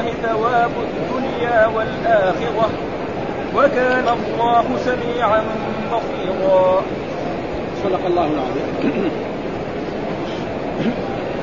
الله 0.00 0.12
ثواب 0.22 0.70
الدنيا 0.88 1.66
والآخرة 1.66 2.70
وكان 3.56 4.04
الله 4.08 4.64
سميعا 4.84 5.42
بصيرا. 5.92 6.82
صدق 7.84 8.06
الله 8.06 8.26
العظيم. 8.26 9.10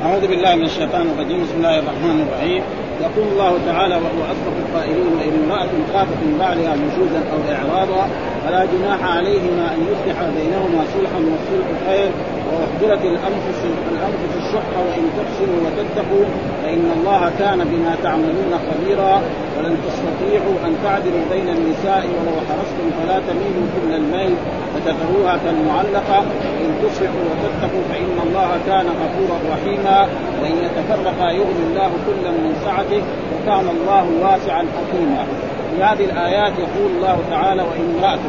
أعوذ 0.05 0.27
بالله 0.27 0.55
من 0.55 0.65
الشيطان 0.65 1.01
الرجيم. 1.01 1.43
بسم 1.43 1.57
الله 1.57 1.79
الرحمن 1.79 2.27
الرحيم. 2.27 2.61
يقول 3.01 3.27
الله 3.31 3.53
تعالى 3.65 3.95
وهو 3.95 4.21
أصدق 4.33 4.55
القائلين 4.65 5.07
وإن 5.17 5.33
امرأة 5.45 5.73
خافت 5.93 6.19
من 6.25 6.37
بعدها 6.39 6.73
نشوزا 6.75 7.21
أو 7.33 7.39
إعراضا 7.55 8.03
فلا 8.47 8.65
جناح 8.65 9.17
عليهما 9.17 9.65
أن 9.75 9.79
يصلح 9.91 10.17
بينهما 10.37 10.81
صلحا 10.93 11.19
والصلح 11.31 11.67
خير 11.87 12.09
واحضرت 12.47 13.05
الانفس 13.05 13.59
الأنفس 13.91 14.33
الشح 14.41 14.69
وإن 14.87 15.03
تحسنوا 15.17 15.59
وتتقوا 15.65 16.25
فإن 16.63 16.91
الله 16.97 17.31
كان 17.39 17.59
بما 17.71 17.95
تعملون 18.03 18.51
خبيرا 18.67 19.21
ولن 19.57 19.77
تستطيعوا 19.87 20.55
أن 20.65 20.73
تعدلوا 20.83 21.25
بين 21.31 21.49
النساء 21.49 22.03
ولو 22.15 22.35
حرصتم 22.47 22.87
فلا 22.99 23.19
تميلوا 23.19 23.67
كل 23.75 23.93
الميل 23.93 24.35
فتذروها 24.73 25.37
كالمعلقة. 25.45 26.19
وان 26.59 26.71
تصلحوا 26.83 27.23
وتتقوا 27.29 27.83
فإن 27.89 28.17
الله 28.27 28.49
كان 28.67 28.87
غفورا 29.01 29.37
رحيما. 29.53 30.07
وإن 30.41 30.55
يتفرقا 30.65 31.31
يغني 31.31 31.63
الله 31.69 31.91
كلا 32.05 32.31
من 32.31 32.53
سعته 32.65 33.01
وكان 33.33 33.67
الله 33.75 34.05
واسعا 34.21 34.65
حكيما. 34.77 35.46
في 35.77 35.83
هذه 35.83 36.05
الآيات 36.05 36.53
يقول 36.59 36.91
الله 36.97 37.17
تعالى 37.29 37.61
وإن 37.61 37.95
امرأة 37.97 38.19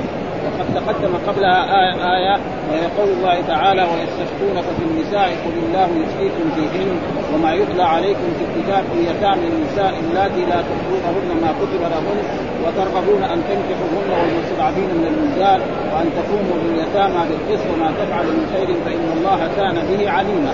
وقد 0.45 0.67
تقدم 0.75 1.13
قبلها 1.27 1.61
آية, 1.81 2.17
آية 2.17 2.37
وهي 2.69 2.87
قول 2.99 3.09
الله 3.09 3.41
تعالى 3.49 3.83
ويستفتونك 3.83 4.65
في 4.79 4.85
النساء 4.91 5.29
قل 5.45 5.55
الله 5.67 5.89
يفتيكم 6.03 6.51
فيهن 6.55 6.97
وما 7.35 7.53
يتلى 7.55 7.83
عليكم 7.83 8.29
في 8.39 8.45
الكتاب 8.45 8.85
في 8.93 9.01
يتامى 9.11 9.47
النساء 9.49 9.95
اللاتي 10.11 10.41
لا 10.51 10.63
تؤتونهن 10.69 11.31
ما 11.43 11.51
كتب 11.61 11.83
لهن 11.93 12.19
وترغبون 12.65 13.23
أن 13.23 13.39
تنكحوهن 13.49 14.11
والمستضعفين 14.21 14.89
من 14.99 15.07
الرجال 15.13 15.61
وأن 15.93 16.07
تقوموا 16.19 16.57
باليتامى 16.63 17.21
بالقسط 17.29 17.67
وما 17.75 17.91
تفعل 18.01 18.27
من 18.27 18.47
خير 18.55 18.69
فإن 18.85 19.07
الله 19.17 19.41
كان 19.57 19.75
به 19.89 20.11
عليما. 20.11 20.53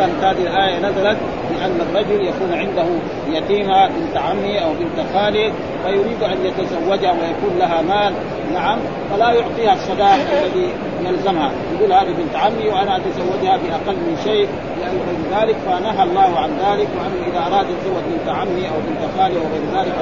وكانت 0.00 0.24
هذه 0.24 0.42
الآية 0.42 0.78
نزلت 0.78 1.16
بأن 1.50 1.80
الرجل 1.80 2.24
يكون 2.24 2.52
عنده 2.52 2.86
يتيمة 3.28 3.86
بنت 3.86 4.16
عمه 4.16 4.58
أو 4.58 4.70
بنت 4.72 5.06
خاله 5.14 5.52
فيريد 5.84 6.22
أن 6.22 6.46
يتزوجها 6.46 7.12
ويكون 7.12 7.58
لها 7.58 7.82
مال. 7.82 8.12
نعم 8.54 8.78
فلا 9.10 9.32
يعطيها 9.32 9.72
الصداق 9.74 10.14
الذي 10.14 10.68
يلزمها. 11.04 11.52
يقول 11.74 11.92
هذه 11.92 12.12
بنت 12.18 12.36
عمي 12.36 12.68
وأنا 12.68 12.96
أتزوجها 12.96 13.56
بأقل 13.56 13.96
من 13.96 14.16
شيء 14.24 14.48
لأجل 14.80 15.40
ذلك 15.40 15.56
فنهى 15.66 16.02
الله 16.02 16.38
عن 16.38 16.50
ذلك. 16.50 16.88
وأنه 16.98 17.26
إذا 17.30 17.38
أراد 17.38 17.66
يتزوج 17.70 18.02
بنت 18.12 18.28
عمي 18.28 18.68
أو 18.68 18.80
بنت 18.88 19.02
خالي 19.18 19.34
وغير 19.36 19.62
ذلك 19.80 19.94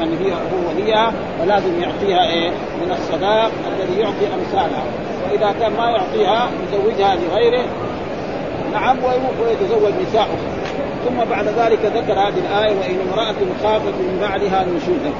من 0.00 0.18
هي 0.24 0.32
هو 0.32 0.68
وليها 0.68 1.12
فلازم 1.38 1.80
يعطيها 1.82 2.30
إيه؟ 2.30 2.50
من 2.50 2.90
الصداق 2.92 3.50
الذي 3.68 4.00
يعطي 4.00 4.26
أمثالها. 4.34 4.84
وإذا 5.24 5.54
كان 5.60 5.72
ما 5.72 5.90
يعطيها 5.90 6.48
يزوجها 6.72 7.16
لغيره 7.16 7.64
نعم 8.72 8.96
ويتزوج 9.42 9.92
نساء 10.08 10.28
ثم 11.04 11.30
بعد 11.30 11.44
ذلك 11.44 11.78
ذكر 11.84 12.12
هذه 12.12 12.38
الآية 12.38 12.76
وإن 12.76 12.98
امرأة 13.10 13.34
خافت 13.62 13.94
من 13.94 14.18
بعدها 14.20 14.64
نشوزا 14.76 15.12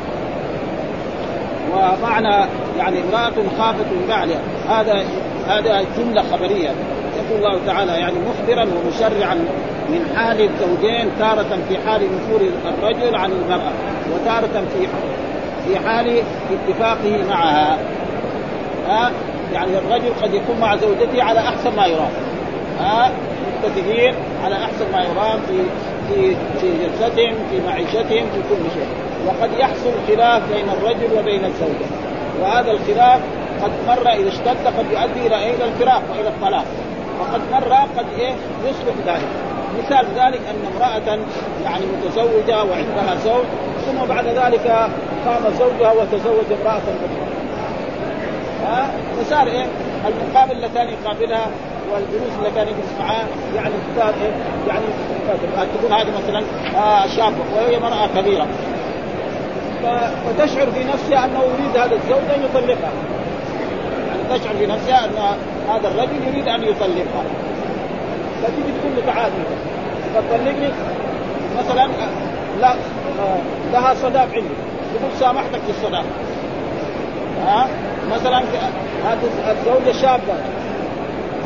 ومعنى 1.73 2.49
يعني 2.79 2.97
امرأة 3.01 3.35
خافت 3.59 3.87
من 3.87 4.07
بعدها 4.09 4.41
هذا 4.69 5.05
هذا 5.49 5.85
جملة 5.99 6.23
خبرية. 6.23 6.71
يقول 7.17 7.39
الله 7.39 7.61
تعالى 7.67 7.93
يعني 7.93 8.15
مخبرا 8.15 8.63
ومشرعا 8.63 9.35
من 9.89 10.17
حال 10.17 10.41
الزوجين 10.41 11.11
تارة 11.19 11.59
في 11.69 11.79
حال 11.87 12.01
نفور 12.17 12.41
الرجل 12.67 13.17
عن 13.17 13.33
المرأة 13.33 13.73
وتارة 14.15 14.65
في 14.75 14.89
في 15.67 15.89
حال 15.89 16.23
اتفاقه 16.53 17.25
معها. 17.29 17.79
ها؟ 18.89 19.11
يعني 19.53 19.79
الرجل 19.79 20.13
قد 20.23 20.35
يكون 20.35 20.61
مع 20.61 20.77
زوجته 20.77 21.23
على 21.23 21.41
أحسن 21.41 21.77
ما 21.77 21.87
يرام. 21.87 22.11
ها 22.81 23.13
متفقين 23.65 24.15
على 24.45 24.55
أحسن 24.55 24.93
ما 24.93 25.03
يرام 25.03 25.41
في 25.49 25.59
في 26.09 26.37
في 26.61 26.73
جلستهم 26.79 27.35
في 27.51 27.61
معيشتهم 27.67 28.27
في 28.35 28.41
كل 28.51 28.71
شيء. 28.75 28.89
وقد 29.27 29.51
يحصل 29.59 29.93
خلاف 30.09 30.43
بين 30.53 30.69
الرجل 30.69 31.19
وبين 31.19 31.45
الزوجة. 31.45 31.89
وهذا 32.41 32.71
الخلاف 32.71 33.21
قد 33.63 33.71
مر 33.89 34.11
إذا 34.13 34.29
اشتد 34.29 34.67
قد 34.79 34.87
يؤدي 34.93 35.27
إلى 35.27 35.55
إلى 35.55 35.65
الفراق 35.65 36.03
وإلى 36.11 36.29
الطلاق. 36.29 36.65
وقد 37.21 37.41
مر 37.53 37.75
قد 37.75 38.07
إيه؟ 38.19 38.35
يصلح 38.65 38.95
ذلك. 39.07 39.29
مثال 39.79 40.07
ذلك 40.07 40.41
أن 40.51 40.77
امرأة 40.77 41.19
يعني 41.65 41.85
متزوجة 41.87 42.65
وعندها 42.65 43.15
زوج 43.25 43.45
ثم 43.87 44.07
بعد 44.09 44.27
ذلك 44.27 44.91
قام 45.27 45.53
زوجها 45.59 45.93
وتزوج 45.93 46.45
امرأة 46.61 46.79
أخرى. 46.79 47.29
ها؟ 48.67 48.91
فصار 49.21 49.47
إيه؟ 49.47 49.67
المقابل 50.07 50.53
اللي 50.53 50.69
كان 50.75 50.89
يقابلها 50.89 51.47
والجلوس 51.93 52.33
اللي 52.39 52.51
كان 52.51 52.67
يجلس 52.69 52.93
معاه 53.01 53.25
يعني 53.57 53.75
يعني 54.69 54.85
تكون 55.79 55.93
هذه 55.93 56.09
مثلا 56.23 56.43
آه 56.77 57.07
شابه 57.07 57.45
وهي 57.57 57.79
مراه 57.79 58.09
كبيرة. 58.17 58.47
فتشعر 60.27 60.71
في 60.71 60.85
نفسها 60.85 61.25
أنه 61.25 61.43
يريد 61.43 61.77
هذا 61.77 61.95
الزوج 61.95 62.31
أن 62.35 62.45
يطلقها. 62.45 62.91
يعني 64.09 64.39
تشعر 64.39 64.55
في 64.55 64.67
نفسها 64.67 65.05
أن 65.05 65.37
هذا 65.69 65.89
الرجل 65.89 66.29
يريد 66.29 66.49
أن 66.49 66.63
يطلقها. 66.63 67.25
فتيجي 68.43 68.73
تقول 68.81 68.93
له 68.97 69.13
تعال 69.13 69.31
تطلقني 70.15 70.69
مثلا 71.59 71.89
لا 72.61 72.71
آه 72.73 73.39
لها 73.73 73.95
صداق 73.95 74.29
عندي. 74.35 74.59
تقول 74.95 75.11
سامحتك 75.19 75.61
في 75.67 75.71
الصداق. 75.71 76.05
ها؟ 77.47 77.69
مثلا 78.13 78.39
هذه 79.05 79.29
الزوجة 79.51 79.97
شابة. 80.03 80.35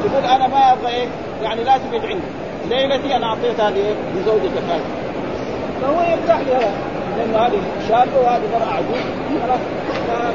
تقول 0.04 0.24
أنا 0.24 0.46
ما 0.46 0.72
أبغى 0.72 0.92
إيه؟ 0.92 1.06
يعني 1.42 1.64
لا 1.64 1.72
تقعد 1.78 2.04
عندي 2.04 2.22
ليلتي 2.68 3.16
أنا 3.16 3.26
اعطيتها 3.26 3.70
لزوجتك 4.16 4.62
هذه. 4.70 4.80
فهو 5.82 6.00
يرتاح 6.00 6.38
لها. 6.38 6.70
لأنه 7.18 7.38
هذه 7.38 7.60
شابة 7.88 8.20
وهذه 8.24 8.42
مرأة 8.52 8.74
عجوز. 8.74 9.02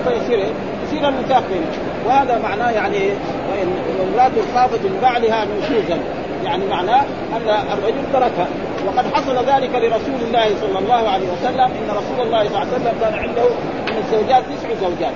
فيصير 0.08 0.38
إيه؟ 0.38 0.52
يصير 0.84 1.10
بينهم. 1.50 1.72
وهذا 2.06 2.40
معناه 2.44 2.72
يعني 2.72 2.96
إيه؟ 2.96 3.14
وان 3.52 3.68
امراه 4.14 4.32
خافت 4.56 4.80
من 4.80 5.00
بعدها 5.02 5.46
نشوزا 5.46 6.00
يعني 6.44 6.66
معناه 6.66 7.02
أن 7.36 7.50
الرجل 7.74 8.04
تركها. 8.14 8.48
وقد 8.88 9.06
حصل 9.14 9.36
ذلك 9.36 9.70
لرسول 9.76 10.22
الله 10.28 10.50
صلى 10.62 10.80
الله 10.80 11.10
عليه 11.10 11.28
وسلم. 11.32 11.60
إن 11.60 11.90
رسول 11.90 12.28
الله 12.28 12.44
صلى 12.44 12.48
الله 12.48 12.60
عليه 12.60 12.72
وسلم 12.72 12.94
كان 13.02 13.14
عنده 13.14 13.44
من 13.88 13.98
الزوجات 13.98 14.44
تسع 14.44 14.70
زوجات. 14.82 15.14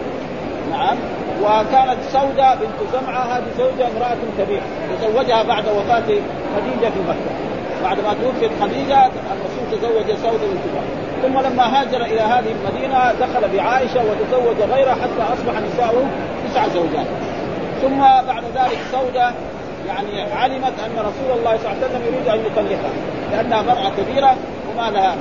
نعم. 0.70 0.98
وكانت 1.44 1.98
سودة 2.12 2.56
بنت 2.56 2.80
زمعة 2.94 3.38
هذه 3.38 3.44
زوجة 3.58 3.88
امرأة 3.88 4.18
كبيرة 4.38 4.64
تزوجها 5.00 5.44
بعد 5.44 5.64
وفاة 5.68 6.10
خديجة 6.56 6.90
في 6.90 7.00
مكة. 7.08 7.32
بعد 7.84 7.98
ما 7.98 8.14
توفيت 8.14 8.52
خديجة 8.62 9.06
الرسول 9.06 9.64
تزوج 9.72 10.16
سودة 10.16 10.46
بنت 10.48 10.64
زمعة. 10.72 11.02
ثم 11.22 11.40
لما 11.40 11.82
هاجر 11.82 12.06
إلى 12.06 12.22
هذه 12.22 12.52
المدينة 12.52 13.12
دخل 13.12 13.58
بعائشة 13.58 14.02
وتزوج 14.06 14.70
غيرها 14.72 14.94
حتى 14.94 15.34
أصبح 15.34 15.54
نساؤه 15.60 16.06
تسع 16.48 16.68
زوجات. 16.68 17.06
ثم 17.82 18.00
بعد 18.00 18.44
ذلك 18.56 18.80
سودة 18.92 19.32
يعني 19.88 20.22
علمت 20.22 20.74
أن 20.86 21.00
رسول 21.00 21.40
الله 21.40 21.58
صلى 21.58 21.72
الله 21.72 21.78
عليه 21.78 21.86
وسلم 21.86 22.02
يريد 22.06 22.28
أن 22.28 22.40
يطلقها 22.40 22.92
لأنها 23.32 23.62
مرأة 23.62 23.92
كبيرة 23.98 24.36
وما 24.70 24.90
لها. 24.90 25.16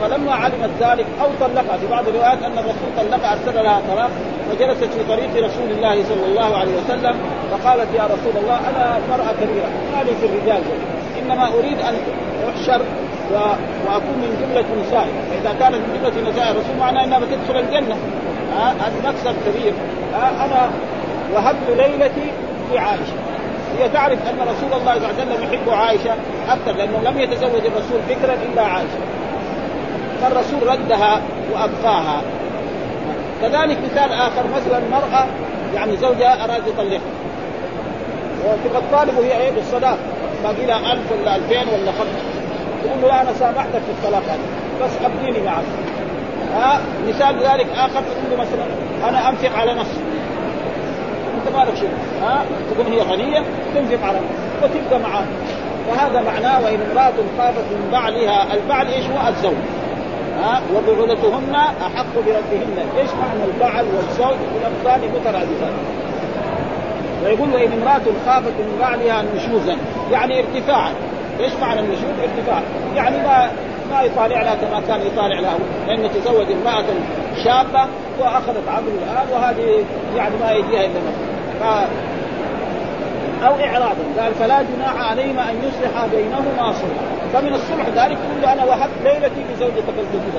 فلما 0.00 0.34
علمت 0.34 0.70
ذلك 0.80 1.06
أو 1.20 1.28
طلقها. 1.40 1.76
في 1.76 1.86
بعض 1.90 2.08
الروايات 2.08 2.42
أن 2.42 2.58
الرسول 2.58 2.88
طلقها 2.96 3.32
ارسل 3.32 3.64
لها 3.64 3.80
طلاق 3.88 4.10
فجلست 4.50 4.84
في 4.84 5.04
طريق 5.08 5.30
رسول 5.36 5.70
الله 5.70 6.04
صلى 6.04 6.26
الله 6.26 6.56
عليه 6.56 6.72
وسلم 6.84 7.16
فقالت 7.50 7.94
يا 7.94 8.04
رسول 8.04 8.42
الله 8.42 8.56
أنا 8.56 8.98
مراه 9.10 9.32
كبيرة 9.32 9.68
ما 9.96 10.02
لي 10.02 10.14
في 10.20 10.26
الرجال 10.26 10.62
إنما 11.22 11.48
أريد 11.48 11.78
أن 11.80 11.94
أحشر. 12.48 12.82
وأكون 13.86 14.16
من 14.22 14.30
جملة 14.40 14.64
نسائي. 14.82 15.10
فاذا 15.30 15.58
كانت 15.58 15.74
من 15.74 15.94
جملة 15.94 16.30
نساء 16.30 16.50
الرسول 16.50 16.76
معناه 16.80 17.04
إنها 17.04 17.18
بتدخل 17.18 17.58
الجنة. 17.58 17.96
ها 18.56 18.70
هذا 18.70 19.10
مكسب 19.10 19.34
كبير. 19.46 19.72
ها 20.14 20.44
أنا 20.44 20.70
وهبت 21.34 21.68
ليلتي 21.76 22.32
في 22.70 22.78
عائشة. 22.78 23.18
هي 23.78 23.88
تعرف 23.88 24.18
أن 24.28 24.38
رسول 24.40 24.80
الله 24.80 24.94
صلى 24.94 24.96
الله 24.96 25.08
عليه 25.08 25.22
وسلم 25.22 25.42
يحب 25.42 25.70
عائشة 25.70 26.14
أكثر 26.48 26.72
لأنه 26.72 27.00
لم 27.04 27.20
يتزوج 27.20 27.66
الرسول 27.66 28.00
بكرا 28.08 28.34
إلا 28.34 28.62
عائشة. 28.62 28.98
فالرسول 30.22 30.68
ردها 30.68 31.20
وأبقاها. 31.52 32.22
كذلك 33.42 33.78
مثال 33.84 34.12
آخر 34.12 34.42
مثلا 34.56 34.80
مرأة 34.90 35.26
يعني 35.74 35.96
زوجها 35.96 36.44
أراد 36.44 36.66
يطلقها. 36.66 37.00
وتبقى 38.44 38.80
الطالب 38.80 39.18
وهي 39.18 39.40
إيه 39.40 39.50
بالصداق 39.50 39.98
باقي 40.44 40.66
لها 40.66 40.92
1000 40.92 41.12
ولا 41.12 41.36
2000 41.36 41.56
ولا 41.56 41.92
5 41.92 42.04
تقول 42.84 43.02
له 43.02 43.20
أنا 43.20 43.32
سامحتك 43.32 43.70
في 43.70 43.90
الطلاق. 43.90 44.22
هذا 44.22 44.38
بس 44.82 44.90
أبنيني 45.04 45.46
معك. 45.46 45.64
ها 46.54 46.80
مثال 47.08 47.36
ذلك 47.38 47.66
آخر 47.76 48.00
تقول 48.00 48.30
له 48.30 48.36
مثلا 48.36 48.64
أنا 49.08 49.28
أنفق 49.28 49.58
على 49.58 49.74
نفسي. 49.74 50.00
أنت 51.34 51.56
مالك 51.56 51.74
شيء. 51.74 51.90
ها 52.22 52.44
تكون 52.70 52.92
هي 52.92 53.00
غنية 53.00 53.42
تنفق 53.74 54.06
على 54.06 54.18
نفسها 54.18 54.48
وتبقى 54.62 55.10
معاه 55.10 55.24
فهذا 55.88 56.22
معناه 56.22 56.64
وإن 56.64 56.78
امرأة 56.90 57.12
خافت 57.38 57.64
من 57.70 57.88
بعلها 57.92 58.54
البعل 58.54 58.86
إيش؟ 58.86 59.04
هو 59.06 59.28
الزوج. 59.28 59.54
ها 60.42 60.62
وبعولتهن 60.74 61.54
أحق 61.54 62.14
بردهن 62.16 62.86
إيش 62.98 63.10
معنى 63.10 63.44
البعل 63.44 63.84
والزوج 63.84 64.38
والامثال 64.54 65.10
مترادفان؟ 65.10 65.72
ويقول 67.24 67.54
وإن 67.54 67.72
امرأة 67.72 68.06
خافت 68.26 68.52
من 68.58 68.76
بعلها 68.80 69.24
نشوزا 69.36 69.76
يعني 70.12 70.38
ارتفاعا. 70.40 70.92
إيش 71.40 71.52
معنى 71.60 71.80
النشوز؟ 71.80 72.04
ارتفاع. 72.22 72.62
يعني 72.96 73.16
ما 73.16 73.50
ما 73.90 74.02
يطالع 74.02 74.42
لها 74.42 74.54
كما 74.54 74.80
كان 74.88 75.06
يطالع 75.06 75.40
لها 75.40 75.58
لأنه 75.88 76.08
تزوج 76.08 76.46
امرأة 76.52 76.84
شابة 77.44 77.86
وأخذت 78.20 78.68
عمرو 78.68 78.92
الآن 79.02 79.26
وهذه 79.32 79.84
يعني 80.16 80.34
ما 80.40 80.52
يجيها 80.52 80.80
إلا. 80.84 81.00
أو 83.46 83.54
اعراضا. 83.54 84.04
قال 84.20 84.34
فلا 84.34 84.62
جناح 84.62 85.10
عليهما 85.10 85.50
أن 85.50 85.56
يصلح 85.56 86.06
بينهما 86.06 86.72
صلحا 86.72 87.18
فمن 87.32 87.54
الصلح 87.54 87.86
ذلك 87.96 88.18
يقول 88.30 88.44
أنا 88.44 88.64
وهبت 88.64 88.92
ليلتي 89.04 89.44
لزوجتك 89.54 89.94
الجديد 89.98 90.34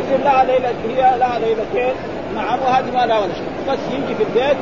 يصير 0.00 0.24
لها 0.24 0.44
ليلة 0.44 0.74
هي 0.88 1.18
لها 1.18 1.38
ليلتين 1.38 1.94
نعم 2.34 2.58
وهذه 2.60 2.90
ما 2.94 3.06
لها 3.06 3.18
ولا 3.18 3.34
شيء 3.34 3.72
بس 3.72 3.78
يجي 3.92 4.14
في 4.14 4.22
البيت 4.22 4.56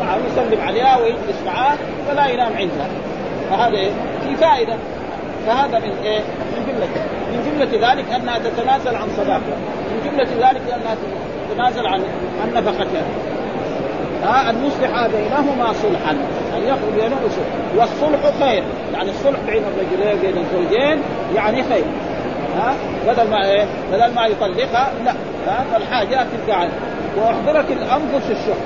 نعم 0.00 0.18
يسلم 0.26 0.60
عليها 0.60 0.98
ويجلس 0.98 1.42
معاه 1.46 1.76
ولا 2.10 2.26
ينام 2.26 2.52
عندها. 2.56 2.88
فهذا 3.50 3.76
إيه؟ 3.76 3.90
في 4.24 4.36
فائدة. 4.36 4.76
فهذا 5.46 5.78
من 5.78 5.92
إيه؟ 6.04 6.20
من 6.56 6.66
جملة. 6.66 6.88
من 7.32 7.50
جملة 7.50 7.90
ذلك 7.90 8.12
أنها 8.12 8.38
تتنازل 8.38 8.96
عن 8.96 9.08
صداقها 9.16 9.58
من 9.90 10.00
جملة 10.04 10.48
ذلك 10.48 10.62
أنها 10.72 10.96
تتنازل 11.50 11.86
عن 11.86 12.02
عن 12.42 12.54
نفقتها. 12.54 13.02
ها 14.24 14.50
أن 14.50 14.66
يصلح 14.66 15.06
بينهما 15.06 15.72
صلحا 15.72 16.10
أن 16.56 16.62
يخرج 16.62 16.92
بينهما 16.94 17.28
صلح 17.28 17.76
والصلح 17.76 18.20
خير 18.40 18.62
يعني 18.94 19.10
الصلح 19.10 19.38
بين 19.46 19.62
الرجلين 19.64 20.20
بين 20.20 20.44
الزوجين 20.44 21.02
يعني 21.34 21.62
خير. 21.62 21.84
ها 22.56 22.74
بدل 23.06 23.30
ما 23.30 23.44
إيه؟ 23.50 23.66
بدل 23.92 24.14
ما 24.14 24.26
يطلقها 24.26 24.90
لا. 25.04 25.12
ها 25.46 25.64
فالحاجات 25.72 26.26
تلقى 26.46 26.60
عنه 26.60 26.72
واحضرت 27.16 27.70
الانفس 27.70 28.30
الشح 28.30 28.58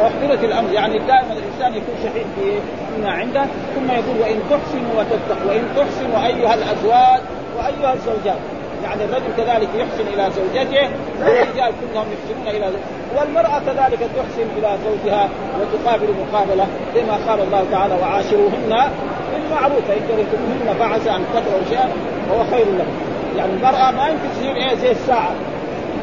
واحضرت 0.00 0.44
الأمر. 0.44 0.72
يعني 0.72 0.98
دائما 0.98 1.32
الإنسان 1.32 1.74
يكون 1.74 1.94
شحيح 2.04 2.24
في 2.40 2.58
ما 3.02 3.10
عنده 3.10 3.44
ثم 3.74 3.90
يقول 3.90 4.20
وإن 4.20 4.40
تحسنوا 4.50 5.00
وتتقوا 5.00 5.50
وإن 5.50 5.62
تحسنوا 5.76 6.26
أيها 6.26 6.54
الأزواج 6.54 7.20
وأيها 7.56 7.92
الزوجات. 7.94 8.38
يعني 8.84 9.04
الرجل 9.04 9.32
كذلك 9.36 9.68
يحسن 9.76 10.06
إلى 10.14 10.30
زوجته 10.30 10.88
والرجال 11.20 11.72
كلهم 11.80 12.06
يحسنون 12.12 12.46
إلى 12.48 12.70
والمرأة 13.16 13.58
كذلك 13.58 13.98
تحسن 13.98 14.46
إلى 14.58 14.76
زوجها 14.84 15.28
وتقابل 15.60 16.08
مقابلة 16.22 16.66
كما 16.94 17.18
قال 17.28 17.40
الله 17.40 17.64
تعالى 17.72 17.94
وعاشروهن 17.94 18.90
بالمعروف 19.32 19.84
فإن 19.88 20.00
كرهتموهن 20.08 20.78
فعسى 20.78 21.10
أن 21.10 21.24
تكرهوا 21.34 21.64
شيئا 21.68 21.88
وهو 22.30 22.44
خير 22.50 22.66
لكم. 22.66 22.90
يعني 23.36 23.52
المرأة 23.52 23.90
ما 23.90 24.08
يمكن 24.08 24.28
تصير 24.36 24.56
إيه 24.56 24.74
زي 24.74 24.90
الساعة. 24.90 25.30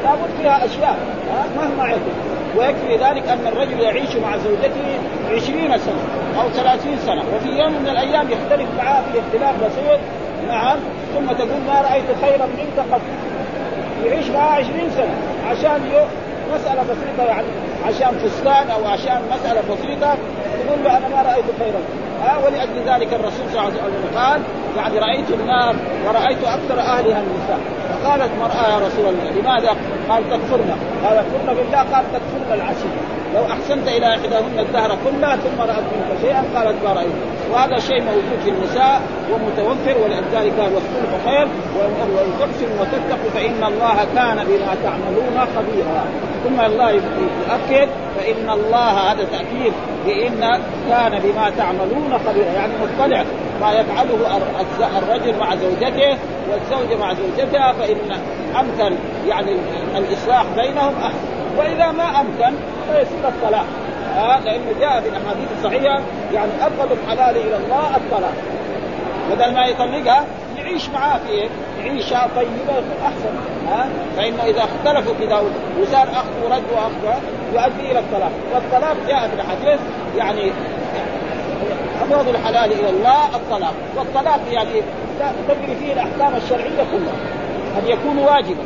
لابد 0.04 0.30
فيها 0.42 0.66
أشياء 0.66 0.98
مهما 1.56 1.84
عرفت 1.84 2.38
ويكفي 2.58 2.96
ذلك 2.96 3.28
أن 3.28 3.48
الرجل 3.48 3.80
يعيش 3.80 4.16
مع 4.16 4.38
زوجته 4.38 5.00
عشرين 5.32 5.78
سنة 5.78 6.42
أو 6.42 6.50
ثلاثين 6.50 6.98
سنة 7.06 7.24
وفي 7.36 7.50
يوم 7.50 7.72
من 7.72 7.88
الأيام 7.90 8.28
يختلف 8.32 8.68
معها 8.78 9.02
في 9.02 9.20
اختلاف 9.20 9.56
بسيط 9.64 10.00
نعم 10.48 10.78
ثم 11.16 11.26
تقول 11.34 11.62
ما 11.68 11.82
رأيت 11.82 12.06
خيرا 12.22 12.46
منك 12.46 12.94
قط. 12.94 13.02
يعيش 14.06 14.28
معها 14.30 14.52
عشرين 14.52 14.90
سنة 14.96 15.16
عشان 15.50 15.82
مسألة 16.56 16.82
بسيطة 16.84 17.24
يعني 17.24 17.48
عشان 17.88 18.20
فستان 18.20 18.70
أو 18.72 18.86
عشان 18.86 19.22
مسألة 19.32 19.62
بسيطة 19.62 20.18
تقول 20.66 20.84
له 20.84 20.98
أنا 20.98 21.08
ما 21.08 21.22
رأيت 21.22 21.46
خيرا 21.60 21.80
ها 22.22 22.38
ولأجل 22.46 22.78
ذلك 22.88 23.14
الرسول 23.14 23.46
صلى 23.52 23.60
الله 23.60 23.62
عليه 23.62 23.76
وسلم 23.76 24.18
قال 24.18 24.42
يعني 24.78 25.00
رأيت 25.00 25.32
النار 25.32 25.76
ورأيت 26.06 26.44
أكثر 26.44 26.80
أهلها 26.80 27.22
النساء. 27.22 27.60
فقالت 27.90 28.32
مرأة 28.40 28.72
يا 28.74 28.78
رسول 28.88 29.06
الله 29.06 29.32
لماذا؟ 29.32 29.76
قال 30.10 30.24
تكفرنا 30.30 30.76
قال 31.04 31.18
يكفرن 31.18 31.56
بالله. 31.56 31.78
قال 31.78 32.06
تكفرن 32.14 32.54
العشر 32.54 32.90
لو 33.36 33.44
أحسنت 33.46 33.88
إلى 33.88 34.08
إحداهن 34.16 34.60
الدهر 34.60 34.98
كله 35.06 35.36
ثم 35.36 35.62
رأت 35.62 35.84
منك 35.94 36.22
شيئا 36.22 36.44
قالت 36.56 36.84
ما 36.84 36.94
رأيت. 36.94 37.18
وهذا 37.52 37.80
شيء 37.80 38.02
موجود 38.02 38.40
في 38.44 38.50
النساء 38.50 39.02
ومتوفر 39.32 39.96
ولذلك 40.04 40.54
قال 40.60 40.74
والصلح 40.74 41.12
خير 41.26 41.48
وان 41.80 42.32
تحسنوا 42.40 42.82
وتتقوا 42.82 43.30
فإن 43.34 43.64
الله 43.64 43.98
كان 44.16 44.38
بما 44.50 44.76
تعملون 44.84 45.48
خبيرا. 45.56 46.04
ثم 46.44 46.62
الله 46.66 46.90
يؤكد 46.92 47.90
فإن 48.18 48.50
الله 48.50 49.12
هذا 49.12 49.24
تأكيد 49.24 49.74
بإن 50.06 50.62
كان 50.90 51.20
بما 51.24 51.50
تعملون 51.58 52.20
خبيرا 52.28 52.52
يعني 52.52 52.74
مطلع. 52.82 53.24
ما 53.62 53.72
يفعله 53.72 54.38
الرجل 54.98 55.40
مع 55.40 55.56
زوجته 55.56 56.18
والزوجه 56.52 56.98
مع 56.98 57.14
زوجتها 57.14 57.74
فإن 57.74 57.98
أمكن 58.60 58.96
يعني 59.28 59.52
الإصلاح 59.98 60.46
بينهم 60.56 60.94
احسن 61.02 61.58
وإذا 61.58 61.92
ما 61.92 62.22
أمكن 62.22 62.56
فيصير 62.88 63.28
الطلاق. 63.28 63.66
آه 64.18 64.40
لأنه 64.40 64.80
جاء 64.80 65.02
في 65.02 65.10
الأحاديث 65.10 65.48
الصحيحة 65.58 66.02
يعني 66.34 66.52
ابغض 66.62 66.92
الحلال 66.92 67.38
إلى 67.38 67.58
الله 67.58 67.96
الطلاق. 67.96 68.34
بدل 69.32 69.54
ما 69.54 69.66
يطلقها 69.66 70.26
يعيش 70.58 70.90
معاه 70.90 71.18
في؟ 71.18 71.50
عيشة 71.84 72.28
طيبة 72.36 72.84
احسن 73.04 73.36
ها؟ 73.68 73.90
فانه 74.18 74.44
إذا 74.44 74.64
اختلفوا 74.64 75.14
كذا 75.20 75.44
وصار 75.82 76.04
اخذ 76.04 76.44
ورد 76.44 76.64
واخذ 76.76 77.20
يؤدي 77.54 77.92
إلى 77.92 78.00
الطلاق. 78.00 78.32
والطلاق 78.54 78.96
جاء 79.08 79.28
في 79.28 79.42
الحديث 79.42 79.80
يعني 80.18 80.52
ابغض 82.02 82.28
الحلال 82.28 82.72
إلى 82.72 82.90
الله 82.90 83.26
الطلاق. 83.36 83.74
والطلاق 83.96 84.40
يعني 84.52 84.82
تجري 85.48 85.76
فيه 85.76 85.94
الأحكام 85.94 86.36
الشرعية 86.36 86.84
كلها. 86.92 87.18
قد 87.78 87.88
يكون 87.88 88.18
واجبا 88.18 88.64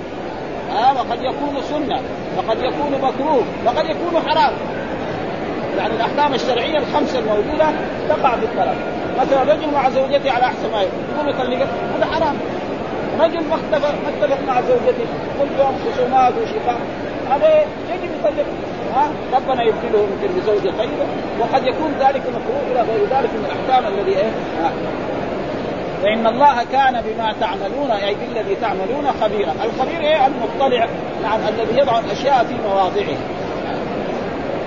آه 0.71 0.93
وقد 0.93 1.21
يكون 1.21 1.61
سنة 1.69 1.99
وقد 2.37 2.57
يكون 2.57 2.91
مكروه 3.01 3.43
وقد 3.65 3.85
يكون 3.85 4.21
حرام. 4.27 4.53
يعني 5.77 5.93
الأحكام 5.93 6.33
الشرعية 6.33 6.77
الخمسة 6.77 7.19
الموجودة 7.19 7.69
تقع 8.09 8.35
في 8.35 8.45
الطلاق. 8.45 8.75
مثلا 9.21 9.53
رجل 9.53 9.73
مع 9.73 9.89
زوجته 9.89 10.31
على 10.31 10.43
أحسن 10.43 10.71
ما 10.71 10.81
يقول. 10.81 11.29
يطلقها 11.29 11.67
هذا 11.97 12.05
حرام. 12.05 12.35
رجل 13.19 13.47
ما 13.49 13.55
اختلف 13.55 13.85
ما 13.85 14.53
مع 14.53 14.61
زوجته. 14.61 15.05
كل 15.39 15.59
يوم 15.59 15.75
خصومات 15.85 16.33
وشقاق 16.33 16.77
هذا 17.29 17.59
يجب 17.89 18.11
يطلق 18.19 18.45
ها؟ 18.95 19.07
ربنا 19.33 19.63
يبدله 19.63 19.99
يمكن 19.99 20.39
بزوجة 20.39 20.73
طيبة. 20.77 21.05
وقد 21.39 21.67
يكون 21.67 21.91
ذلك 21.99 22.21
مكروه 22.21 22.61
إلى 22.71 22.81
غير 22.81 23.01
ذلك 23.01 23.29
من 23.33 23.45
الأحكام 23.45 23.93
الذي 23.93 24.17
إيه؟ 24.17 24.31
فإن 26.03 26.27
الله 26.27 26.63
كان 26.71 27.01
بما 27.01 27.33
تعملون 27.41 27.91
أي 27.91 28.15
بالذي 28.15 28.55
تعملون 28.55 29.07
خبيرا، 29.21 29.53
الخبير 29.63 30.01
إيه؟ 30.01 30.27
المطلع 30.27 30.87
نعم 31.23 31.39
الذي 31.47 31.77
يضع 31.77 31.99
الأشياء 31.99 32.43
في 32.43 32.53
مواضعها. 32.67 33.17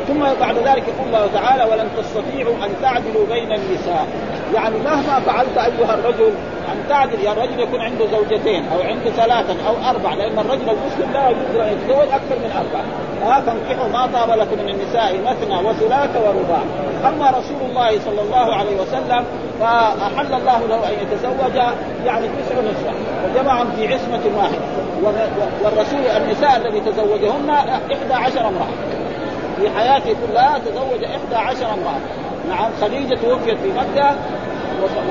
ثم 0.08 0.20
بعد 0.40 0.56
ذلك 0.58 0.84
يقول 0.88 1.06
الله 1.06 1.26
تعالى 1.34 1.64
ولن 1.64 1.88
تستطيعوا 1.99 2.54
أن 2.54 2.70
تعدلوا 2.82 3.26
بين 3.26 3.52
النساء، 3.52 4.06
يعني 4.54 4.78
مهما 4.78 5.20
فعلت 5.20 5.58
أيها 5.58 5.94
الرجل 5.94 6.32
أن 6.73 6.88
تعدل 6.88 7.20
يا 7.20 7.32
الرجل 7.32 7.61
يكون 7.61 7.80
عنده 7.80 8.06
زوجتين 8.06 8.64
أو 8.73 8.82
عنده 8.82 9.11
ثلاثة 9.11 9.68
أو 9.68 9.90
أربع 9.90 10.14
لأن 10.14 10.38
الرجل 10.38 10.68
المسلم 10.70 11.12
لا 11.12 11.28
يجوز 11.28 11.56
أن 11.56 11.73
يتزوج 11.73 12.08
أكثر 12.12 12.37
من 12.44 12.52
أربعة. 12.56 12.84
ها 13.23 13.40
فانكحوا 13.40 13.88
ما 13.88 14.06
طاب 14.06 14.38
لكم 14.38 14.64
من 14.64 14.68
النساء 14.68 15.18
مثنى 15.26 15.68
وثلاث 15.68 16.11
ورباع. 16.16 16.62
أما 17.08 17.30
رسول 17.30 17.70
الله 17.70 17.90
صلى 17.99 18.20
الله 18.20 18.54
عليه 18.54 18.76
وسلم 18.80 19.25
فأحل 19.61 20.34
الله 20.34 20.66
له 20.68 20.88
أن 20.88 20.94
يتزوج 21.02 21.56
يعني 22.06 22.28
تسع 22.28 22.54
نسوة. 22.61 22.94
وجمعهم 23.25 23.70
في 23.76 23.94
عصمة 23.94 24.23
واحدة. 24.37 24.84
والرسول 25.64 26.00
النساء 26.16 26.56
الذي 26.56 26.80
تزوجهن 26.80 27.50
إحدى 27.92 28.14
عشر 28.14 28.49
امرأة. 28.49 28.93
في 29.56 29.70
حياته 29.70 30.16
كلها 30.26 30.58
تزوج 30.58 31.04
إحدى 31.04 31.34
عشر 31.34 31.66
امرأة. 31.66 32.00
نعم 32.49 32.70
خديجة 32.80 33.14
توفيت 33.14 33.58
في 33.58 33.68
مكة 33.68 34.16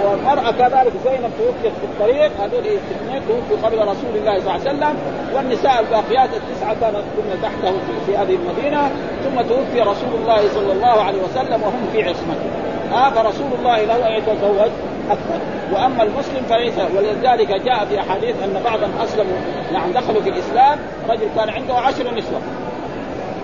والمرأة 0.05 0.51
كذلك 0.51 0.93
زينب 1.05 1.31
توفيت 1.37 1.73
في 1.79 1.83
الطريق 1.83 2.31
هذول 2.41 2.59
الاثنين 2.59 3.21
توفوا 3.27 3.67
قبل 3.67 3.77
رسول 3.77 4.15
الله 4.15 4.39
صلى 4.39 4.41
الله 4.41 4.51
عليه 4.51 4.61
وسلم 4.61 4.97
والنساء 5.35 5.79
الباقيات 5.79 6.29
التسعة 6.33 6.75
كانت 6.81 6.95
كن 6.95 7.41
تحته 7.41 7.73
في 8.05 8.17
هذه 8.17 8.35
المدينة 8.35 8.91
ثم 9.23 9.41
توفي 9.41 9.81
رسول 9.81 10.13
الله 10.21 10.49
صلى 10.53 10.71
الله 10.73 11.03
عليه 11.03 11.23
وسلم 11.23 11.63
وهم 11.63 11.87
في 11.91 12.03
عصمته 12.03 12.49
آه 12.93 13.09
فرسول 13.09 13.47
الله 13.59 13.83
له 13.83 14.07
أن 14.07 14.13
يتزوج 14.13 14.71
أكثر. 15.11 15.39
وأما 15.73 16.03
المسلم 16.03 16.43
فليس 16.49 16.73
ولذلك 16.97 17.47
جاء 17.47 17.85
في 17.85 17.99
أحاديث 17.99 18.35
أن 18.43 18.61
بعضهم 18.65 18.91
أسلموا 19.03 19.37
نعم 19.73 19.91
دخلوا 19.91 20.21
في 20.21 20.29
الإسلام 20.29 20.79
رجل 21.09 21.27
كان 21.35 21.49
عنده 21.49 21.73
عشر 21.73 22.13
نسوة. 22.15 22.41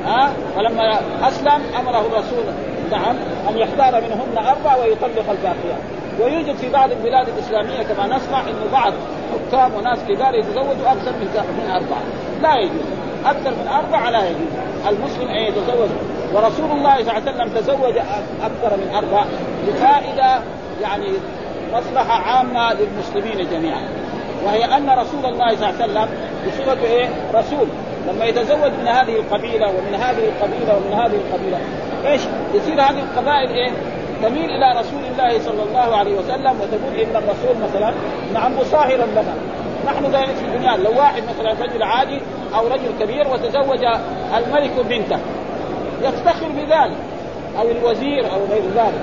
ها؟ 0.05 0.33
فلما 0.55 0.99
أسلم 1.27 1.61
أمره 1.79 1.99
الرسول 1.99 2.43
نعم. 2.91 3.15
أن 3.49 3.57
يختار 3.57 4.01
منهن 4.01 4.47
أربع 4.47 4.75
ويطلق 4.75 5.29
الباقيات 5.29 5.81
ويوجد 6.21 6.55
في 6.55 6.69
بعض 6.69 6.91
البلاد 6.91 7.27
الإسلامية 7.29 7.83
كما 7.83 8.17
نسمع 8.17 8.41
إنه 8.41 8.71
بعض 8.71 8.93
حكام 9.51 9.73
وناس 9.73 9.99
كبار 10.07 10.35
يتزوجوا 10.35 10.91
أكثر 10.91 11.11
من 11.11 11.27
من 11.57 11.71
اربعه 11.71 12.01
لا 12.41 12.59
يجوز. 12.59 12.85
أكثر 13.25 13.49
من 13.49 13.67
اربعه 13.67 14.09
لا 14.09 14.27
يجوز. 14.29 14.51
المسلم 14.89 15.27
أن 15.27 15.43
يتزوج. 15.43 15.89
ورسول 16.33 16.71
الله 16.71 16.95
صلى 16.95 17.01
الله 17.01 17.13
عليه 17.13 17.31
وسلم 17.31 17.49
تزوج 17.55 17.97
أكثر 18.41 18.77
من 18.77 18.91
أربع 18.95 19.25
لفائدة 19.67 20.41
يعني 20.81 21.07
مصلحة 21.73 22.21
عامة 22.21 22.73
للمسلمين 22.73 23.47
جميعا. 23.51 23.81
وهي 24.45 24.65
أن 24.65 24.89
رسول 24.89 25.25
الله 25.25 25.55
صلى 25.55 25.69
الله 25.69 25.81
عليه 25.81 25.83
وسلم 25.83 26.09
بصفته 26.47 26.85
إيه؟ 26.85 27.09
رسول. 27.33 27.67
لما 28.07 28.25
يتزوج 28.25 28.71
من 28.81 28.87
هذه 28.87 29.15
القبيلة 29.15 29.67
ومن 29.67 29.95
هذه 29.95 30.25
القبيلة 30.25 30.75
ومن 30.77 30.93
هذه 30.93 31.15
القبيلة 31.15 31.59
إيش؟ 32.05 32.21
يصير 32.53 32.81
هذه 32.81 32.99
القبائل 32.99 33.49
إيه؟ 33.49 33.71
تميل 34.23 34.49
إلى 34.49 34.79
رسول 34.79 35.01
الله 35.11 35.39
صلى 35.39 35.63
الله 35.63 35.95
عليه 35.95 36.15
وسلم 36.15 36.61
وتقول 36.61 36.95
إن 36.95 37.15
الرسول 37.15 37.63
مثلا 37.63 37.93
نعم 38.33 38.57
مصاهرا 38.59 39.05
لنا. 39.05 39.33
نحن 39.85 40.11
دائما 40.11 40.33
في 40.33 40.45
الدنيا؟ 40.45 40.77
لو 40.77 40.97
واحد 40.97 41.23
مثلا 41.23 41.65
رجل 41.65 41.83
عادي 41.83 42.21
أو 42.55 42.67
رجل 42.67 42.89
كبير 42.99 43.27
وتزوج 43.27 43.85
الملك 44.37 44.71
بنته 44.89 45.19
يفتخر 46.01 46.47
بذلك 46.49 46.97
أو 47.59 47.71
الوزير 47.71 48.25
أو 48.33 48.39
غير 48.51 48.63
ذلك. 48.75 49.01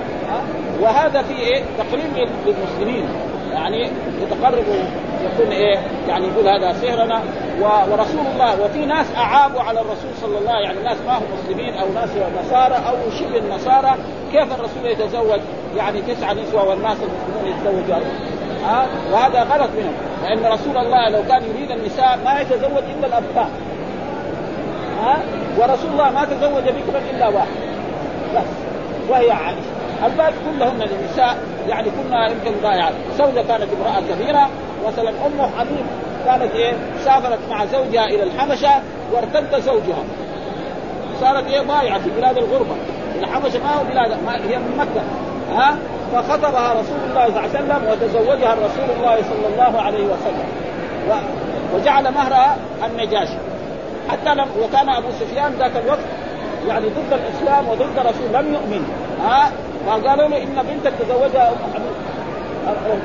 وهذا 0.81 1.23
في 1.23 1.35
إيه؟ 1.35 1.62
تقريب 1.79 2.29
للمسلمين 2.47 3.09
يعني 3.53 3.91
يتقربوا 4.23 4.75
يكون 5.35 5.52
إيه؟ 5.52 5.78
يعني 6.09 6.26
يقول 6.26 6.49
هذا 6.49 6.73
سهرنا 6.73 7.23
ورسول 7.61 8.26
الله 8.35 8.64
وفي 8.64 8.87
ناس 8.87 9.06
أعابوا 9.16 9.61
على 9.61 9.80
الرسول 9.80 10.11
صلى 10.21 10.38
الله 10.38 10.52
عليه 10.52 10.66
يعني 10.66 10.83
ناس 10.83 10.97
ما 11.06 11.18
هم 11.18 11.23
مسلمين 11.38 11.75
أو 11.75 11.92
ناس 11.92 12.09
نصارى 12.45 12.75
أو 12.75 12.95
شبه 13.18 13.38
النصارى. 13.38 13.95
كيف 14.33 14.52
الرسول 14.52 14.87
يتزوج؟ 14.87 15.40
يعني 15.76 16.02
تسعة 16.02 16.33
نسوة 16.33 16.68
والناس 16.68 16.97
المسلمون 16.97 17.59
يتزوجوا 17.59 18.04
ها؟ 18.64 18.87
وهذا 19.12 19.42
غلط 19.42 19.71
منهم. 19.76 19.95
لأن 20.23 20.52
رسول 20.52 20.76
الله 20.76 21.09
لو 21.09 21.23
كان 21.28 21.42
يريد 21.45 21.71
النساء 21.71 22.18
ما 22.25 22.40
يتزوج 22.40 22.83
إلا 22.99 23.06
الابكار 23.06 23.49
ها؟ 25.02 25.18
ورسول 25.59 25.90
الله 25.90 26.11
ما 26.11 26.25
تزوج 26.25 26.62
بكرا 26.62 27.00
إلا 27.11 27.28
واحد. 27.28 27.56
بس. 28.37 28.42
وهي 29.09 29.30
عائشة. 29.30 29.76
الباقي 30.05 30.33
كلهن 30.45 30.79
للنساء 30.79 31.37
يعني 31.69 31.91
كنا 31.91 32.29
يمكن 32.29 32.61
ضايعات 32.62 32.93
سودة 33.19 33.43
كانت 33.43 33.67
امرأة 33.81 34.00
كبيرة 34.00 34.49
مثلا 34.87 35.11
أم 35.11 35.50
حبيب 35.59 35.87
كانت 36.26 36.55
إيه 36.55 36.73
سافرت 37.05 37.38
مع 37.50 37.65
زوجها 37.65 38.05
إلى 38.05 38.23
الحبشة 38.23 38.71
وارتد 39.12 39.61
زوجها. 39.61 40.05
صارت 41.21 41.47
إيه 41.47 41.61
ضايعة 41.61 41.99
في 41.99 42.11
بلاد 42.11 42.38
الغربة. 42.38 42.76
الحبشة 43.19 43.59
ما 43.59 43.75
هو 43.75 43.85
بلاد 43.85 44.11
ما 44.26 44.37
هي 44.37 44.59
من 44.59 44.76
مكة. 44.79 45.03
ها؟ 45.57 45.76
فخطبها 46.12 46.73
رسول 46.73 46.99
الله 47.11 47.26
صلى 47.26 47.38
الله 47.38 47.41
عليه 47.41 47.50
وسلم 47.50 47.91
وتزوجها 47.91 48.55
رسول 48.55 48.97
الله 48.97 49.17
صلى 49.23 49.47
الله 49.53 49.83
عليه 49.83 50.05
وسلم. 50.05 50.47
و... 51.11 51.12
وجعل 51.76 52.12
مهرها 52.12 52.57
النجاشي. 52.87 53.38
حتى 54.11 54.35
لم 54.35 54.47
وكان 54.62 54.88
أبو 54.88 55.09
سفيان 55.21 55.53
ذاك 55.59 55.76
الوقت 55.85 55.99
يعني 56.69 56.87
ضد 56.87 57.12
الإسلام 57.12 57.69
وضد 57.69 57.99
رسول 57.99 58.33
لم 58.33 58.55
يؤمن. 58.55 58.88
ها؟ 59.29 59.50
فقالوا 59.87 60.28
له 60.28 60.43
إن 60.43 60.62
بنتك 60.62 60.93
تزوجها 61.00 61.49
ام 61.49 61.55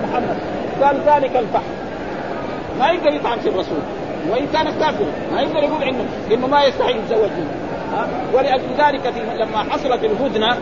محمد. 0.04 0.38
قال 0.84 0.96
ذلك 1.06 1.36
الفحم. 1.36 1.74
ما 2.80 2.92
يقدر 2.92 3.14
يطعن 3.14 3.40
في 3.40 3.50
الرسول. 3.50 3.78
وإن 4.30 4.48
كان 4.54 4.80
كافر 4.80 5.06
ما 5.34 5.42
يقدر 5.42 5.64
يقول 5.64 5.84
انه 5.84 6.06
إنه 6.32 6.48
ما 6.48 6.64
يستحي 6.64 6.92
يتزوج 6.92 7.30
منه. 7.38 7.54
ولأجل 8.34 8.68
ذلك 8.78 9.14
لما 9.40 9.64
حصلت 9.70 10.04
الهدنة 10.04 10.58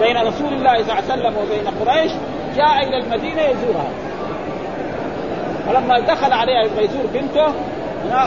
بين 0.00 0.16
رسول 0.16 0.52
الله 0.52 0.82
صلى 0.82 0.82
الله 0.82 0.94
عليه 0.94 1.04
وسلم 1.04 1.34
وبين 1.36 1.68
قريش 1.80 2.12
جاء 2.56 2.88
إلى 2.88 2.98
المدينة 2.98 3.42
يزورها. 3.42 3.90
فلما 5.66 5.98
دخل 5.98 6.32
عليها 6.32 6.62
يبغى 6.64 6.84
يزور 6.84 7.06
بنته 7.14 7.52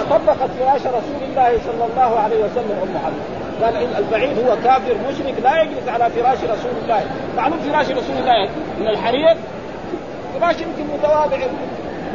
طبقت 0.09 0.49
فراش 0.59 0.81
رسول 0.81 1.21
الله 1.29 1.57
صلى 1.65 1.85
الله 1.91 2.19
عليه 2.19 2.37
وسلم 2.37 2.79
أم 2.83 2.97
حبيب 3.05 3.46
قال 3.63 3.95
البعيد 3.97 4.37
هو 4.47 4.55
كافر 4.63 4.95
مشرك 5.09 5.35
لا 5.43 5.61
يجلس 5.61 5.87
على 5.87 6.09
فراش 6.09 6.37
رسول 6.37 6.71
الله. 6.83 7.03
معلوم 7.37 7.59
فراش 7.59 7.85
رسول 7.85 8.17
الله 8.19 8.49
من 8.79 8.87
الحرير؟ 8.87 9.37
فراش 10.39 10.55
يمكن 10.55 10.93
متواضع. 10.93 11.37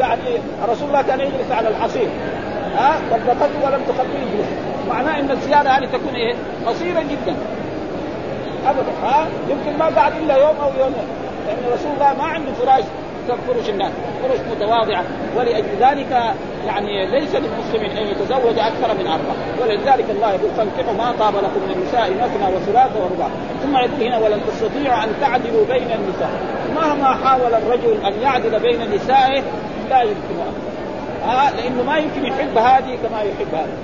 يعني 0.00 0.38
رسول 0.68 0.88
الله 0.88 1.02
كان 1.02 1.20
يجلس 1.20 1.50
على 1.50 1.68
الحصير. 1.68 2.08
ها؟ 2.76 2.94
طبقته 3.11 3.64
ولم 3.64 3.82
تخليه 3.88 4.18
يجلس. 4.20 4.49
معناه 4.88 5.20
إن 5.20 5.30
الزيادة 5.30 5.70
هذه 5.70 5.84
تكون 5.84 6.14
إيه؟ 6.14 6.34
قصيرة 6.66 7.00
جدا. 7.00 7.37
ابدا. 8.66 8.92
ها؟ 9.02 9.26
يمكن 9.49 9.78
ما 9.78 9.90
بعد 9.90 10.12
إلا 10.16 10.37
يوم 10.37 10.56
أو 10.62 10.70
يومين. 10.80 11.06
لأن 11.46 11.72
رسول 11.72 11.92
الله 11.94 12.14
ما 12.18 12.25
عنده 12.25 12.52
فراش. 12.52 12.84
كفرش 13.29 13.69
الناس 13.69 13.93
فرش 14.23 14.41
متواضعة. 14.57 15.05
ولأجل 15.37 15.69
ذلك 15.81 16.35
يعني 16.67 17.07
ليس 17.07 17.35
للمسلم 17.35 17.97
أن 17.99 18.07
يتزوج 18.07 18.59
أكثر 18.59 18.95
من 18.95 19.07
أربعة. 19.07 19.37
ولذلك 19.62 20.11
الله 20.11 20.33
يقول 20.33 20.50
فانكحوا 20.57 20.93
ما 20.93 21.12
طاب 21.19 21.35
لكم 21.37 21.61
من 21.67 21.75
النساء 21.76 22.11
مثنى 22.11 22.57
وثلاث 22.57 22.91
ورباع. 22.97 23.29
ثم 23.62 23.76
يقول 23.76 24.02
هنا 24.02 24.19
ولن 24.19 24.41
تستطيعوا 24.47 25.05
أن 25.05 25.09
تعدلوا 25.21 25.64
بين 25.67 25.93
النساء. 25.93 26.31
مهما 26.75 27.14
حاول 27.25 27.55
الرجل 27.55 28.07
أن 28.07 28.23
يعدل 28.23 28.61
بين 28.61 28.95
نسائه 28.95 29.43
لا 29.91 30.02
يمكن. 30.02 30.37
آه 31.25 31.50
لأنه 31.50 31.83
ما 31.83 31.97
يمكن 31.99 32.25
يحب 32.25 32.59
هذه 32.59 32.99
كما 33.02 33.23
يحب 33.23 33.55
هذه. 33.55 33.76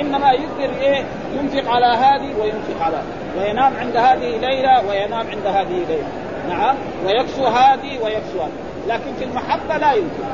إنما 0.00 0.30
يقدر 0.32 0.80
إيه؟ 0.80 1.04
ينفق 1.34 1.70
على 1.70 1.86
هذه 1.86 2.40
وينفق 2.40 2.82
على 2.82 3.02
وينام 3.38 3.72
عند 3.76 3.96
هذه 3.96 4.38
ليلة 4.38 4.88
وينام 4.88 5.26
عند 5.30 5.46
هذه 5.46 5.84
ليلة. 5.88 6.08
نعم؟ 6.48 6.76
ويكسو 7.06 7.46
هذه 7.46 7.98
ويكسو 8.04 8.40
هذه. 8.40 8.52
لكن 8.88 9.12
في 9.18 9.24
المحبة 9.24 9.76
لا 9.76 9.92
يمكن. 9.92 10.24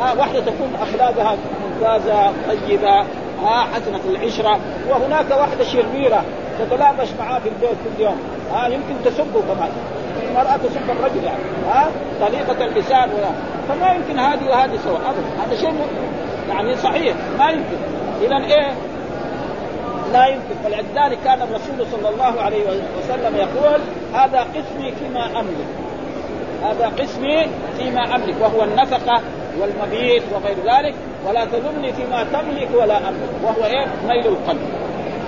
ها 0.00 0.12
واحدة 0.12 0.40
تكون 0.40 0.72
أخلاقها 0.82 1.36
ممتازة 1.64 2.32
طيبة 2.48 3.00
ها 3.42 3.66
حسنة 3.74 4.00
العشرة. 4.10 4.60
وهناك 4.90 5.30
واحدة 5.30 5.64
شريره 5.64 6.24
تتلابش 6.58 7.08
معاه 7.18 7.38
في 7.38 7.48
البيت 7.48 7.70
كل 7.70 8.02
يوم. 8.02 8.18
ها 8.54 8.66
يمكن 8.66 8.94
تسبه 9.04 9.40
كمان. 9.40 9.70
المرأة 10.28 10.56
تسب 10.56 10.90
الرجل 10.90 11.24
يعني. 11.24 11.38
ها 11.72 11.90
طريقة 12.20 12.64
اللسان 12.64 13.10
ولا. 13.10 13.30
فما 13.68 13.92
يمكن 13.92 14.18
هذه 14.18 14.48
وهذه 14.48 14.78
سواء 14.84 15.00
أبدا. 15.00 15.46
هذا 15.46 15.60
شيء 15.60 15.74
يعني 16.48 16.76
صحيح. 16.76 17.14
ما 17.38 17.50
يمكن. 17.50 17.76
إذا 18.22 18.54
إيه؟ 18.54 18.72
لا 20.12 20.26
يمكن. 20.26 20.54
فلذلك 20.64 21.18
كان 21.24 21.42
الرسول 21.42 21.86
صلى 21.92 22.08
الله 22.08 22.40
عليه 22.40 22.64
وسلم 22.98 23.36
يقول 23.36 23.80
هذا 24.14 24.40
قسمي 24.40 24.92
فيما 24.92 25.40
أملك. 25.40 25.81
هذا 26.62 26.92
قسمي 26.98 27.46
فيما 27.78 28.16
أملك 28.16 28.34
وهو 28.40 28.64
النفقة 28.64 29.20
والمبيت 29.60 30.22
وغير 30.32 30.56
ذلك 30.56 30.94
ولا 31.26 31.44
تلمني 31.44 31.92
فيما 31.92 32.24
تملك 32.24 32.68
ولا 32.74 33.08
أملك 33.08 33.30
وهو 33.42 33.64
إيه؟ 33.64 33.86
ميل 34.08 34.26
القلب. 34.26 34.60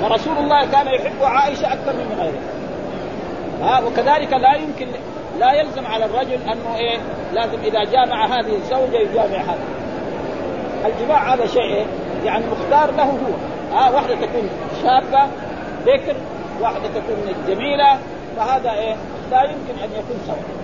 فرسول 0.01 0.39
الله 0.39 0.67
كان 0.67 0.87
يحب 0.87 1.23
عائشة 1.23 1.73
أكثر 1.73 1.93
من 1.93 2.17
غيره. 2.21 2.41
ها؟ 3.63 3.81
وكذلك 3.85 4.33
لا 4.33 4.55
يمكن 4.55 4.87
لا 5.39 5.53
يلزم 5.53 5.87
على 5.87 6.05
الرجل 6.05 6.39
أنه 6.53 6.77
إيه؟ 6.77 6.99
لازم 7.35 7.59
إذا 7.65 7.85
جامع 7.85 8.27
هذه 8.27 8.57
الزوجة 8.57 8.97
يجامع 8.97 9.39
هذه 9.39 9.59
الجماع 10.85 11.35
هذا 11.35 11.47
شيء 11.47 11.63
إيه؟ 11.63 11.85
يعني 12.25 12.45
مختار 12.47 12.91
له 12.91 13.05
هو. 13.05 13.77
ها؟ 13.77 13.91
واحدة 13.91 14.15
تكون 14.15 14.49
شابة 14.83 15.27
بكر 15.87 16.17
واحدة 16.61 16.89
تكون 16.89 17.35
جميلة 17.49 17.99
فهذا 18.37 18.73
إيه؟ 18.73 18.95
لا 19.31 19.43
يمكن 19.43 19.83
أن 19.85 19.91
يكون 19.93 20.17
سواء. 20.27 20.64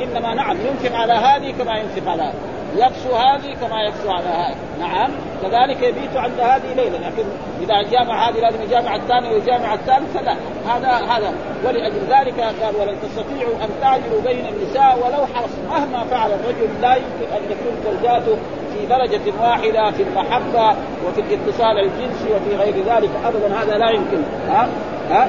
إنما 0.00 0.34
نعم 0.34 0.56
ينفق 0.66 0.96
على 0.96 1.12
هذه 1.12 1.54
كما 1.58 1.78
ينفق 1.78 2.10
على 2.10 2.22
هذه. 2.22 2.34
يكسو 2.76 3.16
هذه 3.16 3.54
كما 3.60 3.82
يكسو 3.82 4.10
على 4.10 4.28
هذه. 4.28 4.56
نعم 4.80 5.10
كذلك 5.42 5.82
يبيت 5.82 6.16
عند 6.16 6.40
هذه 6.40 6.74
ليله 6.76 6.98
لكن 6.98 7.24
إذا 7.60 7.90
جامع 7.90 8.28
هذه 8.28 8.40
لازم 8.40 8.62
يجامع 8.62 8.96
الثاني 8.96 9.28
ويجامع 9.28 9.74
الثالث 9.74 10.16
فلا. 10.16 10.34
هذا 10.68 10.88
هذا. 10.88 11.32
ولأجل 11.64 12.00
ذلك 12.10 12.40
قال 12.40 12.76
ولن 12.80 12.96
تستطيعوا 13.02 13.54
أن 13.64 13.68
تعدلوا 13.80 14.20
بين 14.24 14.46
النساء 14.46 14.98
ولو 14.98 15.26
حرص. 15.34 15.50
مهما 15.70 16.04
فعل 16.04 16.30
الرجل 16.30 16.80
لا 16.82 16.94
يمكن 16.94 17.32
أن 17.36 17.42
يكون 17.50 17.74
زوجاته 17.84 18.36
في 18.74 18.86
درجة 18.86 19.40
واحدة 19.40 19.90
في 19.90 20.02
المحبة 20.02 20.76
وفي 21.06 21.20
الاتصال 21.20 21.78
الجنسي 21.78 22.28
وفي 22.34 22.56
غير 22.56 22.74
ذلك. 22.74 23.10
أبدا 23.24 23.62
هذا 23.62 23.78
لا 23.78 23.90
يمكن. 23.90 24.22
ها؟ 24.48 24.68
ها؟ 25.10 25.28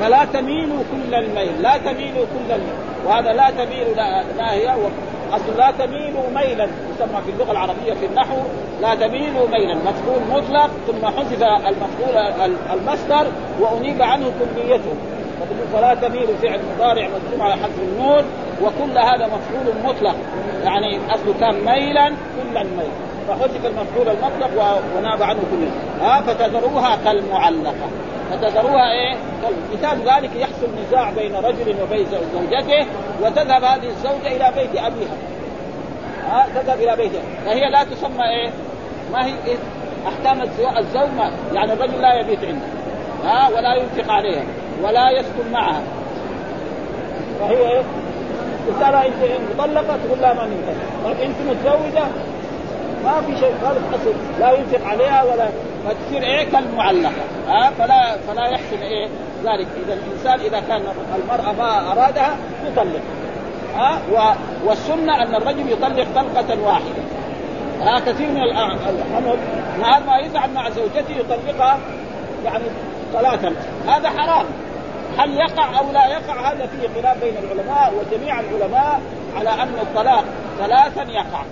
فلا 0.00 0.24
تميلوا 0.24 0.82
كل 0.92 1.14
الميل. 1.14 1.62
لا 1.62 1.76
تميلوا 1.76 2.24
كل 2.24 2.52
الميل. 2.52 2.91
وهذا 3.06 3.32
لا 3.32 3.50
تميل 3.50 3.96
لا, 3.96 4.22
لا 4.38 4.52
هي 4.52 4.74
أصل 5.32 5.56
لا 5.58 5.70
تميل 5.70 6.14
ميلا 6.34 6.64
يسمى 6.64 7.22
في 7.26 7.30
اللغة 7.30 7.52
العربية 7.52 7.94
في 7.94 8.06
النحو 8.06 8.36
لا 8.82 8.94
تميل 8.94 9.32
ميلا 9.52 9.74
مفعول 9.74 10.20
مطلق 10.30 10.70
ثم 10.86 11.06
حذف 11.06 11.42
المفعول 11.42 12.54
المصدر 12.72 13.26
وأنيب 13.60 14.02
عنه 14.02 14.32
كليته. 14.56 14.94
فلا 15.72 15.94
تميل 15.94 16.26
فعل 16.42 16.60
مضارع 16.74 17.08
مجزوم 17.08 17.42
على 17.42 17.54
حذف 17.54 17.78
النون 17.78 18.24
وكل 18.62 18.98
هذا 18.98 19.26
مفعول 19.26 19.74
مطلق. 19.84 20.16
يعني 20.64 20.98
أصله 21.10 21.34
كان 21.40 21.54
ميلا 21.54 22.08
كل 22.08 22.56
الميل 22.56 22.90
فحذف 23.28 23.66
المفعول 23.66 24.08
المطلق 24.08 24.82
وناب 24.96 25.22
عنه 25.22 25.40
كله. 25.50 25.70
ها 26.06 26.20
فتذروها 26.20 26.96
كالمعلقة. 27.04 27.88
فتذروها 28.30 28.92
إيه؟ 28.92 29.16
مثال 29.72 29.98
ذلك 29.98 30.30
يحصل 30.36 30.68
نزاع 30.86 31.10
بين 31.10 31.36
رجل 31.36 31.76
وبين 31.82 32.06
زوجته 32.06 32.86
وتذهب 33.22 33.64
هذه 33.64 33.88
الزوجة 33.88 34.36
إلى 34.36 34.52
بيت 34.56 34.82
أبيها. 34.84 35.16
ها 36.30 36.46
تذهب 36.54 36.78
إلى 36.78 36.96
بيتها. 36.96 37.22
فهي 37.44 37.70
لا 37.70 37.84
تسمى 37.84 38.24
إيه؟ 38.24 38.50
ما 39.12 39.26
هي 39.26 39.34
إيه؟ 39.46 39.56
احكام 40.08 40.42
الزوج 40.78 41.08
ما 41.16 41.32
يعني 41.52 41.72
الرجل 41.72 42.02
لا 42.02 42.20
يبيت 42.20 42.44
عنده. 42.44 42.66
ها 43.24 43.48
ولا 43.48 43.74
ينفق 43.74 44.12
عليها 44.12 44.42
ولا 44.82 45.10
يسكن 45.10 45.52
معها. 45.52 45.82
فهي 47.40 47.56
إيه؟ 47.56 47.82
قلت 48.68 48.80
لها 48.80 49.06
إنت 49.06 49.14
مطلقة 49.54 49.98
تقول 50.06 50.20
لا 50.20 50.34
ما 50.34 50.46
ننفق. 50.46 50.74
طيب 51.04 51.20
إنت 51.20 51.36
متزوجة؟ 51.50 52.04
ما 53.04 53.20
في 53.26 53.40
شيء 53.40 53.54
خالص 53.62 53.78
أصل 53.94 54.14
لا 54.40 54.52
ينفق 54.52 54.86
عليها 54.86 55.22
ولا 55.22 55.48
فتصير 55.84 56.22
إيه؟ 56.22 56.44
كالمعلقة. 56.50 57.12
ها؟ 57.48 57.70
فلا 57.78 58.16
فلا 58.28 58.46
يحسن 58.46 58.82
إيه؟ 58.82 59.08
ذلك. 59.44 59.66
إذا 59.84 59.94
الإنسان 59.94 60.40
إذا 60.40 60.60
كان 60.68 60.82
المرأة 61.22 61.52
ما 61.52 61.92
أرادها 61.92 62.36
يطلق. 62.66 63.00
ها؟ 63.76 63.98
والسنة 64.64 65.22
أن 65.22 65.34
الرجل 65.34 65.72
يطلق 65.72 66.06
طلقة 66.14 66.60
واحدة. 66.62 67.02
ها؟ 67.80 68.00
كثير 68.00 68.28
من 68.28 68.42
الحمل 68.42 69.36
نهار 69.80 70.02
ما 70.06 70.18
يزعل 70.18 70.50
مع 70.50 70.70
زوجته 70.70 71.16
يطلقها 71.16 71.78
يعني 72.44 72.64
ثلاثا 73.12 73.54
هذا 73.88 74.10
حرام. 74.10 74.46
هل 75.18 75.34
يقع 75.34 75.78
أو 75.78 75.92
لا 75.92 76.06
يقع؟ 76.06 76.52
هذا 76.52 76.66
فيه 76.66 77.00
خلاف 77.00 77.24
بين 77.24 77.34
العلماء 77.44 77.92
وجميع 77.98 78.40
العلماء 78.40 79.00
على 79.36 79.50
أن 79.50 79.74
الطلاق 79.82 80.24
ثلاثا 80.58 81.02
يقع. 81.02 81.42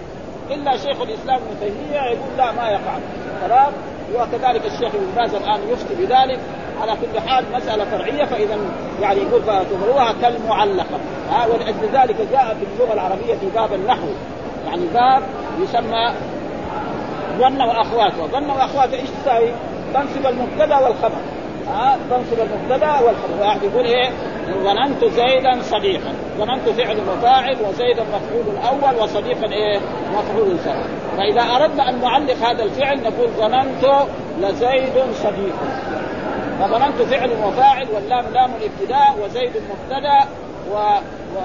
إلا 0.50 0.76
شيخ 0.76 1.00
الإسلام 1.00 1.36
ابن 1.36 1.60
تيمية 1.60 2.00
يقول 2.00 2.36
لا 2.38 2.52
ما 2.52 2.68
يقع. 2.68 2.96
الطلاق 2.96 3.72
وكذلك 4.14 4.66
الشيخ 4.66 4.94
ابن 4.94 5.06
باز 5.16 5.34
الآن 5.34 5.60
يفتي 5.68 5.94
بذلك. 5.94 6.38
على 6.80 6.92
كل 6.92 7.20
حال 7.20 7.44
مسألة 7.54 7.84
فرعية 7.84 8.24
فاذا 8.24 8.58
يعني 9.00 9.20
يقول 9.20 9.42
فتظهروها 9.42 10.14
كالمعلقة. 10.22 10.98
ها 11.30 11.46
ولأجل 11.46 11.88
ذلك 11.92 12.16
جاء 12.32 12.56
في 12.60 12.82
اللغة 12.82 12.94
العربية 12.94 13.34
في 13.34 13.46
باب 13.54 13.72
النحو. 13.72 14.08
يعني 14.66 14.86
باب 14.94 15.22
يسمى 15.60 16.14
ظن 17.38 17.62
واخواته 17.62 18.26
ظن 18.26 18.50
واخواته 18.50 18.94
إيش 18.94 19.10
تساوي؟ 19.22 19.50
تنصب 19.94 20.26
المبتدأ 20.26 20.78
والخبر. 20.78 21.20
ها 21.70 21.98
تنصب 22.10 22.40
المبتدأ 22.40 23.00
والخبر 23.00 23.64
يقول 23.66 23.84
إيه؟ 23.84 24.10
ظننت 24.64 25.04
زيدا 25.04 25.62
صديقا. 25.62 26.12
ظننت 26.38 26.68
فعل 26.68 26.96
وفاعل 27.08 27.56
وزيدا 27.68 28.02
مفعول 28.02 28.56
الأول 28.56 29.02
وصديقا 29.02 29.52
إيه؟ 29.52 29.78
مفعول 30.12 30.58
ثاني 30.58 30.84
فإذا 31.16 31.42
أردنا 31.42 31.88
أن 31.88 32.00
نعلق 32.00 32.36
هذا 32.36 32.62
الفعل 32.62 33.00
نقول 33.02 33.28
ظننت 33.28 34.06
لزيد 34.40 35.04
صديق. 35.14 35.54
فظننت 36.60 37.02
فعل 37.02 37.30
وفاعل 37.44 37.86
واللام 37.94 38.24
لام 38.32 38.50
الابتداء 38.60 39.16
وزيد 39.24 39.52
مبتدأ 39.70 40.28
و... 40.72 40.76
و... 41.36 41.40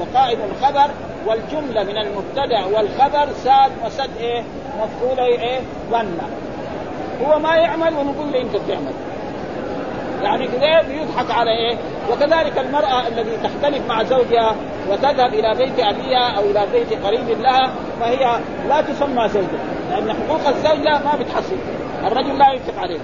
وقائم 0.00 0.38
الخبر 0.50 0.90
والجملة 1.26 1.84
من 1.84 1.96
المبتدأ 1.96 2.64
والخبر 2.64 3.32
ساد 3.44 3.72
وسد 3.86 4.10
إيه؟ 4.20 4.42
مفعولي 4.80 5.26
إيه؟ 5.26 5.60
ظن. 5.90 6.18
هو 7.24 7.38
ما 7.38 7.56
يعمل 7.56 7.94
ونقول 7.96 8.32
له 8.32 8.40
انت 8.40 8.56
بتعمل 8.56 8.92
يعني 10.22 10.48
كذا 10.48 10.82
بيضحك 10.82 11.30
على 11.30 11.50
إيه؟ 11.50 11.76
وكذلك 12.12 12.58
المرأة 12.58 13.08
التي 13.08 13.36
تختلف 13.36 13.88
مع 13.88 14.02
زوجها 14.02 14.56
وتذهب 14.90 15.34
إلى 15.34 15.54
بيت 15.58 15.78
أبيها 15.78 16.36
أو 16.38 16.42
إلى 16.42 16.66
بيت 16.72 17.04
قريب 17.04 17.40
لها 17.40 17.72
فهي 18.00 18.38
لا 18.68 18.80
تسمى 18.80 19.28
زوجة 19.28 19.46
لأن 19.90 20.12
حقوق 20.12 20.48
الزوجة 20.48 21.04
ما 21.04 21.16
بتحصل. 21.20 21.56
الرجل 22.06 22.38
لا 22.38 22.52
ينفق 22.52 22.78
عليها. 22.78 23.02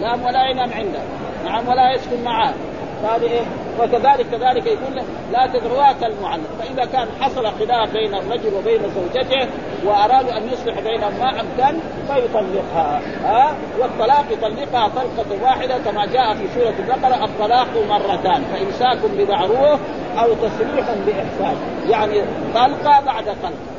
نعم 0.00 0.22
ولا 0.24 0.50
ينام 0.50 0.72
عنده. 0.72 1.00
نعم 1.44 1.68
ولا 1.68 1.94
يسكن 1.94 2.24
معه. 2.24 2.54
فهذه 3.02 3.22
إيه 3.22 3.42
وكذلك 3.80 4.26
كذلك 4.30 4.66
يقول 4.66 5.02
لا 5.32 5.46
تذروها 5.46 5.92
كالمعلق 5.92 6.50
فإذا 6.58 6.84
كان 6.84 7.08
حصل 7.20 7.46
خلاف 7.46 7.92
بين 7.92 8.14
الرجل 8.14 8.54
وبين 8.54 8.80
زوجته 8.94 9.48
وارادوا 9.84 10.36
أن 10.36 10.48
يصلح 10.48 10.80
بينهم 10.80 11.12
ما 11.20 11.40
أمكن 11.40 11.78
فيطلقها. 12.08 13.00
ها؟ 13.24 13.54
والطلاق 13.80 14.24
يطلقها 14.30 14.88
طلقة 14.88 15.42
واحدة 15.42 15.78
كما 15.78 16.06
جاء 16.06 16.34
في 16.34 16.48
سورة 16.54 16.74
البقرة 16.78 17.24
الطلاق 17.24 17.68
مرتان. 17.88 18.42
فإمساك 18.42 18.98
بمعروف 19.10 19.80
أو 20.18 20.34
تسريح 20.34 20.86
بإحسان. 21.06 21.56
يعني 21.88 22.22
طلقة 22.54 23.00
بعد 23.00 23.24
طلقه 23.24 23.70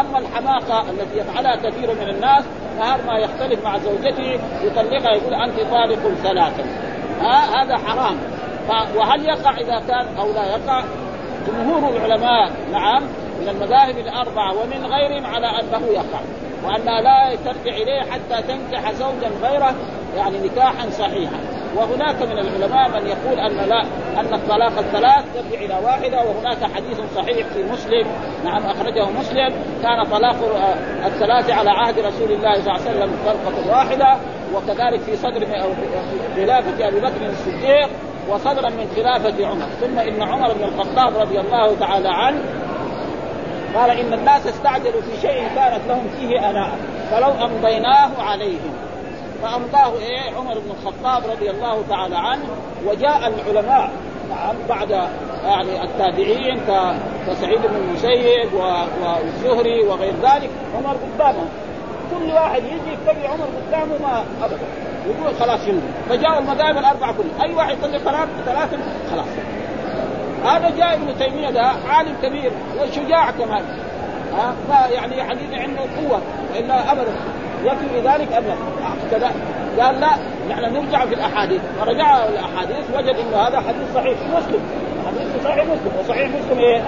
أما 0.00 0.18
الحماقة 0.18 0.90
التي 0.90 1.18
يفعلها 1.18 1.56
كثير 1.56 1.94
من 1.94 2.08
الناس 2.08 2.44
نهار 2.78 3.00
ما 3.06 3.18
يختلف 3.18 3.64
مع 3.64 3.78
زوجته 3.78 4.38
يطلقها 4.62 5.16
يقول 5.16 5.34
أنت 5.34 5.60
طالق 5.70 6.14
ثلاثا. 6.22 6.64
هذا 7.60 7.76
حرام. 7.76 8.16
وهل 8.68 9.28
يقع 9.28 9.50
إذا 9.50 9.82
كان 9.88 10.16
أو 10.18 10.32
لا 10.32 10.46
يقع؟ 10.46 10.84
جمهور 11.46 11.96
العلماء 11.96 12.50
نعم 12.72 13.02
من 13.40 13.48
المذاهب 13.48 13.98
الأربعة 13.98 14.52
ومن 14.52 14.86
غيرهم 14.86 15.26
على 15.26 15.46
أنه 15.46 15.86
يقع 15.86 16.20
وانها 16.64 17.00
لا 17.00 17.36
ترجع 17.44 17.76
إليه 17.76 18.00
حتى 18.00 18.42
تنكح 18.42 18.92
زوجا 18.92 19.30
غيره 19.42 19.74
يعني 20.16 20.38
نكاحا 20.38 20.90
صحيحا. 20.90 21.56
وهناك 21.76 22.22
من 22.22 22.38
العلماء 22.38 22.88
من 22.88 23.06
يقول 23.06 23.40
أن 23.40 23.68
لا 23.68 23.82
أن 24.20 24.34
الطلاق 24.34 24.78
الثلاث 24.78 25.24
ترجع 25.34 25.64
إلى 25.64 25.74
واحدة 25.84 26.18
وهناك 26.22 26.72
حديث 26.74 27.00
صحيح 27.16 27.46
في 27.46 27.62
مسلم 27.62 28.06
نعم 28.44 28.62
أخرجه 28.66 29.10
مسلم 29.10 29.54
كان 29.82 30.04
طلاق 30.10 30.36
الثلاث 31.06 31.50
على 31.50 31.70
عهد 31.70 31.98
رسول 31.98 32.32
الله 32.32 32.54
صلى 32.54 32.60
الله 32.60 32.72
عليه 32.72 32.90
وسلم 32.90 33.12
طلقه 33.26 33.70
واحدة 33.70 34.16
وكذلك 34.54 35.00
في 35.00 35.16
صدر 35.16 35.46
خلافه 36.36 36.88
أبي 36.88 37.00
بكر 37.00 37.26
الصديق 37.30 37.90
وصدرا 38.28 38.70
من 38.70 38.92
خلافة 38.96 39.46
عمر. 39.46 39.66
ثم 39.80 39.98
إن 39.98 40.22
عمر 40.22 40.52
بن 40.52 40.64
الخطاب 40.64 41.16
رضي 41.16 41.40
الله 41.40 41.76
تعالى 41.80 42.08
عنه 42.08 42.40
قال 43.74 43.90
إن 43.90 44.12
الناس 44.12 44.46
استعجلوا 44.46 45.00
في 45.00 45.20
شيء 45.20 45.48
كانت 45.54 45.80
لهم 45.88 46.08
فيه 46.18 46.50
أناء 46.50 46.78
فلو 47.10 47.46
أمضيناه 47.46 48.10
عليهم. 48.18 48.74
فأمضاه 49.42 49.98
إيه؟ 49.98 50.36
عمر 50.36 50.58
بن 50.58 50.70
الخطاب 50.70 51.22
رضي 51.30 51.50
الله 51.50 51.82
تعالى 51.88 52.16
عنه 52.16 52.44
وجاء 52.86 53.28
العلماء 53.28 53.90
نعم 54.30 54.54
بعد 54.68 54.90
يعني 55.44 55.82
التابعين 55.84 56.60
كسعيد 57.26 57.60
بن 57.60 57.76
المسيب 57.76 58.50
والزهري 58.54 59.80
وغير 59.84 60.14
ذلك 60.22 60.50
عمر 60.76 60.96
قدامهم. 60.96 61.48
كل 62.18 62.32
واحد 62.32 62.62
يجي 62.64 62.92
يتبع 62.92 63.28
عمر 63.28 63.46
قدامه 63.68 63.98
ما 64.02 64.24
أبدا. 64.44 64.66
يقول 65.06 65.34
خلاص 65.34 65.60
يمضي 65.66 65.86
فجاءوا 66.08 66.38
المذاهب 66.38 66.78
الاربعه 66.78 67.12
كلها 67.12 67.46
أي 67.46 67.54
واحد 67.54 67.76
يطلق 67.78 67.98
ثلاث 67.98 68.28
ثلاثة 68.46 68.78
خلاص. 69.10 69.26
هذا 70.44 70.70
جاء 70.76 70.94
ابن 70.94 71.18
تيمية 71.18 71.50
ده 71.50 71.72
عالم 71.88 72.14
كبير 72.22 72.52
وشجاع 72.80 73.30
كمان. 73.30 73.64
ها؟ 74.38 74.54
ما 74.68 74.86
يعني 74.94 75.22
حديث 75.22 75.52
عنده 75.52 75.80
قوة 75.80 76.20
والا 76.54 76.92
أبدا. 76.92 77.12
يكفي 77.64 78.00
ذلك 78.04 78.32
ابدا 78.32 78.54
كذا. 79.10 79.30
قال 79.80 80.00
لا 80.00 80.10
نحن 80.50 80.74
نرجع 80.74 81.06
في 81.06 81.14
الأحاديث. 81.14 81.60
فرجع 81.80 82.24
الأحاديث 82.24 82.84
وجد 82.96 83.16
إنه 83.16 83.36
هذا 83.36 83.60
حديث 83.60 83.94
صحيح 83.94 84.18
مسلم. 84.18 84.60
حديث 85.06 85.44
صحيح 85.44 85.64
مسلم. 85.64 85.92
وصحيح 86.00 86.28
مسلم 86.28 86.58
إيه؟ 86.58 86.82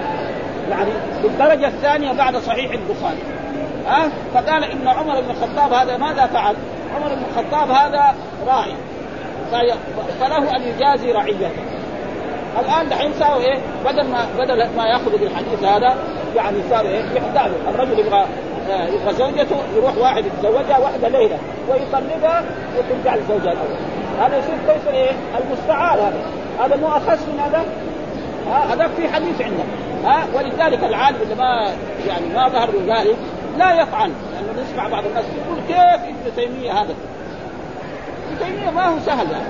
يعني 0.69 0.91
في 1.21 1.27
الدرجه 1.27 1.67
الثانية 1.67 2.11
بعد 2.11 2.37
صحيح 2.37 2.71
البخاري. 2.71 3.19
ها 3.89 4.05
أه؟ 4.05 4.09
فقال 4.33 4.63
إن 4.63 4.87
عمر 4.87 5.21
بن 5.21 5.29
الخطاب 5.29 5.73
هذا 5.73 5.97
ماذا 5.97 6.25
فعل؟ 6.25 6.55
عمر 6.95 7.15
بن 7.15 7.23
الخطاب 7.31 7.71
هذا 7.71 8.15
راعي 8.47 8.73
فله 10.19 10.55
أن 10.55 10.61
يجازي 10.61 11.11
رعيته 11.11 11.49
الآن 12.59 12.89
دحين 12.89 13.13
ساوي 13.13 13.45
إيه؟ 13.45 13.59
بدل 13.85 14.07
ما 14.07 14.25
بدل 14.37 14.67
ما 14.77 14.87
ياخذ 14.87 15.11
بالحديث 15.11 15.63
هذا 15.63 15.97
يعني 16.35 16.57
صار 16.69 16.85
إيه؟ 16.85 17.01
يحتاج 17.15 17.51
الرجل 17.69 17.99
يبغى 17.99 18.25
آه، 18.71 18.87
يبغى 18.87 19.13
زوجته 19.13 19.55
يروح 19.75 19.97
واحد 19.97 20.25
يتزوجها 20.25 20.77
واحدة 20.77 21.07
ليلة 21.07 21.37
ويطلقها 21.69 22.43
وترجع 22.77 23.15
لزوجها 23.15 23.51
الأول 23.51 23.77
هذا 24.19 24.37
يصير 24.37 24.57
كيف 24.67 24.87
إيه؟ 24.93 25.11
المستعار 25.37 25.99
هذا 25.99 26.21
هذا 26.59 26.75
مو 26.75 26.87
أخس 26.87 27.19
من 27.27 27.39
هذا 27.39 27.65
هذا 28.73 28.87
في 28.87 29.13
حديث 29.13 29.41
عندنا 29.41 29.63
ها 30.05 30.25
ولذلك 30.33 30.83
العالم 30.83 31.17
اللي 31.21 31.35
ما 31.35 31.71
يعني 32.07 32.25
ما 32.35 32.49
ظهر 32.49 32.69
له 32.71 32.99
ذلك 32.99 33.17
لا 33.59 33.81
يفعل. 33.81 34.11
لأنه 34.33 34.63
نسمع 34.63 34.87
بعض 34.87 35.05
الناس. 35.05 35.25
يقول 35.25 35.59
كيف 35.67 36.09
ابن 36.09 36.35
تيمية 36.35 36.71
هذا؟ 36.71 36.93
ابن 38.27 38.39
تيمية 38.39 38.69
ما 38.69 38.85
هو 38.85 38.99
سهل 39.05 39.31
يعني. 39.31 39.45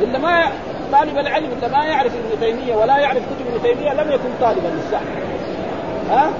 إلا 0.00 0.18
ما 0.18 0.44
طالب 0.92 1.18
العلم 1.18 1.52
اللي 1.52 1.76
ما 1.76 1.84
يعرف 1.84 2.12
ابن 2.14 2.40
تيمية 2.40 2.74
ولا 2.74 2.98
يعرف 2.98 3.18
كتب 3.18 3.46
ابن 3.54 3.62
تيمية 3.62 3.92
لم 3.92 4.12
يكن 4.12 4.28
طالبا 4.40 4.68
للسهل. 4.68 5.06
ها؟ 6.10 6.30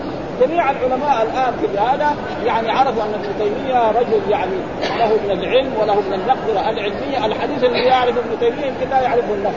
جميع 0.40 0.70
العلماء 0.70 1.22
الآن 1.22 1.52
في 1.60 1.78
هذا 1.78 2.16
يعني 2.44 2.70
عرفوا 2.70 3.02
أن 3.02 3.14
ابن 3.14 3.38
تيمية 3.38 3.90
رجل 3.90 4.30
يعني 4.30 4.56
له 4.98 5.08
من 5.24 5.30
العلم 5.30 5.72
وله 5.80 5.94
من 5.94 6.12
المقدره 6.12 6.70
العلمية. 6.70 7.26
الحديث 7.26 7.64
الذي 7.64 7.88
يعرف 7.88 8.18
ابن 8.18 8.38
تيمية 8.40 8.66
يمكن 8.66 8.90
لا 8.90 9.00
يعرفه 9.00 9.34
الناس 9.34 9.54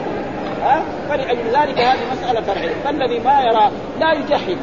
ها؟ 0.62 0.82
فلأجل 1.08 1.46
ذلك 1.46 1.78
هذه 1.78 2.00
مسألة 2.12 2.40
فرعية. 2.40 2.74
فالذي 2.84 3.18
ما 3.18 3.40
يرى 3.42 3.70
لا 4.00 4.12
يجحد. 4.12 4.56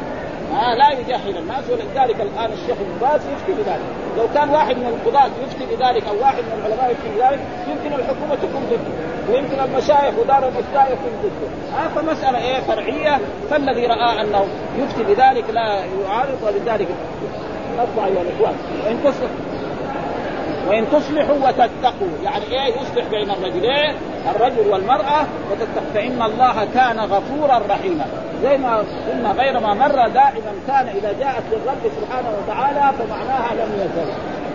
آه 0.52 0.74
لا 0.74 0.90
يجاهل 0.90 1.38
الناس 1.38 1.64
ولذلك 1.70 2.20
الآن 2.20 2.52
الشيخ 2.52 2.76
باز 3.00 3.20
يفتي 3.32 3.52
بذلك، 3.52 3.88
لو 4.18 4.24
كان 4.34 4.48
واحد 4.50 4.76
من 4.76 4.86
القضاة 4.86 5.30
يفتي 5.44 5.66
بذلك 5.66 6.04
أو 6.08 6.20
واحد 6.20 6.42
من 6.42 6.64
العلماء 6.66 6.90
يفتي 6.90 7.08
بذلك 7.16 7.40
يمكن 7.68 8.00
الحكومة 8.00 8.34
تكون 8.34 8.62
ضده، 8.70 9.32
ويمكن 9.32 9.60
المشايخ 9.60 10.18
ودار 10.18 10.38
الافتاء 10.38 10.92
يكون 10.92 11.12
ضده، 11.22 11.48
آه 11.78 11.88
فمسألة 11.88 12.38
إيه 12.38 12.60
فرعية. 12.60 13.18
فالذي 13.50 13.86
رأى 13.86 14.20
أنه 14.20 14.46
يفتي 14.78 15.02
بذلك 15.02 15.44
لا 15.50 15.84
يعارض 15.84 16.38
ولذلك 16.42 16.88
نرفع 17.78 18.06
ايها 18.06 18.22
الإخوان. 18.22 18.54
وإن 18.84 18.98
تصل 19.04 19.28
وإن 20.68 20.86
تصلحوا 20.92 21.36
وتتقوا. 21.36 22.08
يعني 22.24 22.44
إيه 22.44 22.74
يصلح 22.74 23.04
بين 23.10 23.30
الرجلين 23.30 23.94
الرجل 24.30 24.70
وتتقوا 25.50 25.92
فإن 25.94 26.22
الله 26.22 26.66
كان 26.74 27.00
غفورا 27.00 27.62
رحيما. 27.70 28.06
زي 28.42 28.56
ما 28.56 28.84
قلنا 29.12 29.32
غير 29.32 29.60
ما 29.60 29.74
مر 29.74 30.08
دائما 30.08 30.52
كان 30.68 30.88
إذا 30.88 31.12
جاءت 31.20 31.42
للرب 31.52 31.92
سبحانه 32.00 32.30
وتعالى 32.38 32.92
فمعناها 32.98 33.54
لم 33.54 33.72
يزل. 33.74 34.12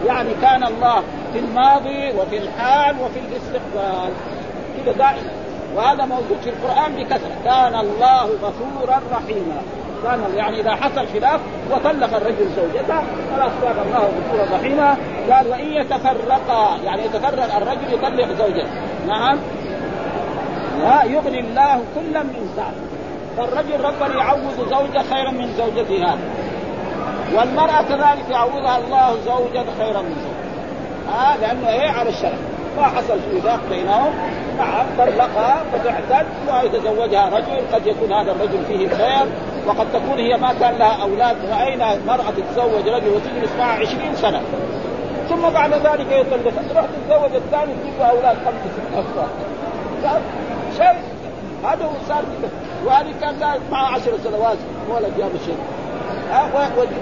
يعني 0.07 0.29
كان 0.41 0.63
الله 0.63 1.03
في 1.33 1.39
الماضي 1.39 2.11
وفي 2.11 2.37
الحال 2.37 2.95
وفي 3.01 3.19
الاستقبال. 3.19 4.11
كذا 4.85 4.93
دائما. 4.93 5.31
وهذا 5.75 6.05
موجود 6.05 6.37
في 6.43 6.49
القرآن 6.49 6.95
بكثرة. 6.95 7.35
كان 7.45 7.79
الله 7.79 8.23
غفورا 8.23 9.01
رحيما. 9.11 9.61
يعني 10.35 10.61
إذا 10.61 10.75
حصل 10.75 11.07
خلاف 11.13 11.39
وطلق 11.71 12.15
الرجل 12.15 12.49
زوجته 12.55 13.01
خلاص 13.35 13.51
كان 13.63 13.75
الله 13.85 14.09
غفورا 14.17 14.57
رحيما 14.57 14.97
قال 15.31 15.47
وإن 15.47 15.73
يتفرقا 15.73 16.77
يعني 16.85 17.05
يتفرق 17.05 17.55
الرجل 17.55 17.93
يطلق 17.93 18.27
زوجته. 18.37 18.69
نعم. 19.07 19.37
لا 20.81 21.03
يغني 21.03 21.39
الله 21.39 21.81
كلا 21.95 22.23
من 22.23 22.49
سعه 22.55 22.73
فالرجل 23.37 23.85
ربنا 23.85 24.19
يعوض 24.19 24.69
زوجة 24.69 25.03
خيرا 25.09 25.31
من 25.31 25.53
زوجتها. 25.57 26.17
والمرأة 27.35 27.81
كذلك 27.81 28.29
يعوضها 28.29 28.77
الله 28.77 29.15
زوجا 29.25 29.65
خيرا 29.79 30.01
من 30.01 30.15
زوجها. 30.15 30.47
آه 31.17 31.37
لأنه 31.37 31.69
إيه؟ 31.69 31.89
على 31.89 32.09
الشرع. 32.09 32.37
ما 32.77 32.83
حصل 32.83 33.19
ذاك 33.43 33.59
بينهم. 33.69 34.13
نعم 34.57 34.85
طلقها 34.97 35.63
فتعتد 35.73 36.25
ويتزوجها 36.53 37.29
رجل. 37.29 37.61
قد 37.73 37.87
يكون 37.87 38.13
هذا 38.13 38.31
الرجل 38.31 38.65
فيه 38.67 38.89
خير 38.89 39.25
وقد 39.67 39.87
تكون 39.93 40.19
هي 40.19 40.37
ما 40.37 40.53
كان 40.59 40.77
لها 40.77 41.01
أولاد. 41.01 41.35
رأينا 41.51 41.97
مراه 42.07 42.31
تتزوج 42.37 42.87
رجل 42.87 43.09
وتجلس 43.09 43.51
معه 43.59 43.73
20 43.73 44.15
سنة. 44.15 44.41
ثم 45.29 45.49
بعد 45.49 45.73
ذلك 45.73 46.11
يطلقها. 46.11 46.63
تروح 46.69 46.85
تتزوج 46.85 47.35
الثاني 47.35 47.73
تجيب 47.73 48.01
أولاد 48.01 48.37
خمس 48.45 48.71
ست 48.73 48.97
أطفال. 48.97 50.21
شيء. 50.77 50.99
هذا 51.63 51.85
هو 51.85 51.91
صار 52.07 52.23
وهذه 52.85 53.13
كان 53.21 53.59
معه 53.71 53.85
عشر 53.85 54.11
سنوات. 54.23 54.57
ولد 54.89 55.13
جاب 55.17 55.31
شيء 55.45 55.57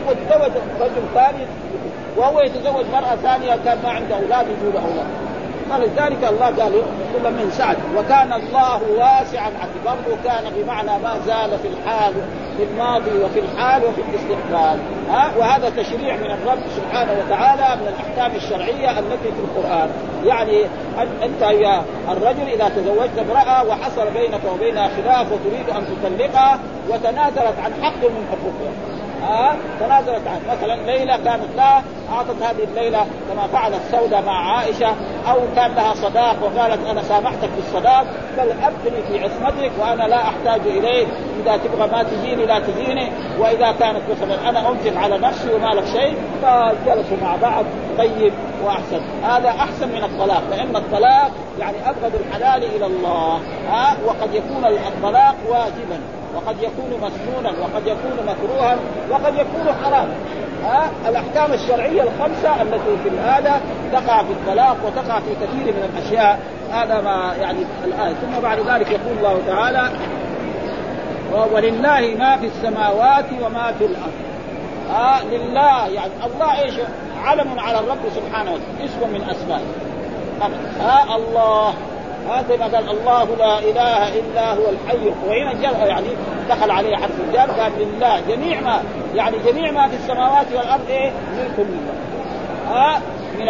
وتزوج 0.08 0.52
رجل 0.80 1.04
ثاني. 1.14 1.46
وهو 2.18 2.40
يتزوج 2.40 2.86
مرأة 2.94 3.16
ثانية 3.16 3.58
كان 3.66 3.78
ما 3.84 3.90
عنده 3.90 4.16
أولاد 4.16 4.46
يجوا 4.48 4.82
أولاد. 4.82 5.08
فلذلك 5.70 6.24
الله 6.30 6.46
قال 6.46 6.72
كل 7.14 7.32
من 7.32 7.52
سعد 7.52 7.78
وكان 7.98 8.34
الله 8.34 8.82
واسعا 8.98 9.52
برضه 9.86 10.18
كان 10.24 10.44
بمعنى 10.56 11.04
ما 11.04 11.20
زال 11.26 11.60
في 11.60 11.68
الحال 11.68 12.14
في 12.58 12.64
الماضي 12.64 13.24
وفي 13.24 13.40
الحال 13.40 13.84
وفي 13.86 14.02
الاستقبال. 14.02 14.80
ها؟ 15.10 15.32
وهذا 15.38 15.70
تشريع 15.70 16.16
من 16.16 16.32
الرب 16.32 16.60
سبحانه 16.76 17.12
وتعالى 17.12 17.82
من 17.82 17.88
الأحكام 17.88 18.36
الشرعية 18.36 19.00
التي 19.00 19.32
في 19.32 19.40
القرآن. 19.40 19.90
يعني 20.26 20.64
أنت 21.24 21.42
يا 21.42 21.84
الرجل 22.12 22.48
إذا 22.48 22.70
تزوجت 22.70 23.20
امرأة 23.20 23.64
وحصل 23.64 24.12
بينك 24.14 24.42
وبينها 24.54 24.88
خلاف 24.88 25.28
وتريد 25.32 25.70
أن 25.70 25.86
تطلقها 25.86 26.60
وتنازلت 26.90 27.60
عن 27.64 27.72
حق 27.82 28.00
من 28.04 28.28
حقوقها. 28.32 29.05
ها 29.26 29.56
تنازلت 29.80 30.28
عنه 30.28 30.56
مثلا 30.58 30.76
ليلى 30.76 31.20
كانت 31.26 31.56
لها 31.56 31.84
أعطت 32.12 32.42
هذه 32.42 32.64
الليلة 32.64 33.06
كما 33.30 33.48
فعلت 33.48 33.82
سودة 33.92 34.22
مع 34.22 34.58
عائشة 34.58 34.96
أو 35.30 35.40
كان 35.56 35.76
لها 35.76 35.94
صداق 35.94 36.36
وقالت 36.44 36.88
أنا 36.88 37.04
سامحتك 37.04 37.50
بالصداق 37.56 38.06
بل 38.38 38.52
ابقني 38.52 39.04
في 39.08 39.24
عصمتك 39.24 39.72
وأنا 39.80 40.04
لا 40.04 40.22
أحتاج 40.22 40.62
إليك 40.66 41.08
إذا 41.42 41.58
تبغى 41.58 41.88
ما 41.92 42.04
تجيني 42.04 42.46
لا 42.46 42.60
تجيني 42.60 43.12
وإذا 43.40 43.72
كانت 43.72 44.02
مثلا 44.12 44.50
أنا 44.50 44.70
أنفق 44.70 44.98
على 45.02 45.18
نفسي 45.18 45.54
وما 45.54 45.68
لك 45.68 45.86
شيء 45.86 46.18
فجلسوا 46.42 47.18
مع 47.22 47.36
بعض 47.36 47.66
طيب 47.98 48.34
وأحسن. 48.64 49.02
هذا 49.24 49.50
أحسن 49.50 49.88
من 49.88 50.04
الطلاق 50.04 50.44
لأن 50.52 50.76
الطلاق 50.76 51.32
يعني 51.60 51.78
أبغض 51.86 52.12
الحلال 52.16 52.64
إلى 52.76 52.86
الله 52.86 53.40
ها 53.70 53.98
وقد 54.06 54.34
يكون 54.34 54.66
الطلاق 54.66 55.36
واجبا. 55.50 56.00
وقد 56.36 56.56
يكون 56.62 56.92
مسنونا 57.02 57.50
وقد 57.62 57.88
يكون 57.88 58.18
مكروها 58.28 58.78
وقد 59.10 59.34
يكون 59.34 59.76
حراما. 59.84 60.16
ها؟ 60.64 60.90
الأحكام 61.10 61.54
الشرعية 61.54 62.02
الخمسة 62.04 62.62
التي 62.62 62.98
في 63.04 63.10
هذا 63.10 63.62
تقع 63.94 64.24
في 64.24 64.32
الطلاق 64.32 64.78
وتقع 64.86 65.20
في 65.20 65.36
كثير 65.36 65.74
من 65.74 65.90
الأشياء. 65.94 66.40
هذا 66.72 67.02
ما 67.02 67.34
يعني 67.42 67.60
الايه 67.84 68.14
ثم 68.14 68.42
بعد 68.44 68.60
ذلك 68.60 68.92
يقول 68.92 69.18
الله 69.18 69.40
تعالى 69.48 69.90
ولله 71.54 72.16
ما 72.20 72.38
في 72.38 72.46
السماوات 72.46 73.26
وما 73.42 73.74
في 73.80 73.86
الأرض. 73.86 74.26
آه 74.96 75.24
لله 75.24 75.88
يعني 75.88 76.12
الله 76.26 76.62
إيش؟ 76.62 76.74
علم 77.24 77.60
على 77.60 77.80
الرب 77.80 78.10
سبحانه 78.16 78.52
وتعالى. 78.52 78.86
اسم 78.86 79.14
من 79.14 79.30
أسمائه. 79.30 79.66
آه 80.82 81.16
الله. 81.16 81.74
هذا 82.30 82.58
ما 82.58 82.66
قال 82.66 82.90
الله 82.90 83.24
لا 83.24 83.60
إله 83.60 84.20
إلا 84.20 84.54
هو 84.54 84.70
الحي 84.70 85.14
وهنا 85.28 85.62
جاء 85.62 85.88
يعني 85.88 86.08
دخل 86.50 86.72
عليه 86.72 86.96
حرف 86.96 87.20
الجر 87.28 87.52
قال 87.62 87.72
لله 87.80 88.20
جميع 88.30 88.62
ما 88.62 88.84
يعني 89.16 89.38
جميع 89.46 89.72
ما 89.72 89.88
في 89.88 89.96
السماوات 89.96 90.46
والأرض 90.56 90.90
إيه؟ 90.90 91.12
ملك 91.12 91.60
لله 91.60 91.96
ها؟ 92.70 93.02
من 93.40 93.50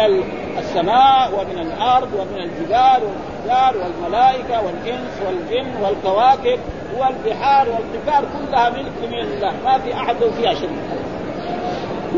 السماء 0.58 1.30
ومن 1.34 1.58
الأرض 1.58 2.08
ومن 2.14 2.42
الجبال 2.42 3.02
والاشجار 3.02 3.74
والملائكة 3.76 4.66
والإنس 4.66 5.22
والجن 5.26 5.82
والكواكب 5.82 6.58
والبحار 6.98 7.68
والقفار 7.68 8.24
كلها 8.38 8.70
ملك 8.70 8.92
لله 9.02 9.52
ما 9.64 9.78
في 9.78 9.94
أحد 9.94 10.16
فيها 10.16 10.54
شريك 10.54 10.70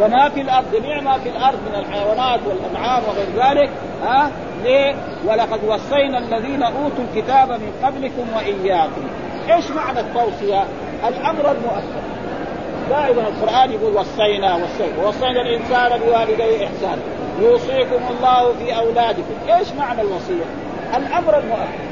وما 0.00 0.28
في 0.28 0.40
الأرض 0.40 0.64
جميع 0.72 1.00
ما 1.00 1.18
في 1.18 1.28
الأرض 1.28 1.58
من 1.68 1.74
الحيوانات 1.74 2.40
والأنعام 2.46 3.02
وغير 3.08 3.26
ذلك 3.36 3.70
ها؟ 4.02 4.30
ليه؟ 4.64 4.94
ولقد 5.26 5.64
وصينا 5.64 6.18
الذين 6.18 6.62
أوتوا 6.62 7.04
الكتاب 7.14 7.50
من 7.50 7.72
قبلكم 7.84 8.26
وإياكم. 8.36 9.02
إيش 9.50 9.70
معنى 9.70 10.00
التوصية؟ 10.00 10.64
الأمر 11.08 11.50
المؤكد. 11.50 12.08
دائما 12.90 13.28
القرآن 13.28 13.72
يقول 13.72 13.96
وصينا 13.96 14.54
وصينا 14.54 15.02
ووصينا 15.02 15.40
الإنسان 15.40 16.00
بوالديه 16.00 16.66
إحسانا 16.66 17.02
يوصيكم 17.40 18.00
الله 18.10 18.52
في 18.52 18.76
أولادكم، 18.76 19.34
إيش 19.58 19.72
معنى 19.72 20.00
الوصية؟ 20.00 20.44
الأمر 20.96 21.38
المؤكد. 21.38 21.87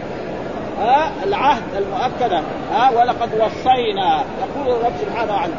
ها 0.81 1.11
العهد 1.25 1.63
المؤكد 1.77 2.33
ها 2.73 2.91
ولقد 2.91 3.29
وصينا. 3.35 4.25
يقول 4.41 4.77
الرب 4.77 4.93
سبحانه 5.01 5.33
عن 5.33 5.51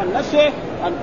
عن 0.00 0.12
نفسه 0.14 0.50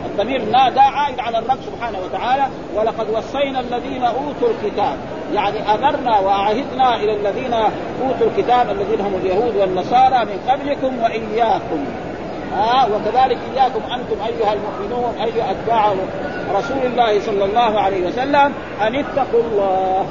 الضمير 0.06 0.46
نادى 0.46 0.80
عائد 0.80 1.20
على 1.20 1.40
الرب 1.40 1.58
سبحانه 1.66 1.98
وتعالى. 2.00 2.48
ولقد 2.76 3.10
وصينا 3.10 3.60
الذين 3.60 4.04
أوتوا 4.04 4.50
الكتاب. 4.50 4.98
يعني 5.34 5.74
أمرنا 5.74 6.20
وعهدنا 6.20 6.96
إلى 6.96 7.16
الذين 7.16 7.54
أوتوا 7.54 8.28
الكتاب 8.28 8.70
الذين 8.70 9.02
هم 9.02 9.14
اليهود 9.16 9.56
والنصارى 9.56 10.26
من 10.26 10.40
قبلكم 10.50 11.04
وإياكم. 11.04 11.86
آه 12.58 12.86
وكذلك 12.86 13.38
إياكم 13.56 13.82
أنتم 13.94 14.16
أيها 14.26 14.54
المؤمنون 14.54 15.14
أيها 15.22 15.52
أتباع 15.52 15.94
رسول 16.56 16.86
الله 16.86 17.20
صلى 17.20 17.46
الله 17.46 17.80
عليه 17.80 18.08
وسلم 18.08 18.54
أن 18.82 18.96
اتقوا 18.96 19.42
الله. 19.42 20.06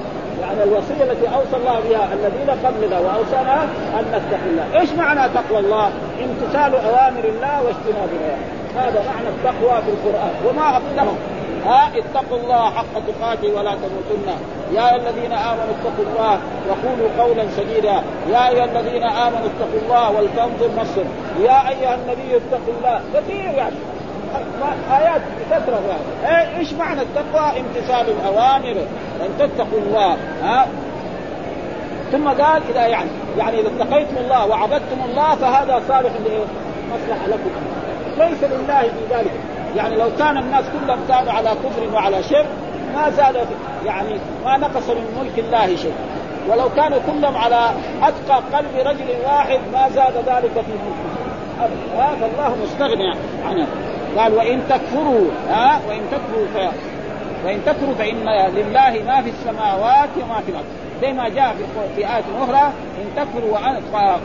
يعني 0.48 0.62
الوصية 0.62 1.02
التي 1.02 1.26
أوصى 1.34 1.56
الله 1.56 1.80
بها 1.88 2.08
الذين 2.12 2.50
قبلنا 2.64 2.98
وأوصانا 2.98 3.62
أن 3.98 4.04
نتقي 4.08 4.46
الله، 4.50 4.80
إيش 4.80 4.90
معنى 4.92 5.28
تقوى 5.34 5.58
الله؟ 5.58 5.90
امتثال 6.24 6.74
أوامر 6.74 7.24
الله 7.24 7.62
واجتناب 7.64 8.08
نواهيه، 8.20 8.44
هذا 8.76 9.04
معنى 9.10 9.28
التقوى 9.28 9.82
في 9.82 9.90
القرآن. 9.90 10.34
وما 10.46 10.76
اقلهم 10.76 11.16
ها 11.66 11.88
اتقوا 11.98 12.38
الله 12.38 12.70
حق 12.70 12.94
تقاته 13.08 13.48
ولا 13.48 13.74
تموتن. 13.74 14.28
يا 14.72 14.94
أيها 14.94 14.96
الذين 14.96 15.32
آمنوا 15.32 15.74
اتقوا 15.80 16.04
الله 16.12 16.38
وقولوا 16.68 17.08
قولا 17.18 17.44
سديدا. 17.56 18.02
يا 18.30 18.48
أيها 18.48 18.64
الذين 18.64 19.02
آمنوا 19.02 19.48
اتقوا 19.50 19.80
الله 19.84 20.10
ولتنظر 20.10 20.70
نفس. 20.78 20.96
يا 21.40 21.68
أيها 21.68 21.94
النبي 21.94 22.36
اتقوا 22.36 22.74
الله. 22.78 23.00
كثير 23.14 23.54
يعني 23.56 23.74
آيات 24.90 25.20
بكثره 25.40 25.80
يعني 26.22 26.58
إيش 26.58 26.72
معنى 26.72 27.02
التقوى؟ 27.02 27.60
امتثال 27.60 28.06
الأوامر. 28.10 28.86
أن 29.20 29.28
تتقوا 29.38 29.78
الله. 29.78 30.16
ها؟ 30.42 30.66
ثم 32.12 32.28
قال 32.28 32.62
اذا 32.70 32.86
يعني. 32.86 33.10
يعني 33.38 33.60
إذا 33.60 33.68
اتقيتم 33.68 34.16
الله 34.16 34.46
وعبدتم 34.46 35.00
الله 35.04 35.34
فهذا 35.34 35.82
صالح 35.88 36.10
مصلحه 36.92 37.26
لكم. 37.26 37.50
ليس 38.18 38.44
لله 38.44 38.82
في 38.82 39.14
ذلك. 39.14 39.32
يعني 39.76 39.96
لو 39.96 40.08
كان 40.18 40.38
الناس 40.38 40.64
كلهم 40.64 40.98
كانوا 41.08 41.32
على 41.32 41.50
كفر 41.50 41.94
وعلى 41.94 42.22
شرك 42.22 42.46
ما 42.94 43.10
زاد 43.10 43.36
يعني 43.86 44.18
ما 44.44 44.56
نقص 44.56 44.90
من 44.90 45.18
ملك 45.20 45.38
الله 45.38 45.76
شيء. 45.76 45.94
ولو 46.48 46.68
كانوا 46.68 46.98
كلهم 47.06 47.36
على 47.36 47.70
أتقى 48.02 48.42
قلب 48.52 48.86
رجل 48.86 49.06
واحد 49.24 49.60
ما 49.72 49.88
زاد 49.88 50.14
ذلك 50.16 50.52
في 50.52 50.72
ملكه. 50.72 51.18
هذا 51.96 52.26
الله 52.26 52.56
مستغني 52.62 53.14
عنه. 53.44 53.66
قال 54.18 54.34
وإن 54.34 54.62
تكفروا 54.68 55.30
ها؟ 55.48 55.80
وإن 55.88 56.00
تكفروا 56.12 56.46
ف... 56.54 56.74
وإن 57.44 57.64
تكفروا 57.66 57.94
فإن 57.94 58.24
لله 58.54 59.02
ما 59.06 59.22
في 59.22 59.30
السماوات 59.30 60.08
وما 60.22 60.40
في 60.40 60.50
الأرض. 60.50 60.66
زي 61.02 61.12
ما 61.12 61.28
جاء 61.28 61.56
في 61.96 62.00
آية 62.00 62.24
أخرى 62.42 62.72
إن 62.98 63.06
تكفروا 63.16 63.58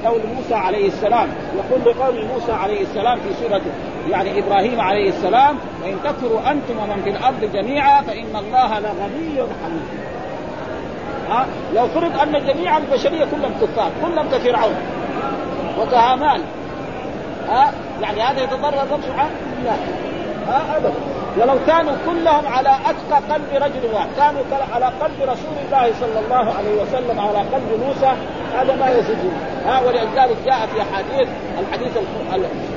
قول 0.06 0.22
موسى 0.36 0.54
عليه 0.56 0.88
السلام 0.88 1.28
يقول 1.56 1.82
بقول 1.96 2.26
موسى 2.26 2.52
عليه 2.52 2.82
السلام 2.82 3.20
في 3.20 3.34
سورة 3.42 3.62
يعني 4.10 4.40
إبراهيم 4.40 4.82
عليه 4.82 5.10
السلام 5.10 5.58
وإن 5.84 5.96
تكفروا 6.04 6.40
أنتم 6.52 6.78
ومن 6.80 7.02
في 7.04 7.10
الأرض 7.10 7.52
جميعا 7.54 8.02
فإن 8.02 8.36
الله 8.36 8.80
لغني 8.80 9.48
حميد. 9.64 9.88
ها؟ 11.30 11.46
لو 11.76 11.88
فرض 11.88 12.20
أن 12.20 12.46
جميع 12.46 12.78
البشرية 12.78 13.26
كلهم 13.26 13.54
كفار 13.62 13.92
كلهم 14.06 14.30
كفرعون 14.30 14.76
وكهامان 15.80 16.42
ها؟ 17.50 17.74
يعني 18.02 18.22
هذا 18.22 18.44
يتضرر 18.44 18.84
الرب 18.84 19.02
سبحانه؟ 19.02 19.53
لا 19.66 19.76
ها 20.48 20.78
ابدا. 20.78 20.94
ولو 21.38 21.58
كانوا 21.68 21.94
كلهم 22.06 22.48
على 22.48 22.70
أتقى 22.70 23.34
قلب 23.34 23.46
رجل 23.54 23.94
واحد 23.94 24.08
كانوا 24.18 24.42
على 24.74 24.86
قلب 24.86 25.22
رسول 25.22 25.56
الله 25.66 25.92
صلى 26.02 26.20
الله 26.26 26.54
عليه 26.54 26.82
وسلم 26.82 27.20
على 27.20 27.38
قلب 27.38 27.80
موسى 27.86 28.14
هذا 28.56 28.76
ما 28.76 28.90
يزيدون. 28.90 29.34
ها 29.66 29.82
ولذلك 29.82 30.38
جاء 30.46 30.68
في 30.68 30.82
احاديث 30.82 31.28
الحديث 31.60 31.92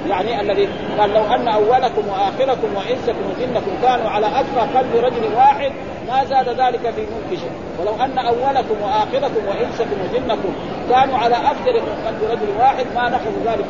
يعني 0.09 0.41
الذي 0.41 0.69
قال 0.99 1.15
لو 1.15 1.25
أن 1.25 1.49
أولكم 1.49 2.09
وآخركم 2.09 2.69
وإنسكم 2.77 3.25
وجنكم 3.31 3.71
كانوا 3.83 4.11
على 4.11 4.27
أتقى 4.27 4.79
قلب 4.79 4.97
رجل 4.97 5.35
واحد 5.37 5.73
ما 6.09 6.25
زاد 6.25 6.49
ذلك 6.49 6.81
في 6.81 7.01
ملك 7.01 7.41
شيء. 7.41 7.51
ولو 7.81 8.05
أن 8.05 8.19
أولكم 8.19 8.75
وآخركم 8.83 9.47
وإنسكم 9.49 9.97
وجنكم 10.05 10.53
كانوا 10.91 11.19
على 11.19 11.35
أفضل 11.35 11.81
قلب 12.07 12.23
رجل 12.31 12.59
واحد 12.59 12.87
ما 12.95 13.09
نقص 13.09 13.35
ذلك 13.47 13.67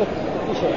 في 0.47 0.61
شيء. 0.61 0.77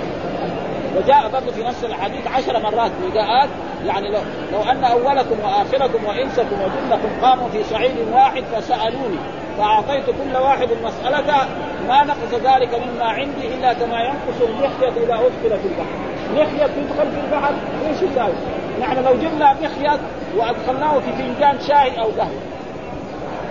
وجاء 0.97 1.29
برضه 1.33 1.51
في 1.51 1.63
نفس 1.63 1.83
الحديث 1.83 2.27
عشر 2.27 2.59
مرات 2.59 2.91
نداءات 3.09 3.49
يعني 3.85 4.09
لو, 4.09 4.19
لو 4.51 4.71
أن 4.71 4.83
أولكم 4.83 5.35
وآخركم 5.43 6.05
وإنسكم 6.05 6.55
وجنكم 6.61 7.09
قاموا 7.21 7.49
في 7.49 7.63
صعيد 7.63 7.95
واحد 8.13 8.43
فسألوني 8.43 9.17
فأعطيت 9.57 10.05
كل 10.05 10.37
واحد 10.37 10.67
مسالته 10.83 11.37
ما 11.87 12.03
نقص 12.03 12.33
ذلك 12.33 12.69
مما 12.85 13.05
عندي 13.05 13.47
إلا 13.47 13.73
كما 13.73 14.01
ينقص 14.01 14.41
المخيط 14.41 14.97
إذا 14.97 15.13
أدخل 15.13 15.59
في 15.59 15.67
البحر. 15.67 15.95
مخيط 16.33 16.69
يدخل 16.77 17.11
في 17.11 17.19
البحر؟ 17.25 17.53
إيش 17.87 18.01
يساوي؟ 18.01 18.33
يعني 18.79 19.01
لو 19.01 19.13
جبنا 19.13 19.53
مخيط 19.53 19.99
وأدخلناه 20.37 20.99
في 20.99 21.11
فنجان 21.11 21.59
شاي 21.67 21.99
أو 21.99 22.09
قهوه 22.09 22.41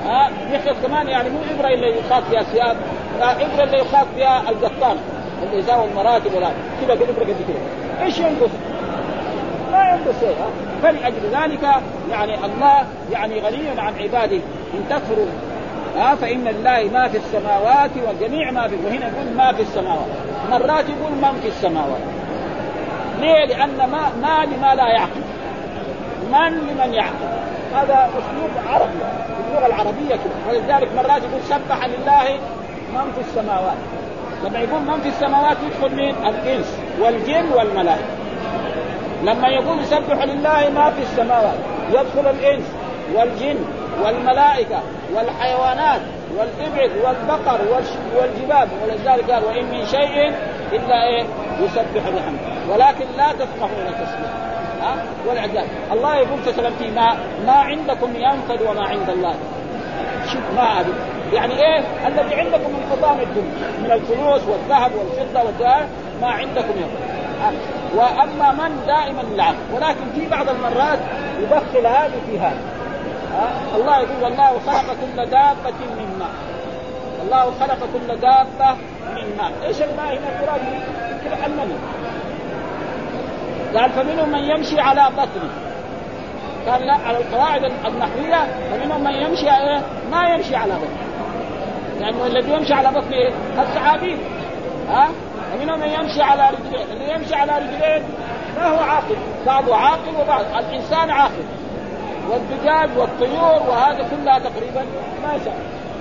ها 0.05 0.31
مخيط 0.53 0.77
كمان 0.87 1.09
يعني 1.09 1.31
مو 1.31 1.39
إبرة 1.55 1.69
اللي 1.69 1.99
يخاط 1.99 2.23
فيها 2.31 2.43
ثياب 2.43 2.77
لا 3.19 3.33
إبرة 3.33 3.65
اللي 3.65 3.79
يخاط 3.79 4.07
فيها 4.17 4.51
القطان. 4.51 4.97
اللي 5.43 5.59
يساوي 5.59 5.89
المراتب 5.91 6.35
ولا 6.35 6.49
كذا 6.81 6.95
بالابره 6.95 7.25
قد 7.25 7.37
كذا. 7.49 8.05
إيش 8.05 8.19
ينقص؟ 8.19 8.51
لا 9.73 9.95
ينقص 9.95 10.21
شيء 10.21 10.37
فلأجل 10.83 11.21
ذلك 11.33 11.63
يعني 12.11 12.35
الله 12.45 12.85
يعني 13.13 13.41
غني 13.41 13.81
عن 13.81 13.95
عباده. 14.01 14.41
إن 14.75 14.85
تكفروا 14.91 15.27
ها؟ 15.97 16.15
فإن 16.15 16.45
لله 16.45 16.91
ما 16.93 17.09
في 17.09 17.17
السماوات 17.17 17.91
وجميع 18.09 18.51
ما 18.51 18.69
في 18.69 18.77
وهنا 18.85 19.09
يقول 19.09 19.37
ما 19.37 19.53
في 19.53 19.63
السماوات. 19.63 20.09
مرات 20.51 20.85
يقول 20.89 21.13
من 21.13 21.41
في 21.43 21.49
السماوات. 21.49 22.01
ليه؟ 23.21 23.45
لأن 23.45 23.77
ما 23.77 24.11
ما 24.23 24.45
لما 24.45 24.75
لا 24.75 24.89
يعقل. 24.89 25.23
من 26.33 26.59
لمن 26.59 26.95
يعقل؟ 26.95 27.29
هذا 27.75 28.11
أسلوب 28.11 28.51
عربي 28.69 28.93
اللغة 29.49 29.67
العربية 29.67 30.09
كده. 30.09 30.49
ولذلك 30.49 30.89
مرات 30.97 31.23
يقول 31.23 31.43
سبح 31.43 31.87
لله 31.87 32.39
من 32.95 33.13
في 33.15 33.21
السماوات. 33.21 33.98
لما 34.45 34.59
يقول 34.59 34.83
من 34.83 35.01
في 35.01 35.09
السماوات 35.09 35.57
يدخل 35.63 35.95
مين؟ 35.95 36.15
الإنس 36.27 36.79
والجن 37.01 37.53
والملائكة. 37.53 38.05
لما 39.23 39.49
يقول 39.49 39.79
يسبح 39.79 40.25
لله 40.25 40.71
ما 40.75 40.91
في 40.91 41.03
السماوات 41.03 41.59
يدخل 41.89 42.31
الإنس 42.31 42.65
والجن 43.15 43.59
والملائكة 44.05 44.81
والحيوانات 45.15 46.01
والإبل 46.37 46.93
والبقر 47.05 47.61
والجبال. 48.17 48.69
ولذلك 48.85 49.31
قال 49.31 49.45
وإن 49.45 49.65
من 49.65 49.87
شيء 49.87 50.33
إلا 50.73 51.05
إيه؟ 51.05 51.25
يسبح 51.61 52.03
بحمده. 52.09 52.73
ولكن 52.73 53.05
لا 53.17 53.33
تسمحون 53.33 53.87
تسبيح 53.87 54.31
ها؟ 54.83 54.97
والعجاب 55.29 55.67
الله 55.93 56.17
يقول 56.17 56.39
مثلا 56.47 56.71
في 56.71 56.91
ما 56.91 57.17
ما 57.47 57.53
عندكم 57.53 58.17
ينفد 58.17 58.63
وما 58.63 58.89
عند 58.89 59.11
الله. 59.11 59.35
شوف 60.33 60.43
ما 60.57 60.81
هذه 60.81 61.18
يعني 61.33 61.53
إيه؟ 61.55 61.83
الذي 62.07 62.35
عندكم 62.35 62.71
من 62.71 62.91
حطام 62.91 63.21
الدنيا 63.21 63.71
من 63.83 63.91
الفلوس 63.91 64.43
والذهب 64.49 64.91
والفضة 64.95 65.43
والذهب 65.43 65.89
ما 66.21 66.29
عندكم 66.29 66.73
ينفد 66.77 67.19
وأما 67.95 68.53
من 68.53 68.87
دائما 68.87 69.21
العقل 69.35 69.57
ولكن 69.75 70.11
في 70.15 70.29
بعض 70.29 70.49
المرات 70.49 70.99
يدخل 71.41 71.87
هذه 71.87 72.21
في 72.27 72.39
هذا. 72.39 72.61
الله 73.77 73.99
يقول 73.99 74.23
والله 74.23 74.61
خلق 74.67 74.85
كل 74.85 75.27
دابة 75.31 75.79
من 75.99 76.17
ماء. 76.19 76.31
الله 77.23 77.53
خلق 77.61 77.79
كل 77.79 78.21
دابة 78.21 78.77
من 79.15 79.37
ماء. 79.39 79.53
إيش 79.67 79.83
الماء 79.83 80.07
هنا؟ 80.07 80.57
يمكن 81.11 81.45
المني 81.47 81.75
قال 83.75 83.91
فمنهم 83.91 84.29
من 84.29 84.39
يمشي 84.39 84.81
على 84.81 85.11
بطنه. 85.17 85.51
قال 86.69 86.87
لا 86.87 86.95
على 86.95 87.19
القواعد 87.19 87.65
النحوية 87.65 88.47
فمنهم 88.71 89.05
من 89.05 89.13
يمشي 89.13 89.49
على 89.51 89.83
ما 90.11 90.29
يمشي 90.29 90.57
على 90.57 90.73
بطنه. 90.73 91.08
لأنه 92.01 92.27
الذي 92.27 92.53
يمشي 92.53 92.73
على 92.73 92.89
بطنه 92.89 93.13
إيه؟ 93.17 93.33
الثعابين. 93.59 94.19
ها؟ 94.89 95.09
ومنهم 95.55 95.81
من 95.81 95.89
يمشي 95.89 96.23
على 96.23 96.51
رجلين. 96.51 96.87
اللي 96.91 97.15
يمشي 97.15 97.35
على 97.35 97.53
رجلين 97.53 98.03
ما 98.57 98.67
هو 98.67 98.79
عاقل. 98.79 99.17
بعضه 99.47 99.77
عاقل 99.77 100.17
وبعض 100.21 100.45
الإنسان 100.59 101.11
عاقل. 101.11 101.45
والدجاج 102.31 102.99
والطيور 102.99 103.63
وهذا 103.69 104.09
كلها 104.11 104.39
تقريبا 104.39 104.83
ما 105.23 105.35
يسمع 105.35 105.53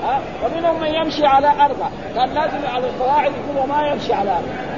ها؟ 0.04 0.22
ومنهم 0.44 0.82
من 0.82 0.94
يمشي 0.94 1.26
على 1.26 1.48
أربع 1.48 1.90
كان 2.16 2.30
لازم 2.30 2.68
على 2.74 2.88
القواعد 2.88 3.32
يقول 3.32 3.64
وما 3.64 3.88
يمشي 3.88 4.14
على 4.14 4.32
أربع 4.32 4.77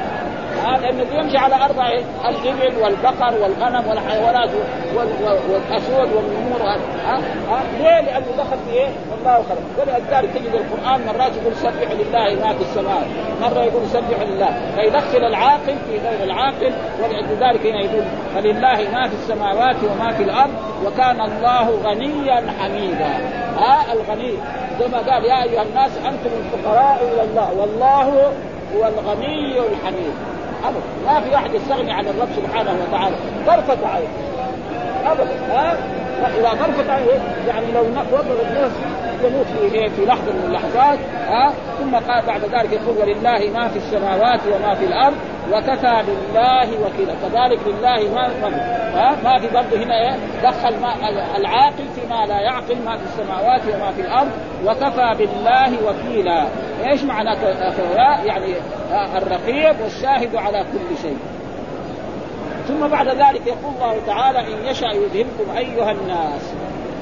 هذا 0.65 0.89
الذي 0.89 1.15
يمشي 1.15 1.37
على 1.37 1.55
أربع؟ 1.55 1.89
الإبل 2.29 2.81
والبقر 2.81 3.33
والغنم 3.41 3.87
والحيوانات 3.87 4.49
والأسود 4.95 6.13
والنمور 6.13 6.61
ها؟ 6.61 6.77
ها؟ 7.49 7.61
ليه؟ 7.77 8.01
لأنه 8.01 8.25
دخل 8.37 8.57
في 8.65 8.73
إيه؟ 8.73 8.87
الله 9.19 9.33
خلق 9.33 9.61
ولذلك 9.79 10.29
تجد 10.33 10.53
القرآن 10.53 11.05
مرات 11.05 11.31
يقول 11.41 11.55
سبح 11.55 11.91
لله 11.91 12.45
ما 12.45 12.53
في 12.53 12.61
السماء 12.61 13.07
مرة 13.41 13.63
يقول 13.63 13.87
سبح 13.87 14.21
لله. 14.21 14.61
فيدخل 14.75 15.25
العاقل 15.27 15.75
في 15.87 15.97
غير 15.97 16.23
العاقل 16.23 16.73
ولذلك 17.03 17.65
هنا 17.65 17.81
يقول 17.81 18.03
فلله 18.35 18.91
ما 18.93 19.07
في 19.07 19.13
السماوات 19.13 19.75
وما 19.83 20.11
في 20.11 20.23
الأرض 20.23 20.53
وكان 20.85 21.21
الله 21.21 21.69
غنيا 21.83 22.53
حميدا. 22.59 23.11
ها؟ 23.57 23.93
الغني. 23.93 24.33
ما 24.91 24.97
قال 24.97 25.25
يا 25.25 25.43
أيها 25.43 25.61
الناس 25.61 25.97
أنتم 25.97 26.29
الفقراء 26.39 26.99
إلى 27.13 27.23
الله 27.23 27.53
والله 27.59 28.31
هو 28.75 28.87
الغني 28.87 29.59
الحميد. 29.59 30.13
أبدا. 30.63 31.13
ما 31.13 31.21
في 31.21 31.35
أحد 31.35 31.53
يستغني 31.53 31.91
عن 31.91 32.07
الرب 32.07 32.29
سبحانه 32.35 32.71
وتعالى. 32.87 33.15
طرفة 33.47 33.87
عين 33.87 34.09
أبدا. 35.05 35.29
ها؟ 35.51 35.77
إذا 36.27 36.49
عين 36.89 37.21
يعني 37.47 37.71
لو 37.71 37.83
وضع 38.11 38.49
الناس 38.49 38.71
يموت 39.23 39.45
في 39.45 39.75
إيه 39.75 39.89
في 39.89 40.05
لحظة 40.05 40.31
من 40.31 40.43
اللحظات 40.47 40.99
ها؟ 41.29 41.53
ثم 41.79 41.95
قال 41.95 42.25
بعد 42.25 42.41
ذلك 42.41 42.73
يقول 42.73 42.97
ولله 42.97 43.51
ما 43.53 43.67
في 43.67 43.77
السماوات 43.77 44.39
وما 44.47 44.75
في 44.75 44.85
الأرض 44.85 45.15
وكفى 45.51 46.03
بالله 46.07 46.67
وكيلا. 46.85 47.13
كذلك 47.13 47.59
لله 47.67 48.13
ما 48.13 48.27
ها؟ 48.95 49.17
ما 49.23 49.39
في 49.39 49.47
برضه 49.53 49.83
هنا 49.83 50.01
إيه؟ 50.01 50.15
دخل 50.43 50.79
ما 50.81 50.93
العاقل 51.37 51.85
فيما 51.95 52.25
لا 52.25 52.41
يعقل 52.41 52.77
ما 52.85 52.97
في 52.97 53.03
السماوات 53.03 53.61
وما 53.75 53.91
في 53.91 54.01
الأرض 54.01 54.31
وكفى 54.65 55.15
بالله 55.17 55.71
وكيلا. 55.85 56.47
إيش 56.91 57.03
معنى 57.03 57.29
يعني 58.25 58.53
الرقيب 59.17 59.81
والشاهد 59.81 60.35
على 60.35 60.63
كل 60.63 60.97
شيء؟ 61.01 61.17
ثم 62.69 62.87
بعد 62.87 63.07
ذلك 63.07 63.47
يقول 63.47 63.73
الله 63.75 63.95
تعالى 64.07 64.39
إن 64.39 64.65
يشا 64.65 64.85
يذهبكم 64.85 65.57
أيها 65.57 65.91
الناس. 65.91 66.41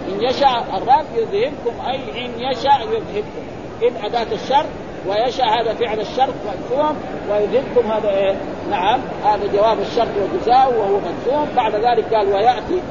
إن 0.09 0.23
يشاء 0.23 0.63
الرب 0.77 1.05
يذهبكم 1.15 1.85
أي 1.87 2.25
إن 2.25 2.31
يشاء 2.39 2.81
يذهبكم. 2.81 3.43
إن 3.83 4.05
اداه 4.05 4.33
الشر 4.33 4.65
ويشاء 5.07 5.61
هذا 5.61 5.73
فعل 5.73 5.99
الشرط 5.99 6.33
مجزوم 6.47 6.95
ويذهبكم 7.31 7.91
هذا 7.91 8.09
إيه؟ 8.09 8.35
نعم 8.71 8.99
هذا 9.25 9.47
جواب 9.53 9.79
الشرط 9.79 10.07
وجزاء 10.21 10.73
وهو 10.77 10.99
مجزوم 10.99 11.47
بعد 11.55 11.75
ذلك 11.75 12.13
قال 12.13 12.27
ويأتي 12.27 12.81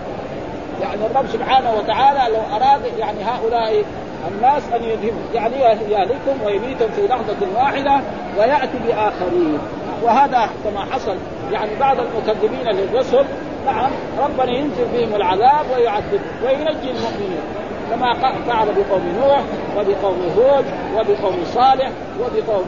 يعني 0.83 1.07
الرب 1.07 1.27
سبحانه 1.33 1.75
وتعالى 1.75 2.35
لو 2.35 2.57
أراد 2.57 2.81
يعني 2.99 3.19
هؤلاء 3.25 3.85
الناس 4.29 4.63
أن 4.75 4.85
يذهبوا 4.85 5.21
يعني 5.35 5.57
يهلكهم 5.91 6.43
ويميتهم 6.45 6.89
في 6.97 7.07
لحظة 7.07 7.37
واحدة 7.57 8.01
ويأتي 8.39 8.79
بآخرين. 8.87 9.59
وهذا 10.03 10.51
كما 10.65 10.85
حصل 10.85 11.17
يعني 11.53 11.71
بعض 11.81 11.97
المكذبين 12.01 12.69
للرسل 12.69 13.25
نعم 13.67 13.91
ربنا 14.19 14.51
ينزل 14.51 14.85
بهم 14.95 15.15
العذاب 15.15 15.67
ويعذبهم 15.77 16.21
وينجي 16.45 16.91
المؤمنين. 16.91 17.67
كما 17.91 18.15
فعل 18.47 18.67
بقوم 18.67 19.03
نوح 19.21 19.43
وبقوم 19.77 20.19
هود 20.39 20.65
وبقوم 20.97 21.45
صالح 21.45 21.91
وبقوم 22.21 22.65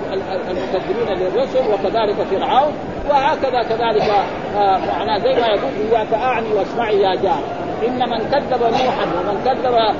المكذبين 0.50 1.18
للرسل 1.18 1.60
وكذلك 1.72 2.16
فرعون 2.30 2.72
وهكذا 3.10 3.62
كذلك 3.62 4.10
آه، 4.56 4.78
معناه 4.78 5.18
زي 5.18 5.40
ما 5.40 5.46
يقول 5.46 5.70
إياك 5.90 6.14
أعني 6.14 6.52
واسمعي 6.52 7.00
يا 7.00 7.14
جار. 7.14 7.40
إن 7.86 8.10
من 8.10 8.18
كذب 8.18 8.62
نوحا 8.62 9.04
ومن 9.04 9.42
كذب 9.44 9.74
آه، 9.74 9.94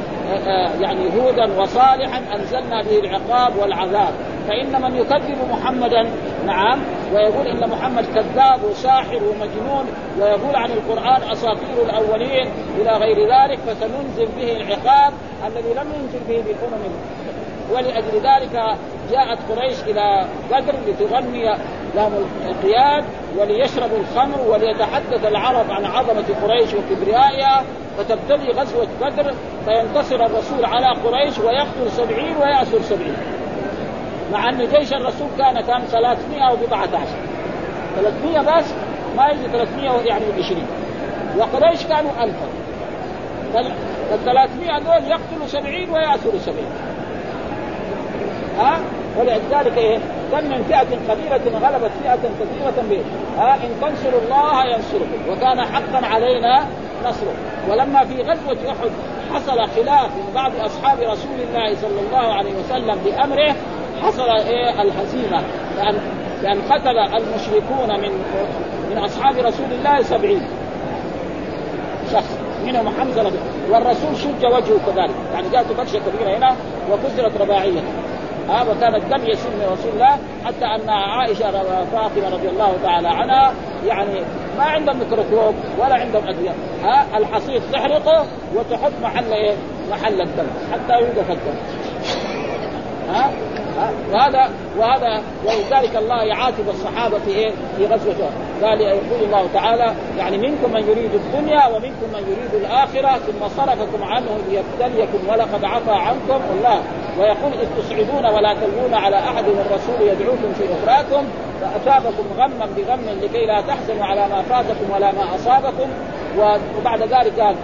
آه، 0.47 0.71
يعني 0.81 1.21
هودا 1.21 1.61
وصالحا 1.61 2.23
أنزلنا 2.35 2.83
به 2.83 2.99
العقاب 2.99 3.57
والعذاب. 3.57 4.13
فإن 4.49 4.83
من 4.83 4.97
يكذب 4.97 5.39
محمدا 5.51 6.11
نعم 6.47 6.79
ويقول 7.15 7.47
إن 7.47 7.71
محمد 7.71 8.07
كذاب 8.15 8.65
وساحر 8.71 9.21
ومجنون 9.25 9.87
ويقول 10.21 10.57
عن 10.57 10.71
القرآن 10.71 11.31
أساطير 11.33 11.83
الأولين 11.83 12.49
إلى 12.81 12.91
غير 12.91 13.17
ذلك 13.17 13.59
فسننزل 13.59 14.29
به 14.37 14.53
العقاب 14.53 15.13
الذي 15.47 15.75
لم 15.75 15.93
ينزل 15.95 16.21
به 16.29 16.43
بالامم 16.43 16.95
ولأجل 17.73 18.15
ذلك 18.15 18.77
جاءت 19.11 19.39
قريش 19.51 19.83
إلى 19.87 20.25
بدر 20.51 20.75
لتغني 20.87 21.57
لهم 21.95 22.13
القياد 22.47 23.05
وليشربوا 23.39 23.99
الخمر 23.99 24.41
وليتحدث 24.49 25.27
العرب 25.27 25.71
عن 25.71 25.85
عظمة 25.85 26.25
قريش 26.43 26.71
وكبريائها. 26.75 27.65
فتبتدي 27.99 28.51
غزوة 28.51 28.87
بدر 29.01 29.35
فينتصر 29.65 30.27
الرسول 30.27 30.65
على 30.65 31.01
قريش 31.01 31.39
ويقتل 31.39 31.91
سبعين 31.91 32.37
ويأسر 32.37 32.83
سبعين. 32.83 33.17
مع 34.33 34.49
أن 34.49 34.69
جيش 34.69 34.93
الرسول 34.93 35.29
كان 35.39 35.61
كان 35.61 35.83
300 35.85 36.53
وبضعة 36.53 36.89
عشر. 37.01 37.19
300 37.97 38.59
بس 38.59 38.67
ما 39.17 39.27
يجي 39.29 39.49
300 39.53 39.91
يعني 40.07 40.25
20 40.39 40.63
وقريش 41.39 41.85
كانوا 41.87 42.11
1000 42.25 42.35
فال 43.55 43.73
300 44.25 44.79
دول 44.79 45.11
يقتلوا 45.11 45.47
70 45.47 45.91
ويأسروا 45.91 46.39
70 46.39 46.65
ها؟ 48.59 48.81
ولذلك 49.19 49.79
إيه؟ 49.79 49.99
كم 50.33 50.45
من 50.45 50.63
فئة 50.69 51.13
قليلة 51.13 51.59
غلبت 51.59 51.91
فئة 52.03 52.19
كثيرة 52.41 52.85
به 52.91 53.05
ها؟ 53.39 53.55
إن 53.55 53.71
تنصروا 53.81 54.21
الله 54.21 54.65
ينصركم. 54.65 55.31
وكان 55.31 55.61
حقا 55.61 56.07
علينا 56.07 56.67
نصره. 57.05 57.35
ولما 57.71 58.05
في 58.05 58.23
غزوة 58.23 58.71
أحد 58.71 58.91
حصل 59.35 59.69
خلاف 59.69 60.17
من 60.17 60.33
بعض 60.35 60.53
أصحاب 60.61 60.99
رسول 61.01 61.41
الله 61.49 61.75
صلى 61.75 62.01
الله 62.07 62.35
عليه 62.35 62.53
وسلم 62.55 62.99
بأمره 63.05 63.55
حصل 64.03 64.31
إيه 64.31 64.83
الهزيمة؟ 64.83 65.43
لأن 65.77 65.95
لأن 66.43 66.61
قتل 66.63 66.99
المشركون 66.99 68.01
من 68.01 68.13
من 68.91 68.99
أصحاب 68.99 69.39
رسول 69.39 69.67
الله 69.73 70.03
سبعين 70.03 70.43
شخص 72.13 72.39
منهم 72.67 72.89
حمزة 73.01 73.33
والرسول 73.71 74.17
شج 74.17 74.47
وجهه 74.47 74.79
كذلك. 74.87 75.15
يعني 75.35 75.49
جاءت 75.53 75.73
بكشة 75.73 75.99
كبيرة 75.99 76.37
هنا 76.37 76.57
وكسرت 76.93 77.41
رباعية. 77.41 77.81
ها 78.49 78.63
وكان 78.63 78.95
الدم 78.95 79.27
يسيل 79.27 79.51
من 79.51 79.67
رسول 79.73 79.93
الله 79.93 80.19
حتى 80.45 80.65
أن 80.65 80.91
عائشة 80.91 81.51
فاطمة 81.93 82.29
رضي 82.33 82.49
الله 82.49 82.73
تعالى 82.83 83.09
عنها 83.09 83.53
يعني 83.87 84.21
ما 84.59 84.65
عندهم 84.65 84.99
ميكروسكوب 84.99 85.55
ولا 85.79 85.95
عندهم 85.95 86.29
أدوية. 86.29 86.55
ها 86.85 87.19
الحصير 87.19 87.61
تحرقه 87.73 88.25
وتحط 88.55 88.93
محل 89.03 89.33
إيه؟ 89.33 89.55
محل 89.91 90.21
الدم 90.21 90.47
حتى 90.73 90.93
يوقف 90.93 91.31
الدم. 91.31 91.59
ها؟ 93.09 93.31
وهذا 94.13 94.51
وهذا 94.79 95.23
ولذلك 95.47 95.97
الله 95.97 96.23
يعاتب 96.23 96.69
الصحابة 96.69 97.19
في 97.19 97.31
إيه؟ 97.31 97.51
في 97.77 97.87
غزوة 97.87 98.31
قال 98.63 98.81
يقول 98.81 99.23
الله 99.25 99.49
تعالى 99.55 99.95
يعني 100.19 100.39
منكم 100.39 100.73
من 100.73 100.83
يريد 100.89 101.15
الدنيا 101.15 101.67
ومنكم 101.67 102.09
من 102.15 102.23
يريد 102.29 102.65
الآخرة 102.65 103.19
ثم 103.19 103.49
صرفكم 103.49 104.05
عنه 104.05 104.39
ليبتليكم 104.49 105.19
ولقد 105.29 105.65
عفى 105.65 105.91
عنكم 105.91 106.41
الله. 106.51 106.83
ويقول 107.19 107.53
إذ 107.53 107.69
تصعدون 107.79 108.35
ولا 108.35 108.55
تلوون 108.55 108.95
على 108.95 109.17
أحد 109.17 109.45
والرسول 109.49 110.09
يدعوكم 110.09 110.53
في 110.59 110.65
أخراكم 110.75 111.25
فاثابكم 111.61 112.25
غما 112.39 112.69
بغم 112.77 113.19
لكي 113.23 113.47
لا 113.47 113.61
تحزنوا 113.61 114.05
على 114.05 114.29
ما 114.29 114.43
فاتكم 114.43 114.91
ولا 114.95 115.13
ما 115.13 115.35
أصابكم. 115.35 115.89
وبعد 116.79 117.03
ذلك 117.03 117.41
قال 117.41 117.57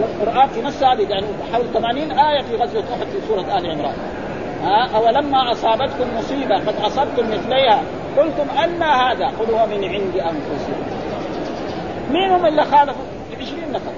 والقران 0.00 0.48
في 0.48 0.62
نفس 0.62 0.82
هذه 0.82 1.10
يعني 1.10 1.26
حول 1.52 1.64
80 1.74 2.10
آية 2.10 2.42
في 2.42 2.56
غزوة 2.56 2.84
أحد 2.94 3.06
في 3.06 3.28
سورة 3.28 3.58
آل 3.58 3.70
عمران. 3.70 3.94
ها؟ 4.62 4.96
أولما 4.96 5.52
أصابتكم 5.52 6.16
مصيبة 6.18 6.54
قد 6.54 6.74
أصبتم 6.82 7.30
مثليها. 7.30 7.82
قلتم 8.16 8.50
أن 8.64 8.82
هذا 8.82 9.26
قل 9.26 9.54
هو 9.54 9.66
من 9.66 9.84
عند 9.84 10.16
أنفسكم. 10.16 10.82
مين 12.10 12.30
هم 12.30 12.46
اللي 12.46 12.64
خالفوا؟ 12.64 13.04
20 13.40 13.72
نفر. 13.72 13.92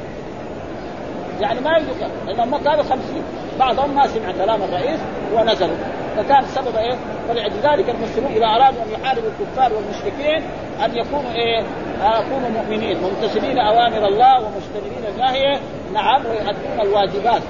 يعني 1.40 1.60
ما 1.60 1.76
يجوا 1.76 2.08
لأنهم 2.26 2.56
كانوا 2.56 2.82
50 2.82 3.22
بعضهم 3.58 3.94
ما 3.94 4.06
سمع 4.06 4.32
كلام 4.32 4.62
الرئيس 4.62 5.00
ونزلوا. 5.34 5.76
فكان 6.16 6.44
السبب 6.44 6.76
إيه؟ 6.76 6.96
فلذلك 7.28 7.90
المسلمون 7.90 8.32
إذا 8.32 8.46
أرادوا 8.46 8.82
أن 8.82 8.90
يحاربوا 9.00 9.28
الكفار 9.28 9.72
والمشركين 9.72 10.42
أن 10.84 10.96
يكونوا 10.96 11.32
إيه؟ 11.32 11.62
يكونوا 12.00 12.48
مؤمنين 12.48 12.96
ممتثلين 13.02 13.58
أوامر 13.58 14.08
الله 14.08 14.36
ومجتنبين 14.38 15.04
النهي 15.14 15.58
نعم 15.94 16.26
ويؤدون 16.26 16.80
الواجبات. 16.80 17.42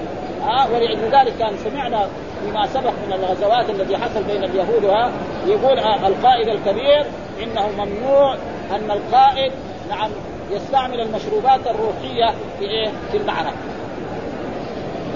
ها 0.43 0.69
ولذلك 0.75 1.33
كان 1.39 1.57
سمعنا 1.57 2.09
فيما 2.45 2.67
سبق 2.67 2.93
من 3.07 3.13
الغزوات 3.13 3.71
التي 3.71 3.97
حصل 3.97 4.23
بين 4.23 4.45
اليهود 4.45 4.85
وها 4.85 5.11
يقول 5.47 5.79
القائد 5.79 6.49
الكبير 6.49 7.07
إنه 7.43 7.69
ممنوع 7.79 8.35
أن 8.71 8.91
القائد 8.91 9.53
نعم 9.91 10.11
يستعمل 10.51 11.01
المشروبات 11.01 11.61
الروحية 11.67 12.35
في 12.59 12.65
إيه؟ 12.65 12.89
في 13.11 13.17
المعركة. 13.17 13.57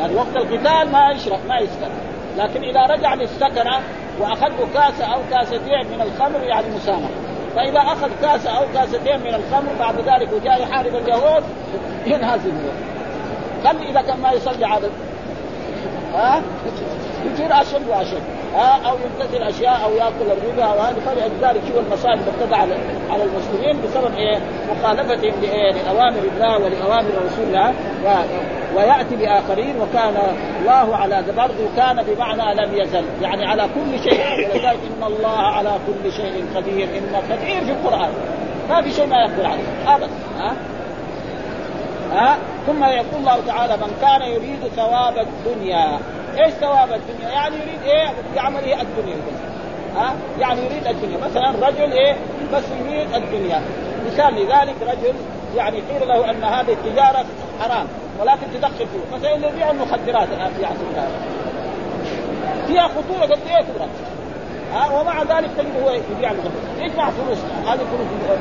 يعني 0.01 0.15
وقت 0.15 0.37
القتال 0.37 0.93
ما 0.93 1.11
يشرب 1.11 1.39
ما 1.49 1.59
يسكر، 1.59 1.91
لكن 2.39 2.65
إذا 2.65 2.81
رجع 2.81 3.15
للسكنة 3.15 3.81
واخذ 4.21 4.53
كاسه 4.75 5.05
أو 5.05 5.21
كاستين 5.31 5.87
من 5.87 6.03
الخمر 6.03 6.43
يعني 6.43 6.67
مسامحة. 6.77 7.11
فإذا 7.57 7.79
أخذ 7.79 8.11
كاسه 8.23 8.51
أو 8.51 8.65
كاستين 8.75 9.21
من 9.21 9.35
الخمر 9.35 9.73
بعد 9.79 9.95
ذلك 9.95 10.33
وجاء 10.33 10.63
يحارب 10.63 10.95
اليهود 10.95 11.45
ينهزم 12.07 12.53
خلي 13.65 13.91
إذا 13.91 14.03
كان 14.03 14.21
ما 14.21 14.33
يصلي 14.33 14.65
عدد 14.65 14.91
ها 16.15 16.43
يصير 17.33 17.61
أشد 17.61 17.89
وأشد. 17.89 18.23
ها 18.55 18.91
أو 18.91 18.97
يمتثل 18.97 19.43
أشياء 19.43 19.85
أو 19.85 19.93
يأكل 19.93 20.39
الربا 20.43 20.65
أو 20.65 20.79
هذا. 20.79 20.97
فلذلك 21.07 21.61
شو 21.69 21.81
المصائب 21.81 22.19
المبتدعه 22.21 22.59
على 22.59 22.75
على 23.11 23.23
المسلمين 23.25 23.83
بسبب 23.83 24.15
إيه؟ 24.17 24.39
مخالفتهم 24.71 25.35
لإيه؟ 25.43 25.73
لأوامر 25.73 26.21
الله 26.35 26.59
ولأوامر 26.59 27.11
رسول 27.27 27.45
الله. 27.47 27.75
ويأتي 28.77 29.17
بآخرين 29.17 29.75
وكان 29.81 30.15
الله 30.61 30.97
على 30.97 31.25
برضه 31.37 31.69
كان 31.77 32.03
بمعنى 32.03 32.55
لم 32.55 32.75
يزل. 32.75 33.05
يعني 33.23 33.47
على 33.47 33.63
كل 33.63 34.11
شيء. 34.11 34.21
ولذلك 34.39 34.79
إن 34.99 35.07
الله 35.07 35.39
على 35.39 35.71
كل 35.87 36.13
شيء 36.13 36.45
قدير. 36.57 36.89
إن 36.89 37.23
كثير 37.31 37.65
في 37.65 37.71
القرآن. 37.71 38.11
ما 38.71 38.83
في 38.83 38.91
شيء 38.91 39.07
ما 39.07 39.17
يقدر 39.17 39.47
عليه. 39.47 39.95
ابدا. 39.95 40.09
ها؟ 40.39 40.55
ها؟ 42.13 42.37
ثم 42.67 42.85
يقول 42.85 43.21
الله 43.21 43.41
تعالى 43.47 43.77
من 43.77 43.97
كان 44.01 44.23
يريد 44.23 44.61
ثواب 44.77 45.15
الدنيا 45.19 45.99
إيش 46.39 46.55
ثواب 46.55 46.89
الدنيا؟ 46.93 47.31
يعني 47.31 47.57
يريد 47.57 47.83
إيه؟ 47.85 48.13
بعمله 48.37 48.81
الدنيا؟ 48.83 49.17
بس 49.17 49.39
ها؟ 49.97 50.15
يعني 50.41 50.61
يريد 50.65 50.87
الدنيا. 50.87 51.19
مثلا 51.19 51.69
رجل 51.69 51.93
إيه؟ 51.93 52.17
بس 52.53 52.65
يريد 52.81 53.15
الدنيا. 53.15 53.63
مثال 54.07 54.35
لذلك 54.35 54.75
رجل 54.83 55.15
يعني 55.57 55.77
قيل 55.77 56.09
له 56.09 56.31
أن 56.31 56.45
هذه 56.45 56.73
التجارة 56.73 57.25
حرام 57.61 57.87
ولكن 58.21 58.47
تدخل 58.55 58.87
فيه. 58.87 59.17
مثلا 59.17 59.35
اللي 59.35 59.49
يبيع 59.49 59.71
المخدرات 59.71 60.29
الآن 60.29 60.53
في 60.59 60.65
عصر 60.65 61.09
فيها 62.67 62.89
خطورة 62.89 63.27
قد 63.27 63.39
إيه 63.47 63.63
كبرى 63.63 63.89
ها؟ 64.73 65.01
ومع 65.01 65.23
ذلك 65.23 65.51
تجد 65.59 65.83
هو 65.83 65.91
يبيع 65.91 66.31
المخدرات. 66.31 66.79
يجمع 66.79 67.11
فلوس 67.11 67.39
هذه 67.67 67.79
فلوس 67.79 68.39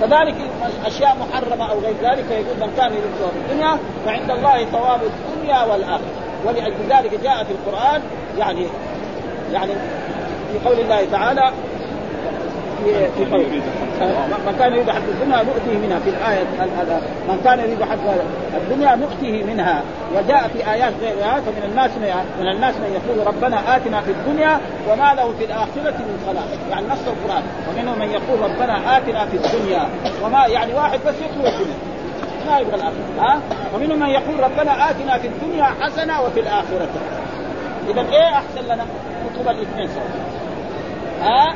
كذلك 0.00 0.34
أشياء 0.86 1.16
محرمة 1.20 1.70
أو 1.70 1.78
غير 1.78 1.94
ذلك 2.02 2.30
يقول 2.30 2.56
من 2.60 2.72
كان 2.76 2.92
يريد 2.92 3.10
ثواب 3.20 3.32
الدنيا 3.36 3.78
فعند 4.06 4.30
الله 4.30 4.64
ثواب 4.64 5.00
الدنيا 5.02 5.64
والآخرة. 5.64 6.30
ولأجل 6.44 6.74
ذلك 6.90 7.20
جاء 7.22 7.44
في 7.44 7.52
القرآن 7.52 8.02
يعني 8.38 8.66
يعني 9.52 9.72
في 10.52 10.68
قول 10.68 10.80
الله 10.80 11.04
تعالى 11.12 11.52
في 12.84 13.24
في 13.24 13.30
قول 13.30 13.44
من 14.46 14.56
كان 14.58 14.72
يريد 14.72 14.90
حق 14.90 14.96
الدنيا 14.96 15.42
نؤتيه 15.42 15.78
منها. 15.78 15.98
في 15.98 16.10
الآية 16.10 16.44
من 17.28 17.40
كان 17.44 17.58
يريد 17.58 17.82
حق 17.82 17.98
الدنيا 18.56 18.96
نؤتيه 18.96 19.44
منها. 19.44 19.82
وجاء 20.14 20.48
في 20.48 20.72
آيات 20.72 20.92
غيرها 21.00 21.40
فمن 21.40 21.62
الناس 21.70 21.90
من 22.40 22.48
الناس 22.48 22.74
من 22.74 22.90
يقول 22.98 23.26
ربنا 23.26 23.76
آتنا 23.76 24.00
في 24.00 24.10
الدنيا 24.10 24.60
وما 24.88 25.14
له 25.14 25.32
في 25.38 25.44
الآخرة 25.44 25.98
من 25.98 26.24
خلاق. 26.26 26.48
يعني 26.70 26.86
نص 26.86 27.04
القرآن. 27.06 27.42
ومنهم 27.68 27.98
من 27.98 28.10
يقول 28.10 28.50
ربنا 28.50 28.96
آتنا 28.98 29.26
في 29.26 29.36
الدنيا 29.36 29.88
وما 30.24 30.46
يعني 30.46 30.74
واحد 30.74 30.98
بس 31.06 31.14
يطلب 31.14 31.46
الدنيا. 31.46 31.78
ما 32.46 32.58
يبغى 32.58 32.74
الآخرة. 32.74 33.20
ها؟ 33.20 33.40
ومنهم 33.74 33.98
من 34.00 34.08
يقول 34.08 34.40
ربنا 34.40 34.90
آتنا 34.90 35.18
في 35.18 35.28
الدنيا 35.28 35.64
حسنة 35.80 36.20
وفي 36.22 36.40
الآخرة. 36.40 36.88
إذا 37.88 38.00
إيه 38.00 38.32
أحسن 38.32 38.64
لنا؟ 38.64 38.84
نطلب 39.26 39.48
الاثنين 39.48 39.88
سوا. 39.88 40.02
ها؟ 41.22 41.54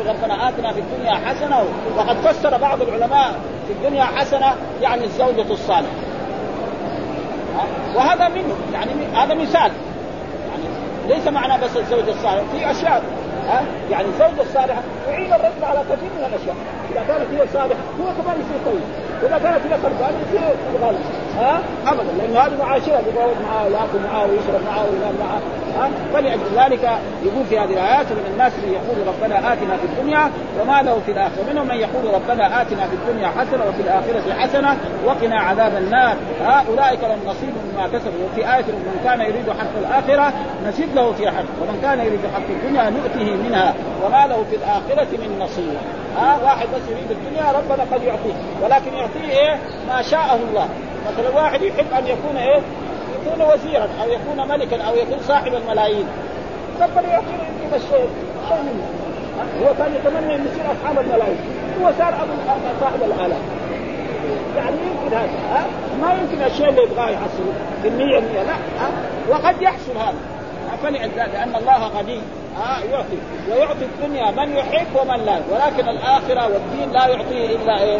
ربنا 0.00 0.48
اتنا 0.48 0.72
في 0.72 0.80
الدنيا 0.80 1.14
حسنة 1.14 1.64
وقد 1.96 2.16
فسر 2.16 2.56
بعض 2.56 2.82
العلماء 2.82 3.32
في 3.66 3.72
الدنيا 3.72 4.04
حسنة 4.04 4.54
يعني 4.82 5.04
الزوجة 5.04 5.52
الصالحة. 5.52 5.92
وهذا 7.96 8.28
منه 8.28 8.54
يعني 8.72 8.90
هذا 9.14 9.34
مثال. 9.34 9.70
يعني 10.48 10.64
ليس 11.08 11.28
معنى 11.28 11.64
بس 11.64 11.76
الزوجة 11.76 12.10
الصالحة 12.10 12.44
في 12.52 12.70
أشياء. 12.70 13.02
ها؟ 13.48 13.64
يعني 13.90 14.06
الزوجة 14.08 14.42
الصالحة 14.48 14.82
تعين 15.06 15.32
الرجل 15.32 15.64
على 15.64 15.80
كثير 15.80 16.10
من 16.18 16.24
الأشياء. 16.26 16.56
إذا 16.92 17.04
كانت 17.08 17.40
هي 17.40 17.46
صالحة 17.52 17.80
هو 18.00 18.22
كمان 18.22 18.36
يصير 18.40 18.58
طيب. 18.66 18.82
وإذا 19.22 19.38
كانت 19.38 19.72
هي 19.72 19.78
خربانه 19.82 20.18
يصير 20.28 20.56
غلط 20.82 21.25
ها؟ 21.38 21.60
ابدا 21.86 22.12
لأنه 22.18 22.40
هذه 22.40 22.58
معاشرة 22.58 23.02
يقعد 23.14 23.36
معاه 23.48 23.64
وياكل 23.64 23.98
معاه 24.12 24.26
ويشرب 24.26 24.60
معاه 24.70 24.84
وينام 24.84 25.14
معاه 25.20 25.40
ها؟ 25.76 25.90
فلأجل 26.14 26.42
ذلك 26.56 26.90
يقول 27.22 27.44
في 27.48 27.58
هذه 27.58 27.72
الآيات 27.72 28.06
من 28.12 28.30
الناس 28.32 28.52
من 28.52 28.72
يقول 28.72 29.06
ربنا 29.06 29.52
آتنا 29.52 29.76
في 29.76 29.84
الدنيا 29.84 30.30
وما 30.60 30.82
له 30.82 31.00
في 31.06 31.12
الآخرة. 31.12 31.40
ومنهم 31.40 31.68
من 31.68 31.74
يقول 31.74 32.14
ربنا 32.14 32.62
آتنا 32.62 32.86
في 32.86 32.94
الدنيا 32.94 33.28
حسنة 33.28 33.64
وفي 33.68 33.80
الآخرة 33.82 34.34
حسنة 34.38 34.76
وقنا 35.06 35.40
عذاب 35.40 35.76
النار. 35.76 36.16
ها 36.44 36.64
اولئك 36.68 37.00
لهم 37.00 37.18
نصيب 37.26 37.54
مما 37.72 37.86
كسبوا. 37.86 38.26
وفي 38.32 38.40
آية 38.54 38.64
من 38.64 39.00
كان 39.04 39.20
يريد 39.20 39.50
حق 39.50 39.76
الآخرة 39.78 40.32
نزيد 40.66 40.94
له 40.94 41.12
في 41.12 41.30
حق 41.30 41.44
ومن 41.60 41.78
كان 41.82 41.98
يريد 41.98 42.20
حق 42.34 42.48
الدنيا 42.50 42.90
نؤته 42.90 43.36
منها 43.48 43.74
وما 44.04 44.26
له 44.26 44.44
في 44.50 44.56
الآخرة 44.56 45.10
من 45.12 45.38
نصيب. 45.40 45.76
ها؟ 46.16 46.38
واحد 46.44 46.66
بس 46.66 46.82
يريد 46.90 47.10
الدنيا 47.10 47.52
ربنا 47.52 47.84
قد 47.92 48.02
يعطيه 48.02 48.34
ولكن 48.62 48.94
يعطيه 48.94 49.38
إيه؟ 49.38 49.58
ما 49.88 50.02
شاءه 50.02 50.38
الله. 50.48 50.68
مثلا 51.12 51.42
واحد 51.42 51.62
يحب 51.62 51.92
أن 51.98 52.06
يكون 52.06 52.36
إيه؟ 52.36 52.60
يكون 53.16 53.46
وزيرا 53.46 53.88
أو 54.02 54.08
يكون 54.08 54.48
ملكا 54.48 54.82
أو 54.82 54.94
يكون 54.94 55.18
صاحب 55.28 55.54
الملايين. 55.54 56.06
ربنا 56.80 57.12
يعطيه 57.12 57.26
يجيب 57.26 57.74
الشيء. 57.74 58.08
شيء 58.48 58.62
منه 58.62 58.86
هو 59.62 59.74
كان 59.78 59.94
يتمنى 59.94 60.34
أن 60.34 60.46
يصير 60.46 60.64
أصحاب 60.72 60.98
الملايين. 60.98 61.38
هو 61.82 61.92
صار 61.98 62.08
أبو 62.08 62.32
صاحب 62.80 63.02
الالاف 63.02 63.40
يعني 64.56 64.76
يمكن 64.76 65.16
هذا 65.16 65.30
ها؟ 65.50 65.66
ما 66.02 66.12
يمكن 66.12 66.44
الشيء 66.44 66.68
اللي 66.68 66.82
يبغاه 66.82 67.08
يحصله 67.08 67.52
بالمية 67.82 68.20
مية 68.20 68.42
لا 68.42 68.52
ها؟ 68.52 68.90
وقد 69.28 69.62
يحصل 69.62 69.96
هذا. 69.96 70.14
فلذلك 70.82 71.16
لأن 71.16 71.54
الله 71.56 71.88
غني 71.88 72.20
ها؟ 72.58 72.78
يعطي. 72.90 73.18
ويعطي 73.50 73.84
الدنيا 73.84 74.30
من 74.30 74.56
يحب 74.56 74.86
ومن 75.00 75.24
لا. 75.26 75.40
ولكن 75.50 75.88
الآخرة 75.88 76.52
والدين 76.52 76.92
لا 76.92 77.06
يعطيه 77.06 77.56
إلا 77.56 77.82
إيه؟ 77.82 77.98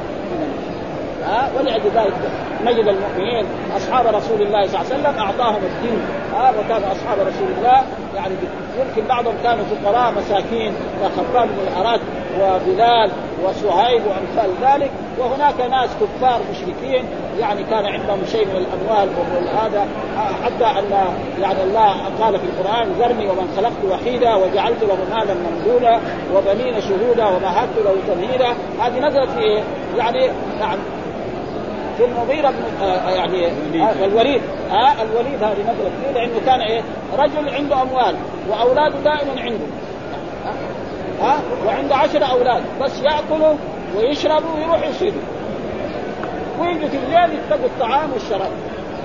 ها؟ 1.26 1.48
ولأجل 1.58 1.90
ذلك. 1.94 2.30
نجد 2.64 2.88
المؤمنين 2.88 3.46
أصحاب 3.76 4.06
رسول 4.06 4.42
الله 4.42 4.66
صلى 4.66 4.80
الله 4.80 4.92
عليه 4.92 5.00
وسلم 5.00 5.18
أعطاهم 5.18 5.62
الدين. 5.64 6.00
ها 6.34 6.50
وكان 6.50 6.82
أصحاب 6.82 7.18
رسول 7.18 7.48
الله 7.58 7.82
يعني 8.16 8.34
يمكن 8.78 9.08
بعضهم 9.08 9.34
كانوا 9.42 9.64
فقراء 9.64 10.12
مساكين 10.12 10.72
كخباب 11.02 11.48
بن 11.48 11.68
الأراد 11.68 12.00
وبلال 12.40 13.10
وصهيب 13.44 14.02
وأمثال 14.06 14.50
ذلك. 14.62 14.90
وهناك 15.18 15.60
ناس 15.70 15.90
كفار 16.00 16.40
مشركين 16.50 17.04
يعني 17.40 17.64
كان 17.64 17.86
عندهم 17.86 18.18
شيء 18.32 18.46
من 18.46 18.56
الأموال 18.56 19.08
وهذا 19.18 19.86
حتى 20.44 20.78
أن 20.78 20.90
يعني 21.42 21.62
الله 21.62 21.94
قال 22.20 22.38
في 22.38 22.44
القرآن 22.44 22.88
ذرني 22.98 23.28
ومن 23.28 23.52
خلقت 23.56 23.84
وحيدا 23.90 24.34
وجعلت 24.34 24.82
له 24.82 24.98
مالا 25.14 25.34
ممدودا 25.34 26.00
وبنين 26.34 26.80
شهودا 26.80 27.26
ومهدت 27.26 27.76
له 27.84 27.96
تمهيدا. 28.08 28.48
هذه 28.80 28.98
نزلت 28.98 29.30
في 29.30 29.62
يعني 29.98 30.30
نعم 30.60 30.78
في 31.96 32.04
المغيرة 32.04 32.50
بن 32.50 32.84
آه 32.84 33.10
يعني 33.10 33.46
آه 33.46 34.04
الوليد. 34.04 34.42
آه 34.70 35.02
الوليد 35.02 35.42
هذه 35.42 35.62
نزلت 35.62 35.92
فيه 36.04 36.12
لأنه 36.14 36.40
كان 36.46 36.60
إيه؟ 36.60 36.82
رجل 37.18 37.54
عنده 37.54 37.82
أموال 37.82 38.16
وأولاده 38.48 38.98
دائما 39.00 39.40
عنده. 39.40 39.66
ها 41.20 41.34
آه 41.34 41.66
وعنده 41.66 41.96
عشر 41.96 42.30
أولاد. 42.30 42.62
بس 42.80 42.92
يأكلوا 43.02 43.54
ويشربوا 43.96 44.54
ويروحوا 44.56 44.86
يصيدوا. 44.90 45.20
ويجوا 46.60 46.88
في 46.88 46.96
الليل 46.96 47.38
يتقوا 47.38 47.66
الطعام 47.66 48.12
والشراب. 48.12 48.50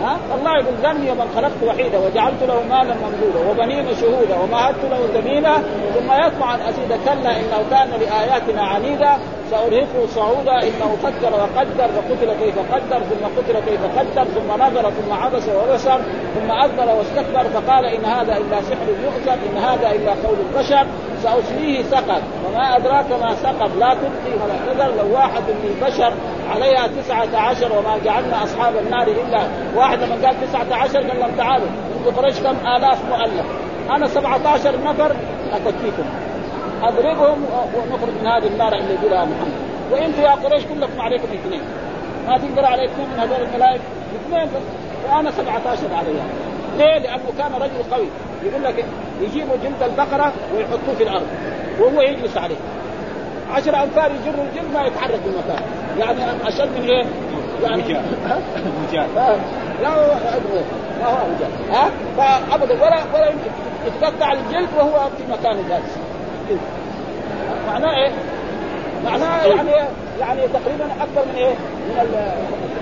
ها؟ 0.03 0.17
الله 0.35 0.51
يقول 0.51 0.73
ذنبي 0.83 1.11
ومن 1.11 1.27
خلقت 1.35 1.63
وحيدا 1.67 1.97
وجعلت 1.97 2.43
له 2.43 2.61
مالا 2.69 2.95
ممدودا 3.03 3.49
وبنين 3.49 3.85
شهودا 4.01 4.35
ومهدت 4.43 4.83
له 4.91 5.21
جميلا 5.21 5.55
ثم 5.95 6.11
يطمع 6.11 6.55
أن 6.55 6.61
أزيد 6.61 6.91
كلا 7.05 7.31
إنه 7.39 7.65
كان 7.71 7.89
لآياتنا 7.89 8.61
عنيدا 8.61 9.17
سأرهقه 9.51 10.07
صعودا 10.15 10.63
إنه 10.63 10.97
فكر 11.03 11.33
وقدر 11.33 11.87
فقتل 11.95 12.33
كيف 12.39 12.55
قدر 12.73 12.99
ثم 13.03 13.25
قتل 13.37 13.59
كيف 13.69 13.99
قدر 13.99 14.23
ثم 14.23 14.63
نظر 14.63 14.91
ثم 14.91 15.13
عبس 15.13 15.43
وبصر 15.49 15.99
ثم 16.35 16.51
اذبر 16.51 16.95
واستكبر 16.95 17.43
فقال 17.43 17.85
إن 17.85 18.05
هذا 18.05 18.37
إلا 18.37 18.61
سحر 18.61 18.87
يؤثر 19.03 19.33
إن 19.33 19.57
هذا 19.57 19.91
إلا 19.91 20.11
قول 20.11 20.37
البشر 20.49 20.85
ساصليه 21.23 21.83
سقط 21.83 22.21
وما 22.47 22.77
أدراك 22.77 23.11
ما 23.21 23.35
سقط 23.35 23.71
لا 23.79 23.93
تبقي 23.93 24.33
ولا 24.43 24.73
تذر 24.73 25.03
لو 25.03 25.13
واحد 25.15 25.41
من 25.41 25.75
البشر 25.75 26.13
عليها 26.55 26.87
تسعة 26.87 27.37
عشر 27.37 27.71
وما 27.77 27.97
جعلنا 28.05 28.43
أصحاب 28.43 28.73
النار 28.85 29.07
إلا 29.07 29.47
واحد 29.75 29.90
من 29.99 30.25
قال 30.25 30.35
تسعة 30.47 30.75
عشر 30.83 30.99
قال 30.99 31.19
لهم 31.19 31.31
تعالوا 31.37 31.67
أنتم 31.99 32.21
قريش 32.21 32.39
كم؟ 32.39 32.67
آلاف 32.67 33.05
مؤلف. 33.09 33.45
سبعة 34.13 34.47
عشر 34.47 34.83
نفر 34.83 35.15
أكفيكم 35.51 36.03
أضربهم 36.83 37.45
ونخرج 37.75 38.13
من 38.21 38.27
هذه 38.27 38.47
النار 38.47 38.73
اللي 38.73 38.93
يقولها 38.93 39.25
محمد. 39.25 39.53
وأنتم 39.91 40.21
يا 40.21 40.31
قريش 40.31 40.63
كلكم 40.65 41.01
عليكم 41.01 41.27
اثنين. 41.33 41.61
ما 42.27 42.37
تقدر 42.37 42.65
على 42.65 42.85
اثنين 42.85 43.07
من 43.09 43.19
هذول 43.19 43.47
الملائكة؟ 43.47 43.83
اثنين 44.15 44.45
بس. 44.45 45.33
سبعة 45.37 45.61
عشر 45.71 45.93
عليها 45.93 46.25
ليه؟ 46.77 46.99
لأنه 46.99 47.23
كان 47.37 47.51
رجل 47.61 47.93
قوي. 47.93 48.07
يقول 48.43 48.63
لك 48.63 48.85
يجيبوا 49.21 49.55
جلد 49.63 49.83
البقرة 49.83 50.33
ويحطوه 50.55 50.95
في 50.97 51.03
الأرض. 51.03 51.27
وهو 51.79 52.01
يجلس 52.01 52.37
عليه. 52.37 52.55
عشر 53.53 53.83
أنفار 53.83 54.11
يجروا 54.11 54.45
الجلد 54.45 54.73
ما 54.73 54.85
يتحرك 54.85 55.19
من 55.25 55.43
مكانه 55.43 55.65
يعني 55.99 56.47
أشد 56.47 56.69
من 56.77 56.89
إيه؟ 56.89 57.05
يعني 57.63 57.83
رجال 58.89 59.07
لا 59.81 59.89
هو 59.89 60.15
ما 61.01 61.07
هو 61.07 61.17
رجال 61.35 61.51
ها؟ 61.71 61.89
فأبدا 62.17 62.73
ولا 62.73 62.97
ولا 63.13 63.25
يمكن. 63.29 63.51
يتقطع 63.87 64.31
الجلد 64.31 64.69
وهو 64.77 65.09
في 65.17 65.23
مكانه 65.31 65.61
جالس. 65.69 65.97
معناه 67.67 67.95
إيه؟ 67.95 68.11
معناه 69.05 69.45
يعني 69.45 69.71
يعني 70.19 70.41
تقريبا 70.47 70.85
أكثر 70.85 71.25
من 71.25 71.35
إيه؟ 71.37 71.53
من 71.53 72.15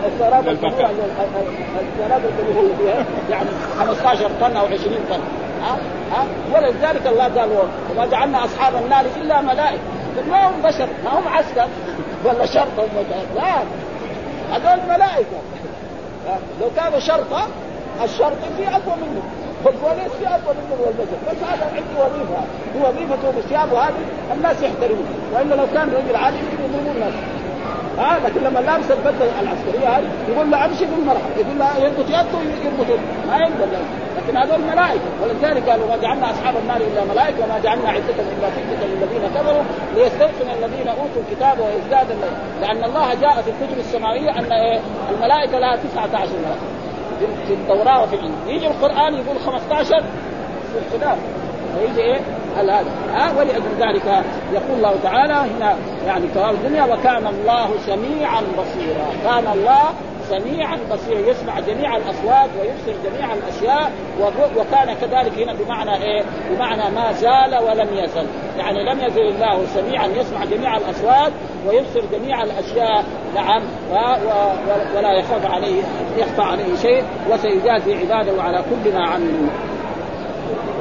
السيارات 0.05 0.47
السيارات 0.47 2.21
اللي 2.39 2.73
فيها 2.77 3.05
يعني 3.29 3.49
15 3.79 4.29
طن 4.41 4.57
أو 4.57 4.65
20 4.65 4.79
طن. 5.09 5.19
ها؟ 5.63 5.77
ها؟ 6.11 6.25
ولذلك 6.55 7.07
الله 7.07 7.23
قال 7.23 7.49
وما 7.91 8.05
جعلنا 8.05 8.45
أصحاب 8.45 8.73
النار 8.83 9.05
إلا 9.21 9.41
ملائكة. 9.41 9.79
ما 10.29 10.47
هم 10.47 10.61
بشر 10.63 10.87
ما 11.05 11.19
هم 11.19 11.27
عسكر. 11.27 11.67
ولا 12.25 12.45
شرطه 12.45 12.83
لا. 13.35 13.53
هذول 14.51 14.89
ملائكه 14.89 15.39
لو 16.61 16.67
كانوا 16.75 16.99
شرطة 16.99 17.47
الشرط 18.03 18.37
في 18.57 18.67
أقوى 18.67 18.95
منه 18.95 19.21
والبوليس 19.65 20.11
في 20.19 20.27
أقوى 20.27 20.55
منه 20.55 20.81
والبشر 20.85 21.17
بس 21.27 21.37
هذا 21.49 21.65
عندي 21.65 21.95
وظيفة. 21.99 22.43
هو 22.75 22.89
وظيفته 22.89 23.39
بثيابه 23.39 23.79
هذه 23.79 24.03
الناس 24.33 24.61
يحترمون. 24.61 25.05
وإلا 25.33 25.55
لو 25.55 25.67
كان 25.73 25.89
رجل 25.89 26.15
عادي 26.15 26.37
يضربون 26.37 26.95
الناس. 26.95 27.13
ها 27.97 28.15
آه 28.15 28.19
لكن 28.27 28.43
لما 28.43 28.59
لابس 28.59 28.91
البدله 28.91 29.39
العسكرية 29.41 29.97
هذه 29.97 30.09
يقول 30.29 30.51
له 30.51 30.65
أمشي 30.65 30.85
بالمرحله 30.85 31.37
يقول 31.37 31.59
له 31.59 31.77
يربط 31.77 32.09
يده 32.09 32.39
يربط 32.65 32.99
ما 33.27 33.37
يقدر 33.37 33.67
لكن 34.17 34.37
هذول 34.37 34.59
ملائكة. 34.61 35.09
ولذلك 35.23 35.69
قالوا 35.69 35.87
ما 35.87 35.97
جعلنا 35.97 36.31
أصحاب 36.31 36.53
النار 36.57 36.77
إلا 36.77 37.03
ملائكة 37.13 37.43
وما 37.43 37.59
جعلنا 37.59 37.89
عدتهم 37.89 38.25
إلا 38.37 38.49
فتنة 38.49 38.87
للذين 38.87 39.29
كفروا 39.35 39.63
ليستيقن 39.95 40.49
الذين 40.63 40.87
أوتوا 40.87 41.21
الكتاب 41.29 41.59
ويزداد 41.59 42.07
لأن 42.61 42.83
الله 42.83 43.13
جاء 43.13 43.41
في 43.41 43.49
الكتب 43.49 43.79
السماوية 43.79 44.29
أن 44.29 44.51
إيه 44.51 44.79
الملائكة 45.11 45.59
لها 45.59 45.75
19 45.75 46.17
ملائكة. 46.17 46.79
في 47.47 47.53
التوراة 47.53 48.03
وفي 48.03 48.15
الإنجيل. 48.15 48.55
يجي 48.55 48.67
القرآن 48.67 49.13
يقول 49.13 49.39
15 49.45 50.03
في 50.73 50.95
الخلاف 50.95 51.17
ويجي 51.77 52.01
إيه؟ 52.01 52.19
هذا 52.57 52.85
ها 53.13 53.31
ولأجل 53.39 53.63
ذلك 53.79 54.23
يقول 54.53 54.77
الله 54.77 54.95
تعالى 55.03 55.33
هنا 55.33 55.75
يعني 56.07 56.27
ثواب 56.27 56.53
الدنيا 56.53 56.83
وكان 56.83 57.27
الله 57.27 57.69
سميعا 57.85 58.41
بصيرا. 58.41 59.07
كان 59.23 59.53
الله 59.53 59.83
سميعا 60.29 60.77
بصيرا 60.91 61.19
يسمع 61.19 61.59
جميع 61.59 61.97
الأصوات 61.97 62.49
ويبصر 62.59 62.99
جميع 63.09 63.33
الأشياء 63.33 63.91
وكان 64.57 64.95
كذلك 65.01 65.39
هنا 65.39 65.53
بمعنى 65.53 66.03
إيه؟ 66.03 66.23
بمعنى 66.49 66.95
ما 66.95 67.11
زال 67.11 67.63
ولم 67.63 67.87
يزل، 67.93 68.25
يعني 68.57 68.83
لم 68.83 68.99
يزل 68.99 69.21
الله 69.21 69.65
سميعا 69.75 70.07
يسمع 70.07 70.45
جميع 70.45 70.77
الأصوات 70.77 71.31
ويبصر 71.67 72.01
جميع 72.11 72.43
الأشياء. 72.43 73.03
نعم. 73.35 73.61
ولا 74.95 75.13
يخاف 75.19 75.45
عليه 75.51 75.81
يخفى 76.17 76.41
عليه 76.41 76.75
شيء 76.81 77.03
وسيجازي 77.31 77.95
عباده 77.95 78.43
على 78.43 78.57
كل 78.57 78.93
ما 78.93 79.09
عملوا. 79.09 79.49